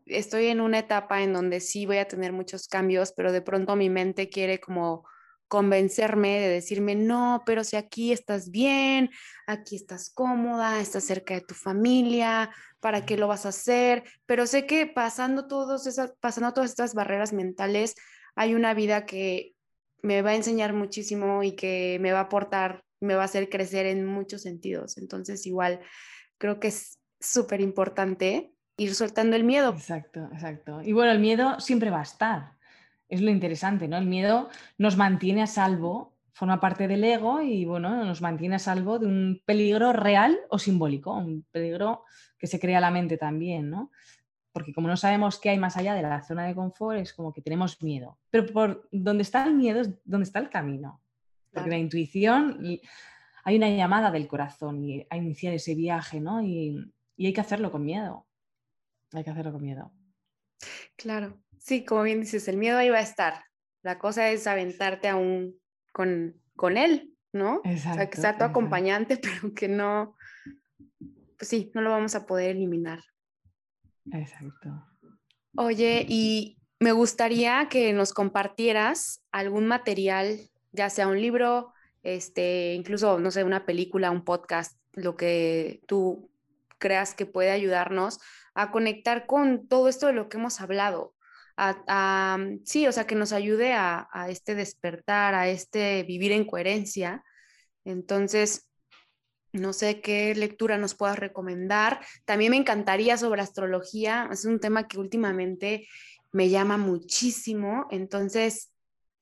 estoy 0.06 0.46
en 0.46 0.60
una 0.60 0.80
etapa 0.80 1.22
en 1.22 1.32
donde 1.32 1.60
sí 1.60 1.86
voy 1.86 1.98
a 1.98 2.08
tener 2.08 2.32
muchos 2.32 2.68
cambios, 2.68 3.12
pero 3.12 3.32
de 3.32 3.42
pronto 3.42 3.76
mi 3.76 3.90
mente 3.90 4.28
quiere 4.28 4.58
como 4.58 5.06
convencerme 5.54 6.40
de 6.40 6.48
decirme, 6.48 6.96
no, 6.96 7.44
pero 7.46 7.62
si 7.62 7.76
aquí 7.76 8.10
estás 8.10 8.50
bien, 8.50 9.10
aquí 9.46 9.76
estás 9.76 10.10
cómoda, 10.10 10.80
estás 10.80 11.04
cerca 11.04 11.34
de 11.34 11.42
tu 11.42 11.54
familia, 11.54 12.50
¿para 12.80 13.06
qué 13.06 13.16
lo 13.16 13.28
vas 13.28 13.46
a 13.46 13.50
hacer? 13.50 14.02
Pero 14.26 14.48
sé 14.48 14.66
que 14.66 14.88
pasando, 14.88 15.46
todos 15.46 15.86
esas, 15.86 16.12
pasando 16.18 16.52
todas 16.52 16.70
estas 16.70 16.92
barreras 16.94 17.32
mentales, 17.32 17.94
hay 18.34 18.56
una 18.56 18.74
vida 18.74 19.06
que 19.06 19.54
me 20.02 20.22
va 20.22 20.30
a 20.30 20.34
enseñar 20.34 20.72
muchísimo 20.72 21.44
y 21.44 21.52
que 21.52 21.98
me 22.00 22.10
va 22.10 22.18
a 22.18 22.22
aportar, 22.22 22.82
me 22.98 23.14
va 23.14 23.22
a 23.22 23.26
hacer 23.26 23.48
crecer 23.48 23.86
en 23.86 24.04
muchos 24.04 24.42
sentidos. 24.42 24.98
Entonces, 24.98 25.46
igual, 25.46 25.78
creo 26.36 26.58
que 26.58 26.66
es 26.66 26.98
súper 27.20 27.60
importante 27.60 28.52
ir 28.76 28.92
soltando 28.96 29.36
el 29.36 29.44
miedo. 29.44 29.70
Exacto, 29.70 30.28
exacto. 30.32 30.82
Y 30.82 30.92
bueno, 30.92 31.12
el 31.12 31.20
miedo 31.20 31.60
siempre 31.60 31.90
va 31.90 32.00
a 32.00 32.02
estar. 32.02 32.54
Es 33.08 33.20
lo 33.20 33.30
interesante, 33.30 33.88
¿no? 33.88 33.96
El 33.96 34.06
miedo 34.06 34.48
nos 34.78 34.96
mantiene 34.96 35.42
a 35.42 35.46
salvo, 35.46 36.14
forma 36.32 36.60
parte 36.60 36.88
del 36.88 37.04
ego 37.04 37.40
y 37.40 37.64
bueno, 37.64 38.04
nos 38.04 38.20
mantiene 38.20 38.56
a 38.56 38.58
salvo 38.58 38.98
de 38.98 39.06
un 39.06 39.42
peligro 39.44 39.92
real 39.92 40.36
o 40.50 40.58
simbólico, 40.58 41.12
un 41.12 41.46
peligro 41.50 42.04
que 42.38 42.46
se 42.46 42.58
crea 42.58 42.80
la 42.80 42.90
mente 42.90 43.16
también, 43.16 43.70
¿no? 43.70 43.90
Porque 44.52 44.72
como 44.72 44.88
no 44.88 44.96
sabemos 44.96 45.38
qué 45.38 45.50
hay 45.50 45.58
más 45.58 45.76
allá 45.76 45.94
de 45.94 46.02
la 46.02 46.22
zona 46.22 46.46
de 46.46 46.54
confort, 46.54 46.98
es 46.98 47.12
como 47.12 47.32
que 47.32 47.40
tenemos 47.40 47.82
miedo. 47.82 48.18
Pero 48.30 48.46
por 48.52 48.88
donde 48.90 49.22
está 49.22 49.44
el 49.44 49.54
miedo 49.54 49.80
es 49.80 49.90
donde 50.04 50.24
está 50.24 50.38
el 50.40 50.50
camino. 50.50 51.00
Porque 51.52 51.70
la 51.70 51.78
intuición, 51.78 52.58
hay 53.44 53.56
una 53.56 53.68
llamada 53.68 54.10
del 54.10 54.26
corazón 54.26 54.84
y 54.84 55.06
a 55.08 55.16
iniciar 55.16 55.54
ese 55.54 55.74
viaje, 55.74 56.20
¿no? 56.20 56.42
Y, 56.42 56.92
y 57.16 57.26
hay 57.26 57.32
que 57.32 57.40
hacerlo 57.40 57.70
con 57.70 57.84
miedo. 57.84 58.26
Hay 59.12 59.22
que 59.22 59.30
hacerlo 59.30 59.52
con 59.52 59.62
miedo. 59.62 59.92
Claro, 60.96 61.38
sí, 61.64 61.84
como 61.84 62.02
bien 62.02 62.20
dices, 62.20 62.46
el 62.48 62.58
miedo 62.58 62.76
ahí 62.76 62.90
va 62.90 62.98
a 62.98 63.02
estar. 63.02 63.42
La 63.82 63.98
cosa 63.98 64.30
es 64.30 64.46
aventarte 64.46 65.08
aún 65.08 65.58
con, 65.92 66.40
con 66.56 66.76
él, 66.76 67.14
¿no? 67.32 67.62
Exacto, 67.64 67.90
o 67.90 67.94
sea, 67.94 68.10
que 68.10 68.20
sea 68.20 68.38
tu 68.38 68.44
acompañante, 68.44 69.16
pero 69.22 69.54
que 69.54 69.68
no, 69.68 70.14
pues 71.38 71.48
sí, 71.48 71.72
no 71.74 71.80
lo 71.80 71.90
vamos 71.90 72.14
a 72.14 72.26
poder 72.26 72.50
eliminar. 72.50 73.00
Exacto. 74.12 74.86
Oye, 75.56 76.04
y 76.06 76.58
me 76.80 76.92
gustaría 76.92 77.68
que 77.70 77.92
nos 77.94 78.12
compartieras 78.12 79.22
algún 79.32 79.66
material, 79.66 80.38
ya 80.72 80.90
sea 80.90 81.08
un 81.08 81.20
libro, 81.20 81.72
este, 82.02 82.74
incluso, 82.74 83.18
no 83.18 83.30
sé, 83.30 83.42
una 83.42 83.64
película, 83.64 84.10
un 84.10 84.24
podcast, 84.24 84.78
lo 84.92 85.16
que 85.16 85.80
tú 85.86 86.30
creas 86.76 87.14
que 87.14 87.24
puede 87.24 87.50
ayudarnos 87.50 88.20
a 88.52 88.70
conectar 88.70 89.24
con 89.24 89.66
todo 89.66 89.88
esto 89.88 90.08
de 90.08 90.12
lo 90.12 90.28
que 90.28 90.36
hemos 90.36 90.60
hablado. 90.60 91.13
A, 91.56 92.38
sí, 92.64 92.86
o 92.86 92.92
sea, 92.92 93.06
que 93.06 93.14
nos 93.14 93.32
ayude 93.32 93.72
a, 93.72 94.08
a, 94.12 94.28
este 94.28 94.54
despertar, 94.54 95.34
a 95.34 95.48
este 95.48 96.02
vivir 96.02 96.32
en 96.32 96.44
coherencia. 96.46 97.22
Entonces, 97.84 98.66
no 99.52 99.72
sé 99.72 100.00
qué 100.00 100.34
lectura 100.34 100.78
nos 100.78 100.94
puedas 100.94 101.18
recomendar. 101.18 102.00
También 102.24 102.50
me 102.50 102.56
encantaría 102.56 103.16
sobre 103.16 103.40
astrología. 103.40 104.28
Es 104.32 104.44
un 104.44 104.58
tema 104.58 104.88
que 104.88 104.98
últimamente 104.98 105.86
me 106.32 106.48
llama 106.48 106.76
muchísimo. 106.76 107.86
Entonces, 107.90 108.72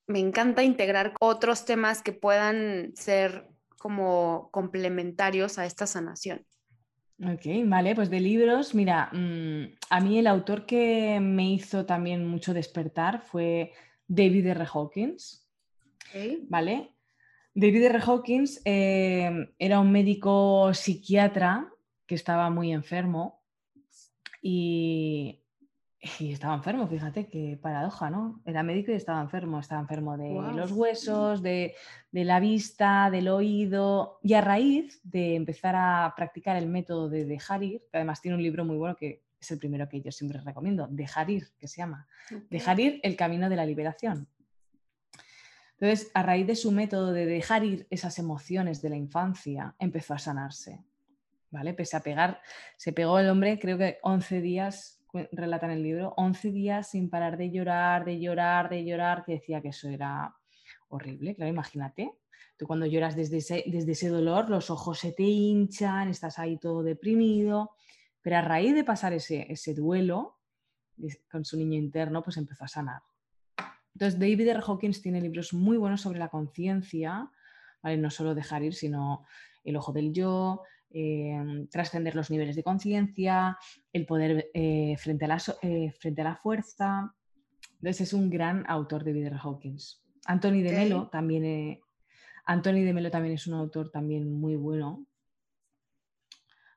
me 0.07 0.19
encanta 0.19 0.63
integrar 0.63 1.15
otros 1.21 1.65
temas 1.65 2.03
que 2.03 2.13
puedan 2.13 2.93
ser 2.97 3.47
como 3.79 4.49
complementarios 4.53 5.59
a 5.59 5.67
esta 5.67 5.87
sanación. 5.87 6.47
Ok, 7.25 7.47
vale, 7.67 7.95
pues 7.95 8.11
de 8.11 8.19
libros, 8.19 8.75
mira, 8.75 9.09
mm, 9.13 9.77
a 9.91 10.01
mí 10.01 10.19
el 10.19 10.27
autor 10.27 10.67
que 10.67 11.21
me 11.21 11.53
hizo 11.53 11.87
también 11.87 12.27
mucho 12.27 12.53
despertar 12.53 13.23
fue 13.23 13.73
David 14.09 14.47
R. 14.47 14.67
Hawkins, 14.73 15.49
¿vale? 16.49 16.91
David 17.55 17.85
R. 17.85 18.01
Hawkins 18.05 18.61
eh, 18.65 19.55
era 19.57 19.79
un 19.79 19.93
médico 19.93 20.75
psiquiatra 20.75 21.73
que 22.07 22.17
estaba 22.17 22.51
muy 22.51 22.73
enfermo 22.73 23.41
y 24.41 25.42
y 26.19 26.33
estaba 26.33 26.55
enfermo, 26.55 26.89
fíjate 26.89 27.29
qué 27.29 27.57
paradoja, 27.63 28.11
¿no? 28.11 28.43
Era 28.45 28.65
médico 28.65 28.91
y 28.91 28.95
estaba 28.95 29.21
enfermo, 29.21 29.61
estaba 29.61 29.81
enfermo 29.81 30.17
de 30.17 30.35
los 30.53 30.73
huesos, 30.73 31.43
de, 31.43 31.77
la 32.11 32.41
vista, 32.41 33.09
del 33.09 33.29
oído. 33.29 34.19
Y 34.21 34.35
a 34.35 34.41
raíz 34.41 35.01
de 35.05 35.37
empezar 35.37 35.77
a 35.77 36.13
practicar 36.17 36.57
el 36.57 36.67
método 36.67 37.09
de 37.09 37.25
dejar 37.25 37.63
ir, 37.63 37.83
que 37.91 37.99
además 37.99 38.21
tiene 38.21 38.37
un 38.37 38.43
libro 38.43 38.65
muy 38.65 38.77
bueno 38.77 38.97
que 38.97 39.23
es 39.41 39.51
el 39.53 39.59
primero 39.59 39.89
que 39.89 40.01
yo 40.01 40.11
siempre 40.11 40.41
recomiendo, 40.41 40.89
Dejar 40.91 41.31
ir, 41.31 41.49
que 41.59 41.69
se 41.69 41.79
llama. 41.79 42.09
Dejar 42.51 42.81
ir 42.81 43.01
el 43.05 43.15
camino 43.15 43.49
de 43.49 43.57
la 43.57 43.67
liberación. 43.67 44.29
Entonces, 45.79 46.11
a 46.15 46.23
raíz 46.23 46.47
de 46.47 46.57
su 46.57 46.73
método 46.73 47.13
de 47.13 47.27
dejar 47.27 47.65
ir 47.65 47.87
esas 47.91 48.19
emociones 48.19 48.83
de 48.83 48.91
la 48.91 48.97
infancia, 48.97 49.75
empezó 49.79 50.15
a 50.15 50.19
sanarse. 50.19 50.85
¿Vale? 51.51 51.75
Pese 51.75 51.97
a 51.97 52.01
pegar, 52.01 52.41
se 52.77 52.93
pegó 52.93 53.19
el 53.19 53.29
hombre, 53.29 53.59
creo 53.59 53.77
que 53.77 53.99
11 54.03 54.41
días 54.41 55.02
relata 55.33 55.67
en 55.67 55.73
el 55.73 55.83
libro, 55.83 56.15
11 56.17 56.51
días 56.51 56.91
sin 56.91 57.11
parar 57.11 57.37
de 57.37 57.51
llorar, 57.51 58.05
de 58.05 58.19
llorar, 58.21 58.69
de 58.69 58.85
llorar, 58.85 59.25
que 59.25 59.33
decía 59.33 59.61
que 59.61 59.69
eso 59.69 59.89
era 59.89 60.35
horrible. 60.89 61.35
Claro, 61.35 61.51
imagínate, 61.51 62.13
tú 62.57 62.67
cuando 62.67 62.87
lloras 62.87 63.17
desde 63.17 63.39
ese, 63.39 63.65
desde 63.67 63.93
ese 63.93 64.09
dolor, 64.09 64.49
los 64.49 64.71
ojos 64.71 64.99
se 64.99 65.13
te 65.13 65.25
hinchan, 65.25 66.09
estás 66.09 66.39
ahí 66.39 66.59
todo 66.59 66.83
deprimido, 66.83 67.73
pero 68.21 68.37
a 68.37 68.43
raíz 68.43 68.75
de 68.75 68.85
pasar 68.85 69.13
ese, 69.13 69.47
ese 69.53 69.75
duelo 69.75 70.39
con 71.31 71.45
su 71.45 71.57
niño 71.57 71.79
interno, 71.79 72.23
pues 72.23 72.37
empezó 72.37 72.65
a 72.65 72.69
sanar. 72.69 73.03
Entonces, 73.95 74.19
David 74.19 74.49
R. 74.49 74.61
Hawkins 74.67 75.03
tiene 75.03 75.21
libros 75.21 75.53
muy 75.53 75.77
buenos 75.77 76.01
sobre 76.01 76.19
la 76.19 76.29
conciencia, 76.29 77.31
¿vale? 77.83 77.99
no 77.99 78.11
solo 78.11 78.35
dejar 78.35 78.63
ir, 78.63 78.75
sino 78.75 79.25
el 79.65 79.77
ojo 79.77 79.93
del 79.93 80.13
yo, 80.13 80.63
Em, 80.95 81.69
trascender 81.69 82.15
los 82.15 82.31
niveles 82.31 82.55
de 82.55 82.63
conciencia, 82.63 83.57
el 83.95 84.05
poder 84.05 84.51
eh, 84.53 84.95
frente, 84.99 85.25
a 85.25 85.29
la, 85.29 85.43
eh, 85.63 85.91
frente 85.93 86.21
a 86.21 86.25
la 86.25 86.37
fuerza. 86.37 87.15
Entonces 87.77 88.03
es 88.03 88.13
un 88.13 88.29
gran 88.29 88.65
autor 88.69 89.03
de 89.03 89.15
Vidal 89.15 89.41
Hawkins. 89.43 90.05
Anthony 90.27 90.61
de 90.63 90.73
Melo 90.73 91.09
también, 91.09 91.45
eh, 91.47 91.81
Anthony 92.45 92.85
de 92.85 92.93
Melo 92.93 93.11
también 93.11 93.35
es 93.35 93.47
un 93.47 93.55
autor 93.55 93.91
también 93.91 94.31
muy 94.31 94.57
bueno. 94.57 95.07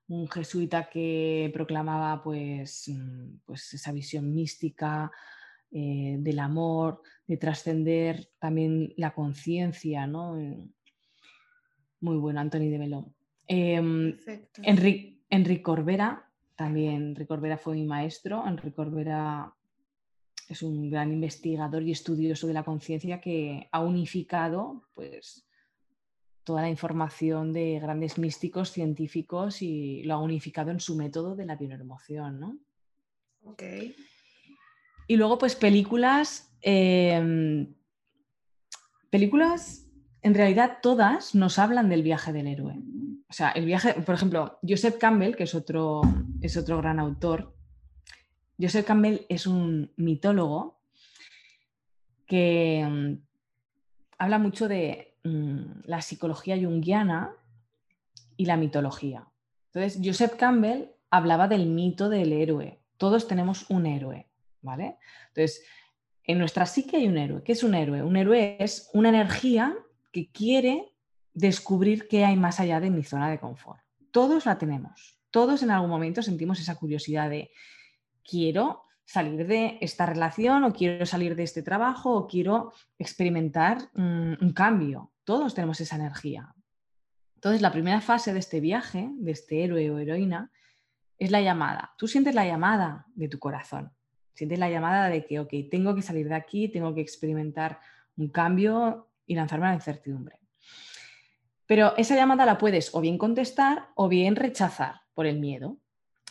Un 0.07 0.29
jesuita 0.29 0.89
que 0.89 1.51
proclamaba 1.53 2.23
pues, 2.23 2.87
mm, 2.87 3.39
pues 3.43 3.73
esa 3.73 3.91
visión 3.91 4.33
mística 4.33 5.11
del 5.71 6.39
amor, 6.39 7.01
de 7.27 7.35
trascender 7.35 8.29
también 8.39 8.93
la 8.95 9.13
conciencia, 9.13 10.07
¿no? 10.07 10.37
Muy 11.99 12.15
bueno, 12.15 12.39
Anthony 12.39 12.69
de 12.69 12.79
Melo. 12.79 13.14
Eh, 13.47 14.17
Enrique, 14.63 15.61
Corbera, 15.61 16.29
también 16.55 17.09
Enrique 17.09 17.27
Corbera 17.27 17.57
fue 17.57 17.75
mi 17.75 17.85
maestro. 17.85 18.45
Enrique 18.47 18.75
Corbera 18.75 19.53
es 20.47 20.61
un 20.61 20.89
gran 20.89 21.11
investigador 21.11 21.83
y 21.83 21.91
estudioso 21.91 22.47
de 22.47 22.53
la 22.53 22.63
conciencia 22.63 23.19
que 23.19 23.67
ha 23.71 23.79
unificado 23.81 24.83
pues, 24.93 25.47
toda 26.43 26.61
la 26.61 26.69
información 26.69 27.51
de 27.51 27.79
grandes 27.79 28.17
místicos 28.17 28.71
científicos 28.71 29.61
y 29.61 30.03
lo 30.03 30.13
ha 30.13 30.21
unificado 30.21 30.71
en 30.71 30.79
su 30.79 30.95
método 30.95 31.35
de 31.35 31.45
la 31.45 31.55
bioemoción. 31.55 32.39
¿no? 32.39 32.57
Y 35.07 35.17
luego, 35.17 35.37
pues 35.37 35.55
películas. 35.55 36.51
Em, 36.61 37.75
películas, 39.09 39.84
en 40.25 40.33
realidad 40.33 40.79
todas 40.81 41.35
nos 41.35 41.59
hablan 41.59 41.87
del 41.87 42.03
viaje 42.03 42.33
del 42.33 42.47
héroe 42.47 42.75
o 43.29 43.33
sea, 43.33 43.49
el 43.49 43.65
viaje, 43.65 43.93
por 43.93 44.15
ejemplo, 44.15 44.59
Joseph 44.65 44.97
Campbell, 44.97 45.35
que 45.35 45.43
es 45.43 45.55
otro, 45.55 46.01
es 46.41 46.55
otro 46.57 46.77
gran 46.77 46.99
autor, 46.99 47.53
Joseph 48.57 48.85
Campbell 48.85 49.25
es 49.27 49.47
un 49.47 49.91
mitólogo 49.97 50.79
que 52.25 52.85
mm, 52.89 53.13
habla 54.19 54.39
mucho 54.39 54.67
de 54.67 55.17
mm, 55.23 55.81
la 55.85 56.01
psicología 56.01 56.55
junguiana 56.55 57.35
y 58.37 58.45
la 58.45 58.55
mitología. 58.55 59.27
Entonces, 59.73 59.99
Joseph 60.01 60.35
Campbell 60.37 60.85
hablaba 61.09 61.49
del 61.49 61.65
mito 61.65 62.07
del 62.07 62.31
héroe. 62.31 62.79
Todos 62.95 63.27
tenemos 63.27 63.69
un 63.69 63.85
héroe, 63.85 64.29
¿vale? 64.61 64.97
Entonces, 65.27 65.65
en 66.23 66.39
nuestra 66.39 66.65
psique 66.65 66.95
hay 66.95 67.07
un 67.07 67.17
héroe. 67.17 67.43
¿Qué 67.43 67.51
es 67.51 67.63
un 67.63 67.75
héroe? 67.75 68.01
Un 68.01 68.15
héroe 68.15 68.55
es 68.59 68.89
una 68.93 69.09
energía 69.09 69.75
que 70.15 70.31
quiere 70.31 70.93
descubrir 71.33 72.07
qué 72.07 72.23
hay 72.23 72.37
más 72.37 72.61
allá 72.61 72.79
de 72.79 72.89
mi 72.89 73.03
zona 73.03 73.29
de 73.29 73.37
confort. 73.37 73.81
Todos 74.11 74.45
la 74.45 74.57
tenemos, 74.57 75.19
todos 75.29 75.61
en 75.61 75.71
algún 75.71 75.89
momento 75.89 76.21
sentimos 76.21 76.57
esa 76.61 76.75
curiosidad 76.75 77.29
de 77.29 77.51
quiero 78.23 78.83
salir 79.03 79.45
de 79.45 79.77
esta 79.81 80.05
relación 80.05 80.63
o 80.63 80.71
quiero 80.71 81.05
salir 81.05 81.35
de 81.35 81.43
este 81.43 81.63
trabajo 81.63 82.15
o 82.15 82.27
quiero 82.27 82.71
experimentar 82.97 83.89
mm, 83.93 84.35
un 84.39 84.53
cambio. 84.53 85.11
Todos 85.25 85.53
tenemos 85.53 85.81
esa 85.81 85.97
energía. 85.97 86.55
Entonces, 87.35 87.61
la 87.61 87.73
primera 87.73 87.99
fase 87.99 88.31
de 88.31 88.39
este 88.39 88.61
viaje, 88.61 89.09
de 89.17 89.31
este 89.31 89.65
héroe 89.65 89.91
o 89.91 89.99
heroína, 89.99 90.49
es 91.19 91.29
la 91.29 91.41
llamada. 91.41 91.93
Tú 91.97 92.07
sientes 92.07 92.35
la 92.35 92.45
llamada 92.45 93.05
de 93.15 93.27
tu 93.27 93.37
corazón. 93.37 93.91
Sientes 94.33 94.59
la 94.59 94.69
llamada 94.69 95.09
de 95.09 95.25
que, 95.25 95.41
ok, 95.41 95.53
tengo 95.69 95.93
que 95.93 96.01
salir 96.01 96.29
de 96.29 96.35
aquí, 96.35 96.69
tengo 96.69 96.95
que 96.95 97.01
experimentar 97.01 97.81
un 98.15 98.29
cambio 98.29 99.09
y 99.25 99.35
lanzarme 99.35 99.67
a 99.67 99.69
la 99.69 99.75
incertidumbre. 99.75 100.39
Pero 101.65 101.95
esa 101.97 102.15
llamada 102.15 102.45
la 102.45 102.57
puedes 102.57 102.93
o 102.93 103.01
bien 103.01 103.17
contestar 103.17 103.89
o 103.95 104.07
bien 104.07 104.35
rechazar 104.35 105.01
por 105.13 105.25
el 105.25 105.39
miedo. 105.39 105.77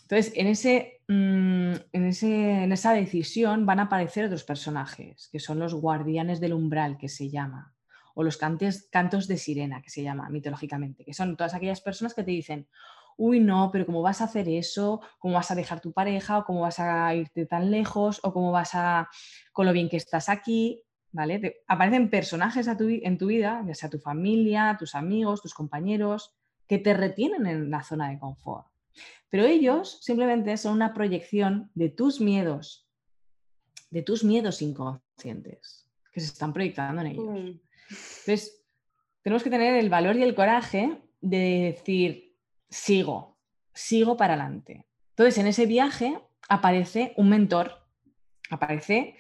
Entonces, 0.02 0.32
en, 0.36 0.46
ese, 0.46 1.00
mm, 1.08 1.74
en, 1.92 2.12
en, 2.22 2.72
esa 2.72 2.92
decisión 2.92 3.66
van 3.66 3.80
a 3.80 3.84
aparecer 3.84 4.26
otros 4.26 4.44
personajes, 4.44 5.28
que 5.32 5.40
son 5.40 5.58
los 5.58 5.74
guardianes 5.74 6.40
del 6.40 6.52
umbral, 6.52 6.98
que 6.98 7.08
se 7.08 7.30
llama, 7.30 7.74
o 8.14 8.22
los 8.22 8.36
cantes, 8.36 8.88
cantos 8.90 9.26
de 9.26 9.38
sirena, 9.38 9.82
que 9.82 9.90
se 9.90 10.02
llama 10.02 10.28
mitológicamente, 10.28 11.04
que 11.04 11.14
son 11.14 11.36
todas 11.36 11.54
aquellas 11.54 11.80
personas 11.80 12.14
que 12.14 12.22
te 12.22 12.30
dicen, 12.30 12.68
uy, 13.16 13.40
no, 13.40 13.70
pero 13.72 13.86
¿cómo 13.86 14.02
vas 14.02 14.20
a 14.20 14.24
hacer 14.24 14.48
eso? 14.48 15.00
¿Cómo 15.18 15.34
vas 15.34 15.50
a 15.50 15.54
dejar 15.54 15.80
tu 15.80 15.92
pareja? 15.92 16.38
¿O 16.38 16.44
cómo 16.44 16.60
vas 16.60 16.80
a 16.80 17.14
irte 17.14 17.46
tan 17.46 17.70
lejos? 17.70 18.20
¿O 18.22 18.32
cómo 18.32 18.52
vas 18.52 18.74
a, 18.74 19.08
con 19.52 19.66
lo 19.66 19.72
bien 19.72 19.88
que 19.88 19.96
estás 19.96 20.28
aquí? 20.28 20.82
¿Vale? 21.14 21.62
aparecen 21.68 22.10
personajes 22.10 22.66
en 22.66 23.18
tu 23.18 23.26
vida, 23.26 23.64
ya 23.66 23.74
sea 23.74 23.88
tu 23.88 24.00
familia, 24.00 24.76
tus 24.78 24.96
amigos, 24.96 25.40
tus 25.40 25.54
compañeros, 25.54 26.34
que 26.66 26.78
te 26.78 26.92
retienen 26.92 27.46
en 27.46 27.70
la 27.70 27.82
zona 27.84 28.10
de 28.10 28.18
confort. 28.18 28.66
Pero 29.30 29.44
ellos 29.44 29.98
simplemente 30.02 30.56
son 30.56 30.74
una 30.74 30.92
proyección 30.92 31.70
de 31.74 31.88
tus 31.88 32.20
miedos, 32.20 32.88
de 33.90 34.02
tus 34.02 34.24
miedos 34.24 34.60
inconscientes, 34.60 35.88
que 36.12 36.20
se 36.20 36.26
están 36.26 36.52
proyectando 36.52 37.00
en 37.02 37.06
ellos. 37.06 37.26
Mm. 37.26 37.60
Entonces, 37.90 38.64
tenemos 39.22 39.42
que 39.44 39.50
tener 39.50 39.76
el 39.76 39.90
valor 39.90 40.16
y 40.16 40.22
el 40.24 40.34
coraje 40.34 41.00
de 41.20 41.74
decir, 41.74 42.36
sigo, 42.68 43.38
sigo 43.72 44.16
para 44.16 44.34
adelante. 44.34 44.84
Entonces, 45.10 45.38
en 45.38 45.46
ese 45.46 45.66
viaje 45.66 46.18
aparece 46.48 47.14
un 47.16 47.28
mentor, 47.28 47.86
aparece 48.50 49.16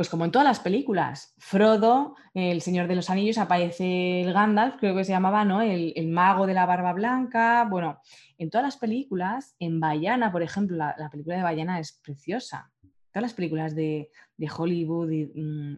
pues 0.00 0.08
como 0.08 0.24
en 0.24 0.30
todas 0.30 0.48
las 0.48 0.60
películas, 0.60 1.34
Frodo, 1.36 2.16
el 2.32 2.62
Señor 2.62 2.88
de 2.88 2.96
los 2.96 3.10
Anillos, 3.10 3.36
aparece 3.36 4.22
el 4.22 4.32
Gandalf, 4.32 4.76
creo 4.78 4.96
que 4.96 5.04
se 5.04 5.12
llamaba, 5.12 5.44
¿no? 5.44 5.60
El, 5.60 6.08
mago 6.08 6.46
de 6.46 6.54
la 6.54 6.64
barba 6.64 6.94
blanca. 6.94 7.66
Bueno, 7.68 8.00
en 8.38 8.48
todas 8.48 8.64
las 8.64 8.78
películas, 8.78 9.56
en 9.58 9.78
Bayana, 9.78 10.32
por 10.32 10.42
ejemplo, 10.42 10.78
la, 10.78 11.10
película 11.10 11.36
de 11.36 11.42
Bayana 11.42 11.78
es 11.80 12.00
preciosa. 12.02 12.72
Todas 13.12 13.24
las 13.24 13.34
películas 13.34 13.74
de, 13.74 14.10
Hollywood 14.56 15.12
mm, 15.34 15.74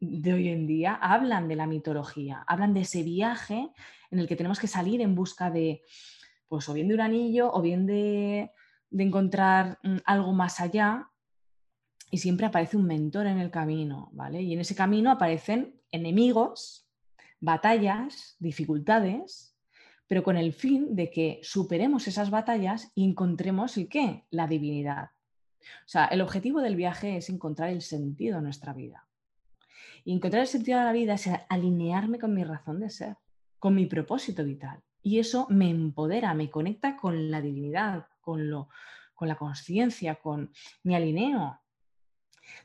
de 0.00 0.32
hoy 0.34 0.48
en 0.50 0.66
día 0.66 0.96
hablan 0.96 1.48
de 1.48 1.56
la 1.56 1.66
mitología, 1.66 2.44
hablan 2.46 2.74
de 2.74 2.82
ese 2.82 3.02
viaje 3.02 3.70
en 4.10 4.18
el 4.18 4.28
que 4.28 4.36
tenemos 4.36 4.60
que 4.60 4.66
salir 4.66 5.00
en 5.00 5.14
busca 5.14 5.50
de, 5.50 5.80
pues 6.46 6.68
o 6.68 6.74
bien 6.74 6.88
de 6.88 6.94
un 6.94 7.00
anillo 7.00 7.50
o 7.50 7.62
bien 7.62 7.86
de, 7.86 8.50
encontrar 8.90 9.78
mm, 9.82 9.96
algo 10.04 10.34
más 10.34 10.60
allá 10.60 11.08
y 12.12 12.18
siempre 12.18 12.44
aparece 12.44 12.76
un 12.76 12.84
mentor 12.84 13.26
en 13.26 13.38
el 13.38 13.50
camino, 13.50 14.10
¿vale? 14.12 14.42
Y 14.42 14.52
en 14.52 14.60
ese 14.60 14.74
camino 14.74 15.10
aparecen 15.10 15.80
enemigos, 15.90 16.86
batallas, 17.40 18.36
dificultades, 18.38 19.56
pero 20.06 20.22
con 20.22 20.36
el 20.36 20.52
fin 20.52 20.94
de 20.94 21.10
que 21.10 21.40
superemos 21.42 22.06
esas 22.06 22.28
batallas 22.28 22.92
y 22.94 23.08
encontremos 23.08 23.78
el 23.78 23.88
qué, 23.88 24.26
la 24.28 24.46
divinidad. 24.46 25.12
O 25.62 25.88
sea, 25.88 26.04
el 26.04 26.20
objetivo 26.20 26.60
del 26.60 26.76
viaje 26.76 27.16
es 27.16 27.30
encontrar 27.30 27.70
el 27.70 27.80
sentido 27.80 28.36
de 28.36 28.42
nuestra 28.42 28.74
vida. 28.74 29.08
Y 30.04 30.12
encontrar 30.12 30.42
el 30.42 30.48
sentido 30.48 30.80
de 30.80 30.84
la 30.84 30.92
vida 30.92 31.14
es 31.14 31.30
alinearme 31.48 32.18
con 32.18 32.34
mi 32.34 32.44
razón 32.44 32.80
de 32.80 32.90
ser, 32.90 33.16
con 33.58 33.74
mi 33.74 33.86
propósito 33.86 34.44
vital. 34.44 34.82
Y 35.02 35.18
eso 35.18 35.46
me 35.48 35.70
empodera, 35.70 36.34
me 36.34 36.50
conecta 36.50 36.94
con 36.94 37.30
la 37.30 37.40
divinidad, 37.40 38.06
con, 38.20 38.50
lo, 38.50 38.68
con 39.14 39.28
la 39.28 39.36
conciencia, 39.36 40.16
con 40.16 40.52
mi 40.82 40.94
alineo 40.94 41.61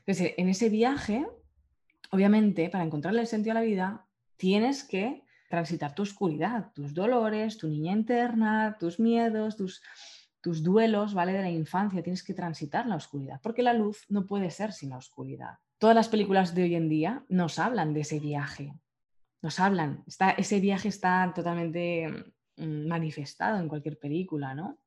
entonces, 0.00 0.34
en 0.36 0.48
ese 0.48 0.68
viaje, 0.68 1.26
obviamente, 2.10 2.68
para 2.70 2.84
encontrarle 2.84 3.20
el 3.20 3.26
sentido 3.26 3.52
a 3.52 3.60
la 3.60 3.66
vida, 3.66 4.06
tienes 4.36 4.84
que 4.84 5.24
transitar 5.48 5.94
tu 5.94 6.02
oscuridad, 6.02 6.72
tus 6.74 6.94
dolores, 6.94 7.58
tu 7.58 7.68
niña 7.68 7.92
interna, 7.92 8.76
tus 8.78 9.00
miedos, 9.00 9.56
tus, 9.56 9.82
duelos, 10.62 11.12
¿vale? 11.12 11.32
De 11.32 11.42
la 11.42 11.50
infancia, 11.50 12.02
tienes 12.02 12.22
que 12.22 12.32
transitar 12.32 12.86
la 12.86 12.96
oscuridad, 12.96 13.38
porque 13.42 13.62
la 13.62 13.74
luz 13.74 14.06
no 14.08 14.24
puede 14.24 14.50
ser 14.50 14.72
sin 14.72 14.90
la 14.90 14.96
oscuridad. 14.96 15.58
Todas 15.76 15.94
las 15.94 16.08
películas 16.08 16.54
de 16.54 16.62
hoy 16.62 16.74
en 16.74 16.88
día 16.88 17.24
nos 17.28 17.58
hablan 17.58 17.92
de 17.92 18.00
ese 18.00 18.18
viaje, 18.18 18.72
nos 19.42 19.60
hablan, 19.60 20.04
ese 20.38 20.60
viaje 20.60 20.88
está 20.88 21.32
totalmente 21.34 22.32
mm, 22.56 22.86
manifestado 22.86 23.58
en 23.58 23.68
cualquier 23.68 23.98
película, 23.98 24.54
¿no? 24.54 24.78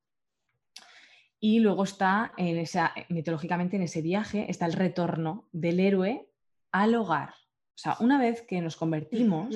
Y 1.44 1.60
luego 1.60 1.84
está, 1.84 2.34
en 2.38 2.58
esa, 2.60 2.94
mitológicamente, 3.10 3.76
en 3.76 3.82
ese 3.82 4.04
viaje, 4.04 4.46
está 4.48 4.68
el 4.68 4.74
retorno 4.74 5.50
del 5.52 5.80
héroe 5.80 6.30
al 6.72 6.94
hogar. 6.94 7.32
O 7.74 7.80
sea, 7.82 7.98
una 8.00 8.20
vez 8.20 8.44
que 8.44 8.62
nos 8.62 8.76
convertimos, 8.76 9.56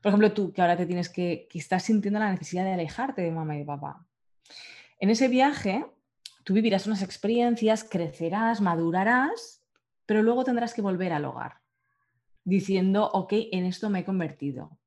por 0.00 0.08
ejemplo, 0.08 0.32
tú 0.32 0.52
que 0.54 0.62
ahora 0.62 0.78
te 0.78 0.86
tienes 0.86 1.10
que, 1.10 1.46
que 1.50 1.58
estás 1.58 1.82
sintiendo 1.82 2.18
la 2.18 2.30
necesidad 2.30 2.64
de 2.64 2.72
alejarte 2.72 3.20
de 3.20 3.30
mamá 3.30 3.54
y 3.54 3.58
de 3.58 3.64
papá. 3.66 4.06
En 4.98 5.10
ese 5.10 5.28
viaje, 5.28 5.84
tú 6.42 6.54
vivirás 6.54 6.86
unas 6.86 7.02
experiencias, 7.02 7.84
crecerás, 7.84 8.62
madurarás, 8.62 9.62
pero 10.06 10.22
luego 10.22 10.42
tendrás 10.42 10.72
que 10.72 10.80
volver 10.80 11.12
al 11.12 11.26
hogar, 11.26 11.60
diciendo, 12.44 13.10
ok, 13.12 13.34
en 13.52 13.66
esto 13.66 13.90
me 13.90 13.98
he 13.98 14.04
convertido. 14.06 14.78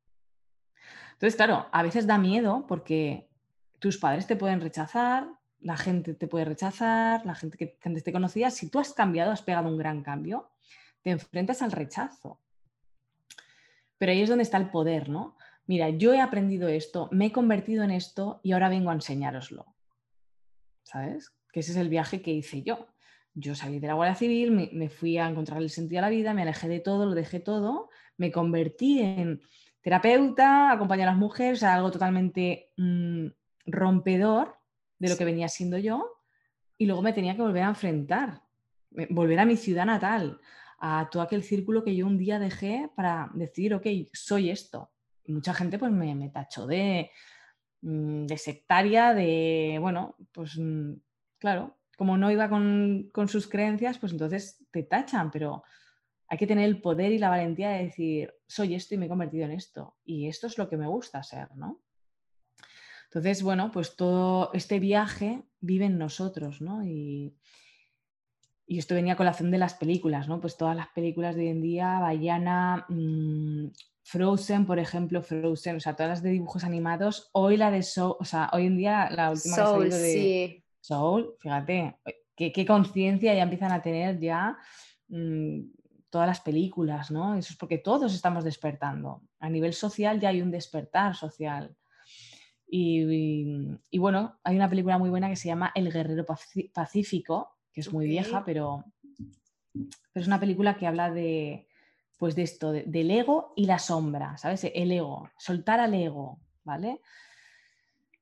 Entonces, 1.11 1.35
claro, 1.35 1.67
a 1.71 1.83
veces 1.83 2.07
da 2.07 2.17
miedo 2.17 2.65
porque 2.67 3.29
tus 3.77 3.99
padres 3.99 4.25
te 4.25 4.35
pueden 4.35 4.61
rechazar, 4.61 5.29
la 5.61 5.77
gente 5.77 6.13
te 6.13 6.27
puede 6.27 6.45
rechazar, 6.45 7.25
la 7.25 7.35
gente 7.35 7.57
que 7.57 7.77
antes 7.83 8.03
te 8.03 8.11
conocía, 8.11 8.49
si 8.49 8.69
tú 8.69 8.79
has 8.79 8.93
cambiado, 8.93 9.31
has 9.31 9.41
pegado 9.41 9.67
un 9.67 9.77
gran 9.77 10.03
cambio, 10.03 10.49
te 11.01 11.11
enfrentas 11.11 11.61
al 11.61 11.71
rechazo. 11.71 12.39
Pero 13.97 14.11
ahí 14.11 14.21
es 14.21 14.29
donde 14.29 14.43
está 14.43 14.57
el 14.57 14.69
poder, 14.69 15.09
¿no? 15.09 15.35
Mira, 15.67 15.89
yo 15.89 16.13
he 16.13 16.21
aprendido 16.21 16.67
esto, 16.67 17.09
me 17.11 17.27
he 17.27 17.31
convertido 17.31 17.83
en 17.83 17.91
esto 17.91 18.39
y 18.43 18.53
ahora 18.53 18.69
vengo 18.69 18.89
a 18.89 18.93
enseñároslo. 18.93 19.65
¿Sabes? 20.83 21.31
Que 21.51 21.59
ese 21.59 21.71
es 21.71 21.77
el 21.77 21.89
viaje 21.89 22.21
que 22.21 22.31
hice 22.31 22.63
yo. 22.63 22.87
Yo 23.35 23.53
salí 23.53 23.79
de 23.79 23.87
la 23.87 23.93
Guardia 23.93 24.15
Civil, 24.15 24.51
me, 24.51 24.89
fui 24.89 25.17
a 25.17 25.27
encontrar 25.27 25.61
el 25.61 25.69
sentido 25.69 25.97
de 25.97 26.01
la 26.01 26.09
vida, 26.09 26.33
me 26.33 26.41
alejé 26.41 26.67
de 26.67 26.79
todo, 26.79 27.05
lo 27.05 27.13
dejé 27.13 27.39
todo, 27.39 27.89
me 28.17 28.31
convertí 28.31 28.99
en 28.99 29.41
terapeuta, 29.81 30.71
acompañé 30.71 31.03
a 31.03 31.07
las 31.07 31.17
mujeres, 31.17 31.61
a 31.63 31.75
algo 31.75 31.91
totalmente 31.91 32.71
mm, 32.77 33.27
rompedor 33.67 34.58
de 34.99 35.09
lo 35.09 35.17
que 35.17 35.25
venía 35.25 35.47
siendo 35.47 35.77
yo 35.77 36.19
y 36.77 36.85
luego 36.85 37.01
me 37.01 37.13
tenía 37.13 37.35
que 37.35 37.41
volver 37.41 37.63
a 37.63 37.69
enfrentar, 37.69 38.41
volver 39.09 39.39
a 39.39 39.45
mi 39.45 39.57
ciudad 39.57 39.85
natal, 39.85 40.39
a 40.79 41.09
todo 41.11 41.21
aquel 41.23 41.43
círculo 41.43 41.83
que 41.83 41.95
yo 41.95 42.07
un 42.07 42.17
día 42.17 42.39
dejé 42.39 42.89
para 42.95 43.29
decir, 43.33 43.73
ok, 43.73 43.85
soy 44.13 44.49
esto. 44.49 44.91
Mucha 45.27 45.53
gente 45.53 45.77
pues 45.77 45.91
me, 45.91 46.15
me 46.15 46.29
tachó 46.29 46.65
de, 46.65 47.11
mm, 47.81 48.25
de 48.25 48.37
sectaria, 48.37 49.13
de, 49.13 49.77
bueno, 49.79 50.15
pues 50.31 50.57
mm, 50.57 50.93
claro, 51.37 51.77
como 51.97 52.17
no 52.17 52.31
iba 52.31 52.49
con, 52.49 53.09
con 53.11 53.27
sus 53.27 53.47
creencias, 53.47 53.97
pues 53.99 54.13
entonces 54.13 54.65
te 54.71 54.83
tachan, 54.83 55.31
pero 55.31 55.63
hay 56.27 56.37
que 56.37 56.47
tener 56.47 56.65
el 56.65 56.81
poder 56.81 57.11
y 57.11 57.17
la 57.17 57.29
valentía 57.29 57.71
de 57.71 57.83
decir, 57.83 58.33
soy 58.47 58.75
esto 58.75 58.95
y 58.95 58.97
me 58.97 59.07
he 59.07 59.09
convertido 59.09 59.45
en 59.45 59.51
esto. 59.51 59.97
Y 60.05 60.27
esto 60.27 60.47
es 60.47 60.57
lo 60.57 60.69
que 60.69 60.77
me 60.77 60.87
gusta 60.87 61.21
ser, 61.23 61.53
¿no? 61.55 61.81
Entonces, 63.09 63.41
bueno, 63.41 63.71
pues 63.71 63.95
todo 63.95 64.51
este 64.53 64.79
viaje 64.79 65.41
vive 65.59 65.85
en 65.85 65.97
nosotros, 65.97 66.61
¿no? 66.61 66.85
Y, 66.85 67.35
esto 68.67 68.93
venía 68.93 69.13
a 69.13 69.17
colación 69.17 69.49
de 69.49 69.57
las 69.57 69.73
películas, 69.73 70.27
¿no? 70.27 70.39
Pues 70.39 70.55
todas 70.55 70.75
las 70.75 70.89
películas 70.89 71.35
de 71.35 71.41
hoy 71.41 71.47
en 71.47 71.61
día, 71.61 71.99
Bayana, 71.99 72.85
mm, 72.87 73.69
Frozen, 74.03 74.67
por 74.67 74.77
ejemplo, 74.77 75.23
Frozen, 75.23 75.77
o 75.77 75.79
sea, 75.79 75.95
todas 75.95 76.09
las 76.11 76.21
de 76.21 76.29
dibujos 76.29 76.63
animados, 76.63 77.31
hoy 77.33 77.57
la 77.57 77.71
de 77.71 77.81
Soul, 77.81 78.15
o 78.19 78.25
sea, 78.25 78.47
hoy 78.53 78.67
en 78.67 78.77
día 78.77 79.09
la 79.09 79.31
última 79.31 79.55
Soul, 79.55 79.89
de 79.89 80.63
Soul, 80.81 81.33
fíjate, 81.39 81.97
qué, 82.35 82.65
conciencia 82.67 83.33
ya 83.33 83.41
empiezan 83.41 83.71
a 83.71 83.81
tener 83.81 84.19
ya 84.19 84.55
mm, 85.07 85.61
todas 86.11 86.27
las 86.27 86.41
películas, 86.41 87.09
¿no? 87.09 87.35
Eso 87.35 87.53
es 87.53 87.57
porque 87.57 87.79
todos 87.79 88.13
estamos 88.13 88.43
despertando. 88.43 89.23
A 89.39 89.49
nivel 89.49 89.73
social 89.73 90.19
ya 90.19 90.29
hay 90.29 90.43
un 90.43 90.51
despertar 90.51 91.15
social. 91.15 91.75
Y, 92.71 93.97
bueno, 93.97 94.39
hay 94.43 94.55
una 94.55 94.69
película 94.69 94.97
muy 94.97 95.09
buena 95.09 95.29
que 95.29 95.35
se 95.35 95.47
llama 95.47 95.71
El 95.73 95.91
Guerrero 95.91 96.25
Pacífico, 96.73 97.57
que 97.73 97.81
es 97.81 97.91
muy 97.91 98.07
vieja, 98.07 98.43
pero, 98.45 98.85
pero, 99.73 100.21
es 100.21 100.27
una 100.27 100.39
película 100.39 100.77
que 100.77 100.85
habla 100.85 101.09
de, 101.09 101.67
pues 102.17 102.35
de 102.35 102.43
esto, 102.43 102.71
del 102.71 103.11
ego 103.11 103.53
y 103.55 103.65
la 103.65 103.79
sombra, 103.79 104.37
¿sabes? 104.37 104.69
El 104.73 104.91
ego, 104.91 105.29
soltar 105.37 105.79
al 105.79 105.93
ego, 105.95 106.39
¿vale? 106.63 107.01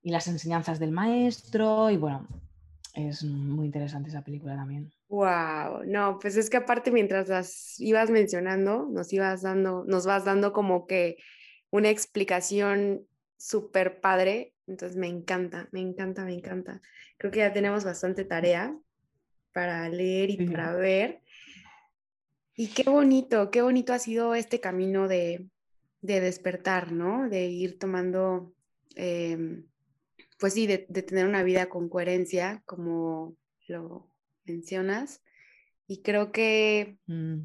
Y 0.02 0.12
las 0.12 0.28
enseñanzas 0.28 0.80
del 0.80 0.92
maestro, 0.92 1.90
y 1.90 1.98
bueno, 1.98 2.28
es 2.94 3.24
muy 3.24 3.66
interesante 3.66 4.10
esa 4.10 4.24
película 4.24 4.56
también. 4.56 4.94
Wow, 5.10 5.84
no, 5.86 6.20
pues 6.20 6.38
es 6.38 6.50
que 6.50 6.58
aparte 6.58 6.92
mientras 6.92 7.28
las 7.28 7.80
ibas 7.80 8.10
mencionando, 8.10 8.88
nos 8.90 9.12
ibas 9.12 9.42
dando, 9.42 9.84
nos 9.86 10.06
vas 10.06 10.24
dando 10.24 10.54
como 10.54 10.88
que 10.88 11.18
una 11.70 11.90
explicación 11.90 13.06
súper 13.38 14.02
padre. 14.02 14.54
Entonces 14.68 14.98
me 14.98 15.08
encanta, 15.08 15.70
me 15.72 15.80
encanta, 15.80 16.26
me 16.26 16.34
encanta. 16.34 16.82
Creo 17.18 17.32
que 17.32 17.40
ya 17.40 17.54
tenemos 17.54 17.86
bastante 17.86 18.26
tarea 18.26 18.78
para 19.54 19.88
leer 19.90 20.30
y 20.30 20.46
para 20.46 20.76
ver. 20.76 21.22
Y 22.56 22.70
qué 22.70 22.90
bonito, 22.90 23.52
qué 23.52 23.62
bonito 23.62 23.94
ha 23.94 24.00
sido 24.00 24.36
este 24.36 24.60
camino 24.60 25.08
de, 25.08 25.48
despertar, 26.02 26.92
¿no? 26.92 27.30
De 27.30 27.46
ir 27.46 27.78
tomando, 27.78 28.54
em, 28.96 29.68
pues 30.40 30.54
sí, 30.54 30.66
de, 30.68 30.80
tener 30.80 31.28
una 31.28 31.44
vida 31.44 31.70
con 31.70 31.88
coherencia, 31.88 32.64
como 32.66 33.36
lo 33.68 34.10
mencionas. 34.46 35.22
Y 35.88 36.02
creo 36.02 36.32
que 36.32 36.98
mm. 37.06 37.42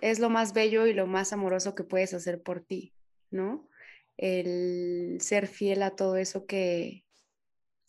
es 0.00 0.18
lo 0.18 0.28
más 0.28 0.52
bello 0.52 0.86
y 0.86 0.92
lo 0.92 1.06
más 1.06 1.32
amoroso 1.32 1.74
que 1.74 1.84
puedes 1.84 2.12
hacer 2.12 2.42
por 2.42 2.60
ti, 2.60 2.94
¿no? 3.30 3.67
El 4.18 5.18
ser 5.20 5.46
fiel 5.46 5.82
a 5.82 5.96
todo 5.96 6.16
eso 6.16 6.44
que, 6.44 7.04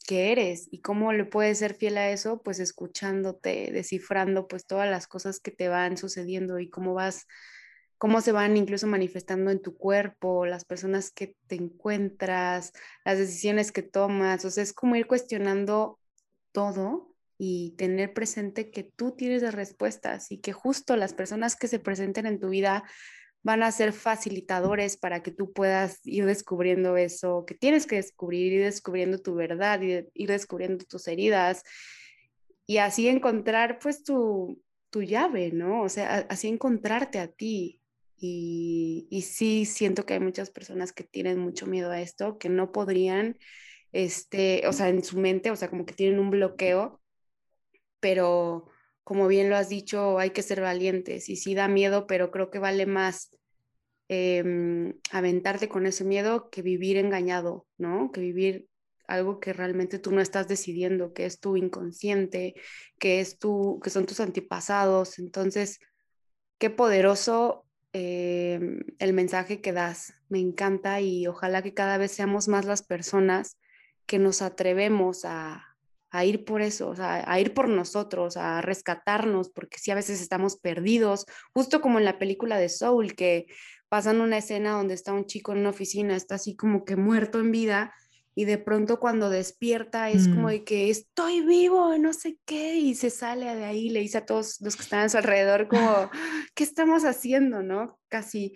que 0.09 0.31
eres 0.31 0.67
y 0.71 0.81
cómo 0.81 1.13
le 1.13 1.25
puedes 1.25 1.59
ser 1.59 1.75
fiel 1.75 1.95
a 1.97 2.09
eso, 2.09 2.41
pues 2.41 2.59
escuchándote, 2.59 3.71
descifrando 3.71 4.47
pues 4.47 4.65
todas 4.65 4.89
las 4.89 5.05
cosas 5.05 5.39
que 5.39 5.51
te 5.51 5.67
van 5.67 5.97
sucediendo 5.97 6.57
y 6.57 6.67
cómo 6.67 6.95
vas, 6.95 7.27
cómo 7.99 8.21
se 8.21 8.31
van 8.31 8.57
incluso 8.57 8.87
manifestando 8.87 9.51
en 9.51 9.61
tu 9.61 9.77
cuerpo, 9.77 10.47
las 10.47 10.65
personas 10.65 11.11
que 11.11 11.35
te 11.45 11.55
encuentras, 11.55 12.73
las 13.05 13.19
decisiones 13.19 13.71
que 13.71 13.83
tomas, 13.83 14.45
o 14.45 14.49
sea, 14.49 14.63
es 14.63 14.73
como 14.73 14.95
ir 14.95 15.05
cuestionando 15.05 15.99
todo 16.51 17.15
y 17.37 17.75
tener 17.77 18.13
presente 18.13 18.71
que 18.71 18.83
tú 18.83 19.15
tienes 19.15 19.43
las 19.43 19.53
respuestas 19.53 20.31
y 20.31 20.39
que 20.39 20.53
justo 20.53 20.95
las 20.95 21.13
personas 21.13 21.55
que 21.55 21.67
se 21.67 21.77
presenten 21.77 22.25
en 22.25 22.39
tu 22.39 22.49
vida 22.49 22.83
van 23.41 23.63
a 23.63 23.71
ser 23.71 23.93
facilitadores 23.93 24.97
para 24.97 25.23
que 25.23 25.31
tú 25.31 25.53
puedas 25.53 25.99
ir 26.05 26.25
descubriendo 26.25 26.97
eso 26.97 27.45
que 27.45 27.55
tienes 27.55 27.87
que 27.87 27.95
descubrir, 27.95 28.53
ir 28.53 28.63
descubriendo 28.63 29.19
tu 29.19 29.35
verdad, 29.35 29.81
ir, 29.81 30.09
descubriendo 30.13 30.85
tus 30.85 31.07
heridas 31.07 31.63
y 32.65 32.77
así 32.77 33.07
encontrar 33.07 33.79
pues 33.79 34.03
tu, 34.03 34.61
tu 34.89 35.01
llave, 35.01 35.51
¿no? 35.51 35.83
O 35.83 35.89
sea, 35.89 36.27
así 36.29 36.47
encontrarte 36.47 37.19
a 37.19 37.27
ti. 37.27 37.81
Y, 38.21 39.07
y 39.09 39.21
sí 39.21 39.65
siento 39.65 40.05
que 40.05 40.13
hay 40.15 40.19
muchas 40.19 40.49
personas 40.51 40.91
que 40.91 41.05
tienen 41.05 41.39
mucho 41.39 41.65
miedo 41.65 41.89
a 41.89 42.01
esto, 42.01 42.37
que 42.37 42.49
no 42.49 42.73
podrían, 42.73 43.37
este, 43.93 44.67
o 44.67 44.73
sea, 44.73 44.89
en 44.89 45.03
su 45.05 45.17
mente, 45.17 45.51
o 45.51 45.55
sea, 45.55 45.69
como 45.69 45.85
que 45.85 45.93
tienen 45.93 46.19
un 46.19 46.29
bloqueo, 46.29 47.01
pero 48.01 48.67
como 49.09 49.27
bien 49.27 49.49
lo 49.49 49.57
has 49.57 49.69
dicho, 49.69 50.19
hay 50.19 50.29
que 50.29 50.43
ser 50.43 50.61
valientes 50.61 51.29
y 51.29 51.35
sí 51.35 51.55
da 51.55 51.67
miedo, 51.67 52.05
pero 52.05 52.29
creo 52.29 52.51
que 52.51 52.59
vale 52.59 52.85
más 52.85 53.35
em, 54.07 54.93
aventarte 55.11 55.67
con 55.67 55.87
ese 55.87 56.03
miedo 56.05 56.51
que 56.51 56.61
vivir 56.61 56.95
engañado, 56.97 57.65
¿no? 57.79 58.11
Que 58.11 58.21
vivir 58.21 58.67
algo 59.07 59.39
que 59.39 59.51
realmente 59.51 59.97
tú 59.97 60.11
no 60.11 60.21
estás 60.21 60.47
decidiendo, 60.47 61.11
que 61.11 61.25
es 61.25 61.39
tu 61.39 61.57
inconsciente, 61.57 62.53
que 62.99 63.19
es 63.19 63.39
tu, 63.39 63.79
que 63.83 63.89
son 63.89 64.05
tus 64.05 64.19
antepasados. 64.19 65.17
Entonces, 65.17 65.79
qué 66.59 66.69
poderoso 66.69 67.65
em, 67.93 68.81
el 68.99 69.13
mensaje 69.13 69.59
que 69.59 69.73
das. 69.73 70.13
Me 70.29 70.37
encanta 70.37 71.01
y 71.01 71.25
ojalá 71.25 71.63
que 71.63 71.73
cada 71.73 71.97
vez 71.97 72.11
seamos 72.11 72.47
más 72.47 72.65
las 72.65 72.83
personas 72.83 73.57
que 74.05 74.19
nos 74.19 74.43
atrevemos 74.43 75.25
a, 75.25 75.68
a 76.11 76.25
ir 76.25 76.45
por 76.45 76.61
eso, 76.61 76.89
o 76.89 76.95
sea, 76.95 77.23
a 77.25 77.39
ir 77.39 77.53
por 77.53 77.69
nosotros, 77.69 78.37
a 78.37 78.61
rescatarnos, 78.61 79.49
porque 79.49 79.77
sí 79.79 79.91
a 79.91 79.95
veces 79.95 80.21
estamos 80.21 80.57
perdidos, 80.57 81.25
justo 81.53 81.81
como 81.81 81.99
en 81.99 82.05
la 82.05 82.19
película 82.19 82.57
de 82.57 82.69
Soul, 82.69 83.15
que 83.15 83.47
pasan 83.89 84.21
una 84.21 84.37
escena 84.37 84.71
donde 84.71 84.93
está 84.93 85.13
un 85.13 85.25
chico 85.25 85.51
en 85.51 85.59
una 85.59 85.69
oficina, 85.69 86.15
está 86.15 86.35
así 86.35 86.55
como 86.55 86.85
que 86.85 86.95
muerto 86.95 87.39
en 87.39 87.51
vida, 87.51 87.93
y 88.35 88.45
de 88.45 88.57
pronto 88.57 88.99
cuando 88.99 89.29
despierta 89.29 90.09
es 90.09 90.27
como 90.29 90.47
mm. 90.47 90.51
de 90.51 90.63
que 90.63 90.89
estoy 90.89 91.41
vivo, 91.41 91.97
no 91.97 92.13
sé 92.13 92.37
qué, 92.45 92.77
y 92.77 92.95
se 92.95 93.09
sale 93.09 93.53
de 93.53 93.65
ahí, 93.65 93.89
le 93.89 93.99
dice 93.99 94.19
a 94.19 94.25
todos 94.25 94.61
los 94.61 94.77
que 94.77 94.83
están 94.83 95.01
a 95.01 95.09
su 95.09 95.17
alrededor 95.17 95.67
como, 95.67 96.09
¿qué 96.55 96.63
estamos 96.63 97.03
haciendo? 97.03 97.61
¿No? 97.63 97.99
Casi. 98.07 98.53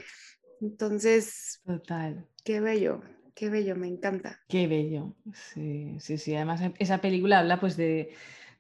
Entonces, 0.61 1.59
total. 1.65 2.29
Qué 2.45 2.61
bello. 2.61 3.01
Qué 3.33 3.49
bello, 3.49 3.75
me 3.75 3.87
encanta. 3.87 4.39
Qué 4.47 4.67
bello. 4.67 5.15
Sí, 5.33 5.97
sí, 5.99 6.17
sí. 6.17 6.35
Además, 6.35 6.61
em, 6.61 6.73
esa 6.77 6.99
película 6.99 7.39
habla 7.39 7.59
pues 7.59 7.75
de, 7.77 8.13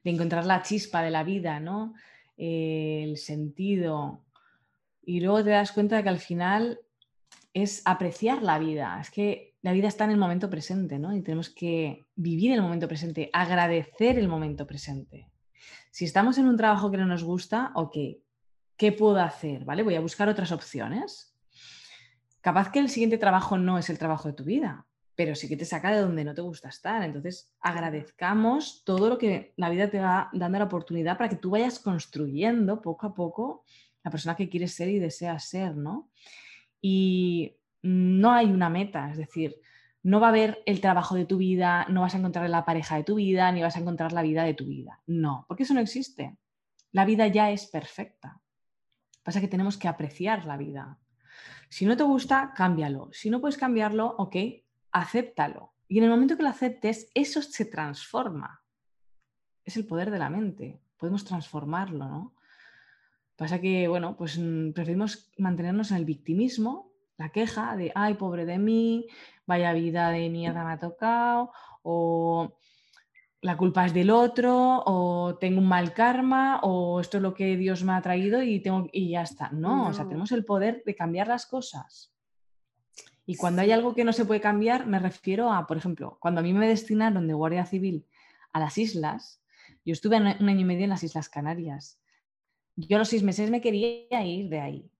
encontrar 0.03 0.45
la 0.45 0.63
chispa 0.63 1.01
de 1.01 1.11
la 1.11 1.23
vida, 1.23 1.59
¿no? 1.59 1.93
El 2.35 3.17
sentido. 3.17 4.25
Y 5.05 5.21
luego 5.21 5.43
te 5.43 5.51
das 5.51 5.71
cuenta 5.71 5.97
de 5.97 6.03
que 6.03 6.09
al 6.09 6.19
final 6.19 6.79
es 7.53 7.81
apreciar 7.85 8.41
la 8.41 8.59
vida. 8.59 8.97
Es 8.99 9.11
que 9.11 9.55
la 9.61 9.71
vida 9.71 9.87
está 9.87 10.03
en 10.05 10.11
el 10.11 10.17
momento 10.17 10.49
presente, 10.49 10.99
¿no? 10.99 11.15
Y 11.15 11.21
tenemos 11.21 11.49
que 11.49 12.07
vivir 12.15 12.51
el 12.51 12.61
momento 12.61 12.87
presente, 12.87 13.29
agradecer 13.31 14.17
el 14.17 14.27
momento 14.27 14.67
presente. 14.67 15.29
Si 15.91 16.03
estamos 16.03 16.37
en 16.37 16.47
un 16.47 16.57
trabajo 16.57 16.91
que 16.91 16.97
no 16.97 17.05
nos 17.05 17.23
gusta, 17.23 17.71
ok, 17.75 17.95
¿qué 18.75 18.91
puedo 18.91 19.19
hacer? 19.19 19.63
¿Vale? 19.63 19.83
Voy 19.83 19.95
a 19.95 20.01
buscar 20.01 20.27
otras 20.27 20.51
opciones 20.51 21.32
capaz 22.43 22.71
que 22.71 22.79
el 22.79 22.89
siguiente 22.89 23.17
trabajo 23.17 23.57
no 23.57 23.77
es 23.77 23.89
el 23.89 23.97
trabajo 23.97 24.27
de 24.27 24.33
tu 24.33 24.43
vida, 24.43 24.85
pero 25.15 25.33
sí 25.33 25.47
que 25.47 25.55
te 25.55 25.63
saca 25.63 25.91
de 25.91 26.01
donde 26.01 26.25
no 26.25 26.33
te 26.33 26.41
gusta 26.41 26.67
estar. 26.67 27.01
Entonces, 27.01 27.55
agradezcamos 27.61 28.83
todo 28.83 29.07
lo 29.07 29.17
que 29.17 29.53
la 29.55 29.69
vida 29.69 29.89
te 29.89 29.99
va 29.99 30.29
dando 30.33 30.59
la 30.59 30.65
oportunidad 30.65 31.17
para 31.17 31.29
que 31.29 31.37
tú 31.37 31.51
vayas 31.51 31.79
construyendo 31.79 32.81
poco 32.81 33.07
a 33.07 33.15
poco 33.15 33.63
la 34.03 34.11
persona 34.11 34.35
que 34.35 34.49
quieres 34.49 34.73
ser 34.73 34.89
y 34.89 34.99
deseas 34.99 35.45
ser, 35.45 35.77
¿no? 35.77 36.11
Y 36.81 37.55
no 37.81 38.33
hay 38.33 38.47
una 38.47 38.69
meta, 38.69 39.09
es 39.09 39.17
decir, 39.17 39.55
no 40.01 40.19
va 40.19 40.27
a 40.27 40.31
haber 40.31 40.61
el 40.65 40.81
trabajo 40.81 41.15
de 41.15 41.23
tu 41.23 41.37
vida, 41.37 41.85
no 41.87 42.01
vas 42.01 42.13
a 42.13 42.17
encontrar 42.17 42.49
la 42.49 42.65
pareja 42.65 42.97
de 42.97 43.05
tu 43.05 43.15
vida, 43.15 43.49
ni 43.53 43.61
vas 43.61 43.77
a 43.77 43.79
encontrar 43.79 44.11
la 44.11 44.21
vida 44.21 44.43
de 44.43 44.53
tu 44.53 44.65
vida. 44.65 44.99
No, 45.07 45.45
porque 45.47 45.63
eso 45.63 45.73
no 45.73 45.79
existe. 45.79 46.35
La 46.91 47.05
vida 47.05 47.27
ya 47.27 47.51
es 47.51 47.67
perfecta. 47.67 48.41
Pasa 49.23 49.39
que 49.39 49.47
tenemos 49.47 49.77
que 49.77 49.87
apreciar 49.87 50.45
la 50.45 50.57
vida, 50.57 50.99
si 51.73 51.87
no 51.87 51.97
te 51.97 52.03
gusta, 52.03 52.53
cámbialo. 52.55 53.09
Si 53.13 53.31
no 53.31 53.41
puedes 53.41 53.57
cambiarlo, 53.57 54.13
ok, 54.19 54.35
acéptalo. 54.91 55.73
Y 55.87 55.97
en 55.97 56.03
el 56.03 56.11
momento 56.11 56.37
que 56.37 56.43
lo 56.43 56.49
aceptes, 56.49 57.09
eso 57.15 57.41
se 57.41 57.65
transforma. 57.65 58.61
Es 59.65 59.75
el 59.75 59.87
poder 59.87 60.11
de 60.11 60.19
la 60.19 60.29
mente. 60.29 60.79
Podemos 60.97 61.25
transformarlo, 61.25 62.07
¿no? 62.07 62.35
Pasa 63.35 63.59
que, 63.59 63.87
bueno, 63.87 64.15
pues 64.15 64.37
mm, 64.37 64.73
preferimos 64.73 65.31
mantenernos 65.39 65.89
en 65.89 65.97
el 65.97 66.05
victimismo, 66.05 66.91
la 67.17 67.29
queja 67.29 67.75
de, 67.75 67.91
ay, 67.95 68.13
pobre 68.13 68.45
de 68.45 68.59
mí, 68.59 69.07
vaya 69.47 69.73
vida 69.73 70.11
de 70.11 70.29
mierda 70.29 70.63
me 70.63 70.73
ha 70.73 70.77
tocado, 70.77 71.53
o 71.81 72.55
la 73.43 73.57
culpa 73.57 73.85
es 73.85 73.93
del 73.93 74.09
otro, 74.09 74.81
o 74.85 75.35
tengo 75.35 75.59
un 75.59 75.67
mal 75.67 75.93
karma, 75.93 76.61
o 76.63 77.01
esto 77.01 77.17
es 77.17 77.23
lo 77.23 77.33
que 77.33 77.57
Dios 77.57 77.83
me 77.83 77.91
ha 77.91 78.01
traído 78.01 78.41
y, 78.41 78.61
tengo, 78.61 78.87
y 78.93 79.09
ya 79.09 79.21
está. 79.21 79.49
No, 79.51 79.89
o 79.89 79.93
sea, 79.93 80.07
tenemos 80.07 80.31
el 80.31 80.45
poder 80.45 80.81
de 80.85 80.95
cambiar 80.95 81.27
las 81.27 81.45
cosas. 81.45 82.13
Y 83.25 83.35
cuando 83.35 83.61
hay 83.61 83.71
algo 83.71 83.93
que 83.93 84.05
no 84.05 84.13
se 84.13 84.23
puede 84.23 84.39
cambiar, 84.39 84.87
me 84.87 84.97
refiero 84.97 85.51
a, 85.51 85.67
por 85.67 85.75
ejemplo, 85.75 86.17
cuando 86.21 86.39
a 86.39 86.43
mí 86.43 86.53
me 86.53 86.69
destinaron 86.69 87.27
de 87.27 87.33
Guardia 87.33 87.65
Civil 87.65 88.05
a 88.53 88.61
las 88.61 88.77
islas, 88.77 89.43
yo 89.83 89.91
estuve 89.91 90.15
un 90.15 90.25
año 90.25 90.61
y 90.61 90.65
medio 90.65 90.85
en 90.85 90.91
las 90.91 91.03
Islas 91.03 91.27
Canarias. 91.27 91.99
Yo 92.77 92.95
a 92.95 92.99
los 92.99 93.09
seis 93.09 93.23
meses 93.23 93.49
me 93.49 93.59
quería 93.59 94.25
ir 94.25 94.47
de 94.47 94.59
ahí 94.61 94.92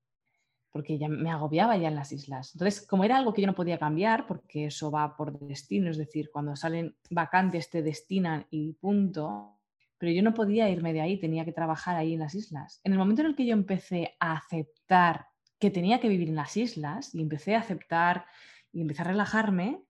porque 0.73 0.97
ya 0.97 1.07
me 1.07 1.29
agobiaba 1.29 1.77
ya 1.77 1.87
en 1.87 1.95
las 1.95 2.11
islas. 2.11 2.55
Entonces, 2.55 2.85
como 2.85 3.03
era 3.03 3.15
algo 3.15 3.31
que 3.31 3.41
yo 3.41 3.47
no 3.47 3.53
podía 3.53 3.77
cambiar, 3.77 4.25
porque 4.25 4.65
eso 4.65 4.89
va 4.89 5.15
por 5.15 5.39
destino, 5.39 5.91
es 5.91 5.97
decir, 5.97 6.31
cuando 6.31 6.55
salen 6.55 6.97
vacantes 7.11 7.69
te 7.69 7.83
destinan 7.83 8.47
y 8.49 8.73
punto, 8.73 9.59
pero 9.99 10.11
yo 10.11 10.23
no 10.23 10.33
podía 10.33 10.69
irme 10.71 10.91
de 10.91 11.01
ahí, 11.01 11.19
tenía 11.19 11.45
que 11.45 11.51
trabajar 11.51 11.95
ahí 11.95 12.15
en 12.15 12.21
las 12.21 12.33
islas. 12.33 12.81
En 12.83 12.91
el 12.91 12.97
momento 12.97 13.21
en 13.21 13.27
el 13.27 13.35
que 13.35 13.45
yo 13.45 13.53
empecé 13.53 14.15
a 14.19 14.33
aceptar 14.33 15.27
que 15.59 15.69
tenía 15.69 15.99
que 15.99 16.09
vivir 16.09 16.29
en 16.29 16.35
las 16.35 16.57
islas 16.57 17.13
y 17.13 17.21
empecé 17.21 17.55
a 17.55 17.59
aceptar 17.59 18.25
y 18.71 18.81
empecé 18.81 19.03
a 19.03 19.05
relajarme, 19.05 19.83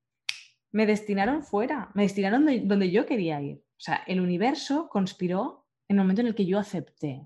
me 0.71 0.85
destinaron 0.85 1.43
fuera, 1.43 1.91
me 1.93 2.03
destinaron 2.03 2.45
donde 2.67 2.91
yo 2.91 3.05
quería 3.05 3.41
ir. 3.41 3.63
O 3.77 3.79
sea, 3.79 4.03
el 4.05 4.19
universo 4.19 4.89
conspiró 4.89 5.65
en 5.87 5.97
el 5.97 6.03
momento 6.03 6.21
en 6.21 6.27
el 6.27 6.35
que 6.35 6.45
yo 6.45 6.59
acepté, 6.59 7.23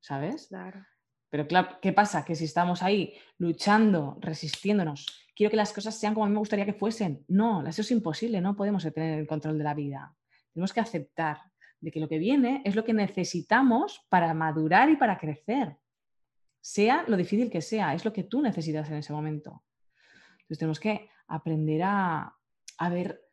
¿sabes? 0.00 0.48
Claro. 0.48 0.84
Pero 1.30 1.46
claro, 1.46 1.78
¿qué 1.82 1.92
pasa? 1.92 2.24
Que 2.24 2.34
si 2.34 2.44
estamos 2.44 2.82
ahí 2.82 3.14
luchando, 3.38 4.16
resistiéndonos, 4.20 5.06
quiero 5.34 5.50
que 5.50 5.56
las 5.56 5.72
cosas 5.72 5.98
sean 5.98 6.14
como 6.14 6.24
a 6.24 6.28
mí 6.28 6.32
me 6.32 6.38
gustaría 6.38 6.64
que 6.64 6.72
fuesen. 6.72 7.24
No, 7.28 7.66
eso 7.66 7.82
es 7.82 7.90
imposible, 7.90 8.40
no 8.40 8.56
podemos 8.56 8.82
tener 8.92 9.18
el 9.18 9.26
control 9.26 9.58
de 9.58 9.64
la 9.64 9.74
vida. 9.74 10.14
Tenemos 10.52 10.72
que 10.72 10.80
aceptar 10.80 11.38
de 11.80 11.90
que 11.90 12.00
lo 12.00 12.08
que 12.08 12.18
viene 12.18 12.62
es 12.64 12.74
lo 12.74 12.84
que 12.84 12.94
necesitamos 12.94 14.06
para 14.08 14.32
madurar 14.34 14.90
y 14.90 14.96
para 14.96 15.18
crecer. 15.18 15.76
Sea 16.60 17.04
lo 17.06 17.16
difícil 17.16 17.50
que 17.50 17.60
sea, 17.60 17.94
es 17.94 18.04
lo 18.04 18.12
que 18.12 18.24
tú 18.24 18.42
necesitas 18.42 18.88
en 18.90 18.96
ese 18.96 19.12
momento. 19.12 19.62
Entonces 20.40 20.58
tenemos 20.58 20.80
que 20.80 21.10
aprender 21.28 21.82
a, 21.84 22.34
a 22.78 22.88
ver 22.88 23.28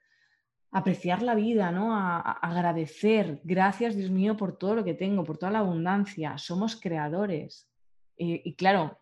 apreciar 0.75 1.21
la 1.21 1.35
vida, 1.35 1.71
¿no? 1.71 1.95
A, 1.95 2.19
agradecer, 2.19 3.39
gracias 3.45 3.95
Dios 3.95 4.11
mío 4.11 4.35
por 4.35 4.57
todo 4.57 4.75
lo 4.75 4.83
que 4.83 4.93
tengo, 4.93 5.23
por 5.23 5.37
toda 5.37 5.53
la 5.53 5.59
abundancia, 5.59 6.37
somos 6.37 6.75
creadores. 6.75 7.69
Y 8.17 8.53
claro, 8.55 8.97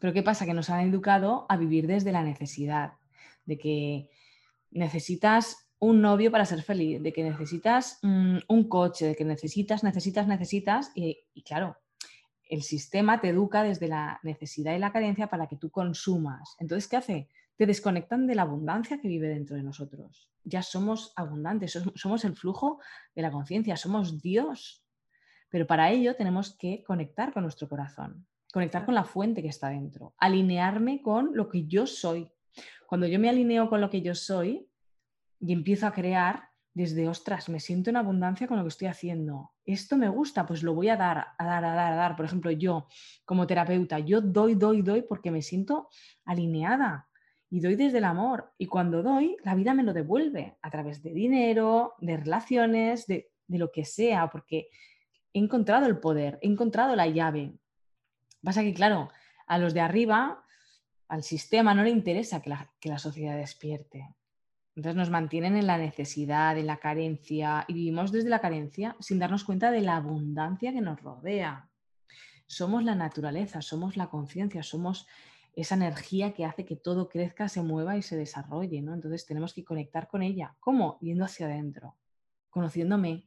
pero 0.00 0.12
¿qué 0.12 0.22
pasa? 0.22 0.46
Que 0.46 0.54
nos 0.54 0.70
han 0.70 0.88
educado 0.88 1.46
a 1.48 1.56
vivir 1.56 1.86
desde 1.86 2.12
la 2.12 2.22
necesidad, 2.22 2.92
de 3.44 3.58
que 3.58 4.10
necesitas 4.70 5.68
un 5.78 6.00
novio 6.00 6.30
para 6.30 6.46
ser 6.46 6.62
feliz, 6.62 7.02
de 7.02 7.12
que 7.12 7.22
necesitas 7.22 7.98
mm, 8.02 8.38
un 8.48 8.68
coche, 8.68 9.06
de 9.06 9.16
que 9.16 9.24
necesitas, 9.24 9.84
necesitas, 9.84 10.26
necesitas, 10.26 10.92
y, 10.94 11.18
y 11.34 11.42
claro, 11.42 11.76
el 12.48 12.62
sistema 12.62 13.20
te 13.20 13.28
educa 13.28 13.62
desde 13.62 13.88
la 13.88 14.20
necesidad 14.22 14.74
y 14.74 14.78
la 14.78 14.92
carencia 14.92 15.28
para 15.28 15.46
que 15.46 15.56
tú 15.56 15.70
consumas. 15.70 16.56
Entonces, 16.58 16.88
¿qué 16.88 16.96
hace? 16.96 17.28
Te 17.56 17.66
desconectan 17.66 18.26
de 18.26 18.34
la 18.34 18.42
abundancia 18.42 19.00
que 19.00 19.08
vive 19.08 19.28
dentro 19.28 19.56
de 19.56 19.62
nosotros. 19.62 20.30
Ya 20.44 20.62
somos 20.62 21.12
abundantes, 21.16 21.78
somos 21.94 22.24
el 22.24 22.36
flujo 22.36 22.80
de 23.14 23.22
la 23.22 23.32
conciencia, 23.32 23.76
somos 23.76 24.20
Dios. 24.22 24.84
Pero 25.48 25.66
para 25.66 25.90
ello 25.90 26.14
tenemos 26.14 26.56
que 26.56 26.84
conectar 26.84 27.32
con 27.32 27.42
nuestro 27.42 27.68
corazón, 27.68 28.26
conectar 28.56 28.86
con 28.86 28.94
la 28.94 29.04
fuente 29.04 29.42
que 29.42 29.48
está 29.48 29.68
dentro, 29.68 30.14
alinearme 30.16 31.02
con 31.02 31.36
lo 31.36 31.46
que 31.46 31.66
yo 31.66 31.86
soy. 31.86 32.30
Cuando 32.86 33.06
yo 33.06 33.18
me 33.18 33.28
alineo 33.28 33.68
con 33.68 33.82
lo 33.82 33.90
que 33.90 34.00
yo 34.00 34.14
soy 34.14 34.66
y 35.38 35.52
empiezo 35.52 35.86
a 35.86 35.92
crear, 35.92 36.48
desde, 36.72 37.06
ostras, 37.06 37.50
me 37.50 37.60
siento 37.60 37.90
en 37.90 37.96
abundancia 37.96 38.46
con 38.46 38.56
lo 38.56 38.64
que 38.64 38.68
estoy 38.68 38.88
haciendo. 38.88 39.50
Esto 39.66 39.98
me 39.98 40.08
gusta, 40.08 40.46
pues 40.46 40.62
lo 40.62 40.74
voy 40.74 40.88
a 40.88 40.96
dar, 40.96 41.26
a 41.36 41.44
dar, 41.44 41.66
a 41.66 41.74
dar, 41.74 41.92
a 41.92 41.96
dar. 41.96 42.16
Por 42.16 42.24
ejemplo, 42.24 42.50
yo 42.50 42.86
como 43.26 43.46
terapeuta, 43.46 43.98
yo 43.98 44.22
doy, 44.22 44.54
doy, 44.54 44.80
doy 44.80 45.02
porque 45.02 45.30
me 45.30 45.42
siento 45.42 45.90
alineada 46.24 47.10
y 47.50 47.60
doy 47.60 47.76
desde 47.76 47.98
el 47.98 48.04
amor. 48.04 48.54
Y 48.56 48.68
cuando 48.68 49.02
doy, 49.02 49.36
la 49.44 49.54
vida 49.54 49.74
me 49.74 49.82
lo 49.82 49.92
devuelve 49.92 50.56
a 50.62 50.70
través 50.70 51.02
de 51.02 51.12
dinero, 51.12 51.92
de 51.98 52.16
relaciones, 52.16 53.06
de, 53.06 53.30
lo 53.48 53.70
que 53.70 53.84
sea, 53.84 54.30
porque 54.30 54.68
he 55.34 55.40
encontrado 55.40 55.86
el 55.86 55.98
poder, 55.98 56.38
he 56.40 56.46
encontrado 56.46 56.96
la 56.96 57.06
llave. 57.06 57.52
Pasa 58.42 58.62
que, 58.62 58.74
claro, 58.74 59.10
a 59.46 59.58
los 59.58 59.74
de 59.74 59.80
arriba, 59.80 60.44
al 61.08 61.22
sistema 61.22 61.74
no 61.74 61.82
le 61.82 61.90
interesa 61.90 62.42
que 62.42 62.50
la, 62.50 62.70
que 62.80 62.88
la 62.88 62.98
sociedad 62.98 63.36
despierte. 63.36 64.14
Entonces 64.76 64.96
nos 64.96 65.10
mantienen 65.10 65.56
en 65.56 65.66
la 65.66 65.78
necesidad, 65.78 66.58
en 66.58 66.66
la 66.66 66.76
carencia 66.76 67.64
y 67.66 67.72
vivimos 67.72 68.12
desde 68.12 68.28
la 68.28 68.40
carencia 68.40 68.94
sin 69.00 69.18
darnos 69.18 69.44
cuenta 69.44 69.70
de 69.70 69.80
la 69.80 69.96
abundancia 69.96 70.72
que 70.72 70.82
nos 70.82 71.00
rodea. 71.00 71.70
Somos 72.46 72.84
la 72.84 72.94
naturaleza, 72.94 73.62
somos 73.62 73.96
la 73.96 74.08
conciencia, 74.08 74.62
somos 74.62 75.06
esa 75.54 75.74
energía 75.74 76.34
que 76.34 76.44
hace 76.44 76.66
que 76.66 76.76
todo 76.76 77.08
crezca, 77.08 77.48
se 77.48 77.62
mueva 77.62 77.96
y 77.96 78.02
se 78.02 78.16
desarrolle. 78.16 78.82
¿no? 78.82 78.92
Entonces 78.92 79.24
tenemos 79.24 79.54
que 79.54 79.64
conectar 79.64 80.08
con 80.08 80.22
ella. 80.22 80.54
¿Cómo? 80.60 80.98
Yendo 81.00 81.24
hacia 81.24 81.46
adentro, 81.46 81.96
conociéndome, 82.50 83.24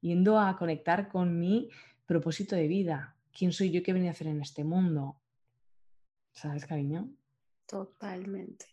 yendo 0.00 0.40
a 0.40 0.56
conectar 0.58 1.08
con 1.08 1.38
mi 1.38 1.70
propósito 2.06 2.56
de 2.56 2.66
vida. 2.66 3.14
¿Quién 3.36 3.52
soy 3.52 3.70
yo 3.70 3.82
que 3.82 3.92
venía 3.92 4.10
a 4.10 4.12
hacer 4.12 4.26
en 4.26 4.40
este 4.40 4.64
mundo? 4.64 5.20
¿Sabes, 6.32 6.66
cariño? 6.66 7.10
Totalmente. 7.66 8.66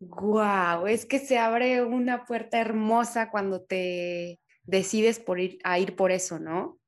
Wow, 0.00 0.86
es 0.86 1.06
que 1.06 1.20
se 1.20 1.38
abre 1.38 1.84
una 1.84 2.24
puerta 2.24 2.58
hermosa 2.58 3.30
cuando 3.30 3.62
te 3.62 4.40
decides 4.64 5.20
por 5.20 5.38
ir 5.38 5.58
a 5.62 5.78
ir 5.78 5.94
por 5.94 6.10
eso, 6.10 6.40
¿no? 6.40 6.78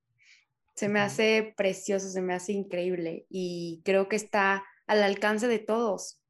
Se 0.74 0.88
me 0.88 0.98
hace 0.98 1.54
precioso, 1.56 2.08
se 2.08 2.20
me 2.20 2.34
hace 2.34 2.52
increíble 2.52 3.26
y 3.28 3.80
creo 3.84 4.08
que 4.08 4.16
está 4.16 4.64
al 4.86 5.02
alcance 5.04 5.46
de 5.46 5.60
todos. 5.60 6.20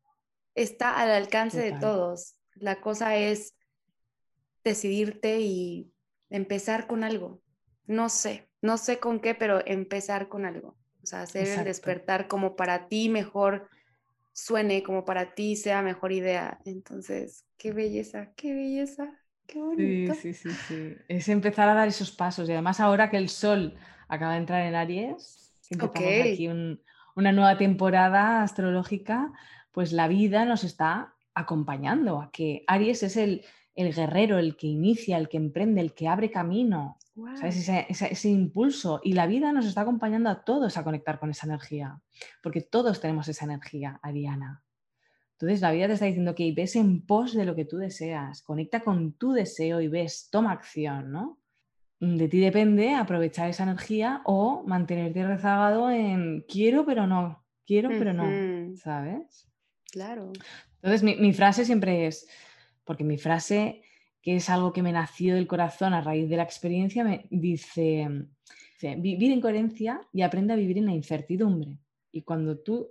Está 0.54 1.00
al 1.00 1.10
alcance 1.10 1.58
de 1.58 1.72
todos. 1.78 2.36
La 2.54 2.82
cosa 2.82 3.16
es 3.16 3.56
decidirte 4.62 5.40
y 5.40 5.90
empezar 6.28 6.86
con 6.86 7.04
algo. 7.04 7.40
No 7.86 8.10
sé, 8.10 8.48
no 8.64 8.78
sé 8.78 8.98
con 8.98 9.20
qué, 9.20 9.34
pero 9.34 9.60
empezar 9.66 10.28
con 10.28 10.46
algo. 10.46 10.74
O 11.02 11.06
sea, 11.06 11.20
hacer 11.20 11.46
el 11.48 11.64
despertar 11.64 12.28
como 12.28 12.56
para 12.56 12.88
ti 12.88 13.10
mejor 13.10 13.68
suene 14.32 14.82
como 14.82 15.04
para 15.04 15.34
ti 15.34 15.54
sea 15.54 15.82
mejor 15.82 16.12
idea. 16.12 16.58
Entonces, 16.64 17.44
qué 17.58 17.72
belleza, 17.72 18.32
qué 18.36 18.54
belleza, 18.54 19.12
qué 19.46 19.60
bonito. 19.60 20.14
Sí, 20.14 20.32
sí, 20.32 20.50
sí, 20.50 20.58
sí. 20.66 20.96
Es 21.08 21.28
empezar 21.28 21.68
a 21.68 21.74
dar 21.74 21.88
esos 21.88 22.10
pasos. 22.10 22.48
Y 22.48 22.52
además 22.52 22.80
ahora 22.80 23.10
que 23.10 23.18
el 23.18 23.28
sol 23.28 23.74
acaba 24.08 24.32
de 24.32 24.38
entrar 24.38 24.62
en 24.62 24.74
Aries, 24.74 25.52
empezamos 25.68 26.20
aquí 26.32 26.48
una 26.48 27.32
nueva 27.32 27.58
temporada 27.58 28.42
astrológica, 28.42 29.30
pues 29.72 29.92
la 29.92 30.08
vida 30.08 30.46
nos 30.46 30.64
está 30.64 31.14
acompañando 31.34 32.22
a 32.22 32.30
que 32.30 32.64
Aries 32.66 33.02
es 33.02 33.18
el, 33.18 33.44
el 33.74 33.92
guerrero, 33.92 34.38
el 34.38 34.56
que 34.56 34.68
inicia, 34.68 35.18
el 35.18 35.28
que 35.28 35.36
emprende, 35.36 35.82
el 35.82 35.92
que 35.92 36.08
abre 36.08 36.30
camino. 36.30 36.96
Ese, 37.42 38.28
impulso. 38.28 39.00
Y 39.04 39.12
la 39.12 39.26
vida 39.26 39.52
nos 39.52 39.66
está 39.66 39.82
acompañando 39.82 40.30
a 40.30 40.44
todos 40.44 40.76
a 40.76 40.84
conectar 40.84 41.20
con 41.20 41.30
esa 41.30 41.46
energía, 41.46 42.00
porque 42.42 42.60
todos 42.60 43.00
tenemos 43.00 43.28
esa 43.28 43.44
energía, 43.44 44.00
Ariana. 44.02 44.64
Entonces 45.32 45.60
la 45.60 45.72
vida 45.72 45.86
te 45.86 45.94
está 45.94 46.06
diciendo 46.06 46.34
que 46.34 46.52
ves 46.52 46.76
en 46.76 47.04
pos 47.06 47.34
de 47.34 47.44
lo 47.44 47.54
que 47.54 47.64
tú 47.64 47.76
deseas, 47.76 48.42
conecta 48.42 48.80
con 48.80 49.12
tu 49.12 49.32
deseo 49.32 49.80
y 49.80 49.88
ves, 49.88 50.28
toma 50.30 50.52
acción, 50.52 51.12
¿no? 51.12 51.38
De 52.00 52.28
ti 52.28 52.40
depende 52.40 52.94
aprovechar 52.94 53.48
esa 53.48 53.62
energía 53.62 54.22
o 54.24 54.64
mantenerte 54.66 55.26
rezagado 55.26 55.90
en 55.90 56.44
quiero 56.48 56.84
pero 56.84 57.06
no, 57.06 57.44
quiero 57.66 57.90
pero 57.90 58.12
no, 58.12 58.76
¿sabes? 58.76 59.48
Claro. 59.90 60.32
Entonces 60.82 61.02
mi 61.02 61.32
frase 61.32 61.64
siempre 61.64 62.06
es, 62.06 62.28
porque 62.84 63.04
mi 63.04 63.18
frase 63.18 63.84
que 64.24 64.36
es 64.36 64.48
algo 64.48 64.72
que 64.72 64.82
me 64.82 64.90
nació 64.90 65.34
del 65.34 65.46
corazón 65.46 65.92
a 65.92 66.00
raíz 66.00 66.30
de 66.30 66.38
la 66.38 66.44
experiencia, 66.44 67.04
me 67.04 67.26
dice, 67.30 68.08
vivir 68.96 69.30
en 69.30 69.40
coherencia 69.42 70.00
y 70.14 70.22
aprende 70.22 70.54
a 70.54 70.56
vivir 70.56 70.78
en 70.78 70.86
la 70.86 70.94
incertidumbre. 70.94 71.78
Y 72.10 72.22
cuando 72.22 72.58
tú 72.58 72.88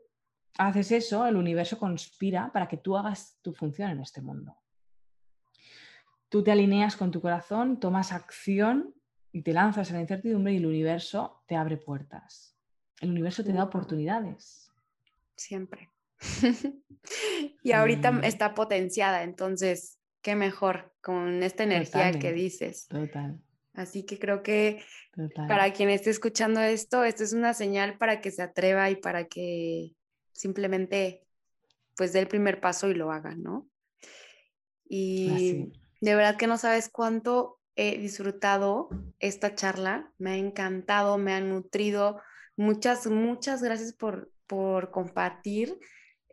haces 0.59 0.91
eso, 0.91 1.25
el 1.25 1.35
universo 1.35 1.79
conspira 1.79 2.51
para 2.53 2.67
que 2.67 2.77
tú 2.77 2.95
hagas 2.95 3.39
tu 3.41 3.51
función 3.51 3.89
en 3.89 4.01
este 4.01 4.21
mundo. 4.21 4.55
Tú 6.29 6.43
te 6.43 6.51
alineas 6.51 6.95
con 6.95 7.09
tu 7.09 7.19
corazón, 7.19 7.79
tomas 7.79 8.11
acción 8.11 8.93
y 9.31 9.41
te 9.41 9.53
lanzas 9.53 9.89
en 9.89 9.95
la 9.95 10.01
incertidumbre 10.03 10.53
y 10.53 10.57
el 10.57 10.67
universo 10.67 11.43
te 11.47 11.55
abre 11.55 11.77
puertas. 11.77 12.55
El 13.01 13.09
universo 13.09 13.43
te 13.43 13.53
da 13.53 13.63
oportunidades. 13.63 14.71
Siempre. 15.35 15.89
y 17.63 17.71
ahorita 17.71 18.19
está 18.21 18.53
potenciada, 18.53 19.23
entonces 19.23 19.97
qué 20.23 20.35
mejor 20.35 20.91
con 21.01 21.43
esta 21.43 21.63
energía 21.63 22.11
que 22.13 22.33
dices. 22.33 22.87
Total. 22.87 23.39
Así 23.73 24.05
que 24.05 24.17
creo 24.17 24.41
que 24.41 24.83
para 25.35 25.73
quien 25.73 25.89
esté 25.89 26.09
escuchando 26.09 26.61
esto, 26.61 27.03
esto 27.03 27.23
es 27.23 27.33
una 27.33 27.53
señal 27.53 27.97
para 27.97 28.21
que 28.21 28.31
se 28.31 28.41
atreva 28.41 28.89
y 28.89 28.95
para 28.95 29.27
que 29.27 29.91
simplemente 30.31 31.21
pues 31.95 32.13
dé 32.13 32.19
el 32.19 32.27
primer 32.27 32.59
paso 32.59 32.89
y 32.89 32.95
lo 32.95 33.11
haga, 33.11 33.35
¿no? 33.35 33.67
Y 34.87 35.71
de 36.01 36.15
verdad 36.15 36.37
que 36.37 36.47
no 36.47 36.57
sabes 36.57 36.89
cuánto 36.89 37.59
he 37.75 37.97
disfrutado 37.97 38.89
esta 39.19 39.55
charla, 39.55 40.11
me 40.17 40.31
ha 40.31 40.37
encantado, 40.37 41.17
me 41.17 41.33
ha 41.33 41.41
nutrido. 41.41 42.21
Muchas, 42.55 43.07
muchas 43.07 43.63
gracias 43.63 43.93
por, 43.93 44.31
por 44.45 44.91
compartir 44.91 45.79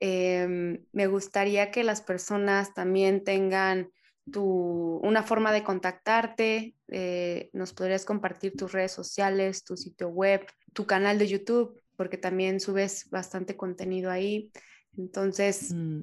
Em, 0.00 0.78
me 0.92 1.06
gustaría 1.06 1.70
que 1.70 1.84
las 1.84 2.00
personas 2.00 2.72
también 2.72 3.22
tengan 3.22 3.90
tu, 4.32 4.98
una 5.02 5.22
forma 5.22 5.52
de 5.52 5.62
contactarte. 5.62 6.74
Eh, 6.88 7.50
nos 7.52 7.74
podrías 7.74 8.06
compartir 8.06 8.56
tus 8.56 8.72
redes 8.72 8.92
sociales, 8.92 9.62
tu 9.62 9.76
sitio 9.76 10.08
web, 10.08 10.46
tu 10.72 10.86
canal 10.86 11.18
de 11.18 11.28
YouTube, 11.28 11.78
porque 11.96 12.16
también 12.16 12.60
subes 12.60 13.10
bastante 13.10 13.56
contenido 13.56 14.10
ahí. 14.10 14.50
Entonces, 14.96 15.74
mm. 15.74 16.00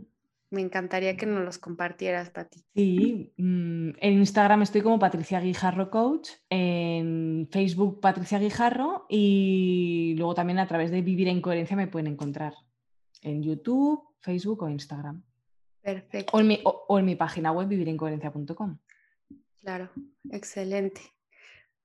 me 0.51 0.61
encantaría 0.61 1.17
que 1.17 1.25
nos 1.25 1.43
los 1.43 1.57
compartieras, 1.57 2.29
Pati. 2.29 2.63
Sí, 2.75 3.33
mm, 3.37 3.89
en 3.99 4.13
Instagram 4.13 4.61
estoy 4.61 4.81
como 4.81 4.99
Patricia 4.99 5.39
Guijarro 5.39 5.89
Coach, 5.89 6.29
en 6.51 7.49
Facebook 7.51 7.99
Patricia 7.99 8.37
Guijarro 8.37 9.07
y 9.09 10.13
luego 10.17 10.35
también 10.35 10.59
a 10.59 10.67
través 10.67 10.91
de 10.91 11.01
Vivir 11.01 11.29
en 11.29 11.41
Coherencia 11.41 11.75
me 11.75 11.87
pueden 11.87 12.13
encontrar 12.13 12.53
en 13.21 13.43
YouTube, 13.43 14.03
Facebook 14.19 14.63
o 14.63 14.69
Instagram. 14.69 15.23
Perfecto. 15.81 16.35
O 16.35 16.39
en 16.39 16.47
mi, 16.47 16.61
o, 16.63 16.99
en 16.99 17.05
mi 17.05 17.15
página 17.15 17.51
web 17.51 17.67
vivirencoherencia.com. 17.67 18.77
Claro, 19.61 19.89
excelente. 20.31 21.01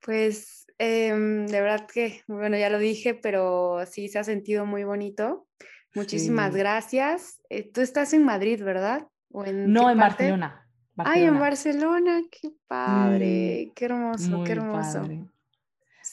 Pues 0.00 0.66
em, 0.78 1.46
de 1.46 1.60
verdad 1.60 1.86
que, 1.86 2.22
bueno, 2.26 2.56
ya 2.56 2.68
lo 2.68 2.78
dije, 2.78 3.14
pero 3.14 3.84
sí 3.86 4.08
se 4.08 4.18
ha 4.18 4.24
sentido 4.24 4.66
muy 4.66 4.84
bonito. 4.84 5.46
Muchísimas 5.94 6.54
gracias. 6.54 7.40
Eh, 7.50 7.70
tú 7.70 7.80
estás 7.80 8.12
en 8.12 8.24
Madrid, 8.24 8.62
¿verdad? 8.62 9.06
¿O 9.30 9.44
en 9.44 9.72
no, 9.72 9.90
en 9.90 9.98
Barcelona, 9.98 10.66
Ay, 10.96 11.24
en 11.24 11.38
Barcelona, 11.38 12.22
qué 12.30 12.50
padre, 12.66 13.68
mm, 13.68 13.74
qué 13.74 13.84
hermoso, 13.86 14.44
qué 14.44 14.52
hermoso. 14.52 15.08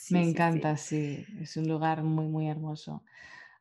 Me 0.09 0.23
encanta, 0.23 0.77
sí, 0.77 1.25
es 1.41 1.57
un 1.57 1.67
lugar 1.67 2.03
muy, 2.03 2.27
muy 2.27 2.47
hermoso. 2.47 3.03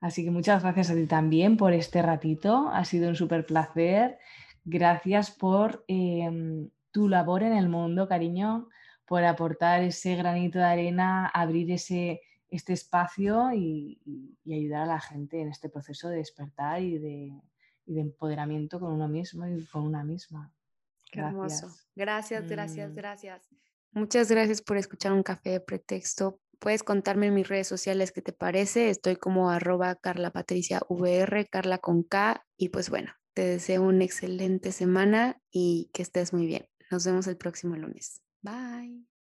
Así 0.01 0.25
que 0.25 0.31
muchas 0.31 0.63
gracias 0.63 0.91
a 0.91 0.95
ti 0.95 1.07
también 1.07 1.57
por 1.57 1.73
este 1.73 2.03
ratito. 2.03 2.69
Ha 2.73 2.85
sido 2.85 3.09
un 3.09 3.17
súper 3.17 3.47
placer. 3.47 4.19
Gracias 4.65 5.31
por 5.31 5.85
em, 5.89 6.71
tu 6.91 7.09
labor 7.09 7.43
en 7.43 7.55
el 7.55 7.69
mundo, 7.69 8.07
cariño, 8.07 8.69
por 9.07 9.25
aportar 9.25 9.83
ese 9.83 10.15
granito 10.15 10.59
de 10.59 10.65
arena, 10.65 11.27
abrir 11.27 11.71
ese, 11.73 12.21
este 12.51 12.73
espacio 12.73 13.53
y, 13.55 13.99
ayudar 14.47 14.83
a 14.83 14.87
la 14.87 15.01
gente 15.01 15.41
en 15.41 15.49
este 15.49 15.69
proceso 15.69 16.09
de 16.09 16.19
despertar 16.19 16.83
y 16.83 16.99
de, 16.99 17.33
empoderamiento 17.87 18.79
con 18.79 18.93
uno 18.93 19.09
mismo 19.09 19.47
y 19.47 19.65
con 19.67 19.83
una 19.83 20.05
misma. 20.05 20.53
Qué 21.11 21.21
hermoso. 21.21 21.75
Gracias, 21.97 22.47
gracias, 22.47 22.91
mm. 22.93 22.95
gracias. 22.95 23.49
Muchas 23.93 24.31
gracias 24.31 24.61
por 24.61 24.77
escuchar 24.77 25.13
un 25.13 25.23
café 25.23 25.51
de 25.51 25.61
pretexto. 25.61 26.39
Puedes 26.59 26.83
contarme 26.83 27.27
en 27.27 27.35
mis 27.35 27.49
redes 27.49 27.69
sociales 27.69 28.13
qué 28.13 28.23
te 28.23 28.33
parece. 28.33 28.91
Estoy 28.91 29.17
como 29.17 29.51
arroba 29.51 29.95
Carla 29.95 30.31
Patricia 30.31 30.81
VR, 30.89 31.47
Carla 31.47 31.79
con 31.79 32.03
K. 32.03 32.45
Y 32.57 32.71
pues 32.71 32.91
bueno, 32.91 33.13
te 33.35 33.43
deseo 33.43 33.83
una 33.83 34.05
excelente 34.05 34.73
semana 34.73 35.41
y 35.51 35.91
que 35.93 36.03
estés 36.03 36.33
muy 36.33 36.47
bien. 36.47 36.67
Nos 36.91 37.05
vemos 37.07 37.27
el 37.27 37.37
próximo 37.37 37.77
lunes. 37.77 38.23
Bye. 38.43 39.18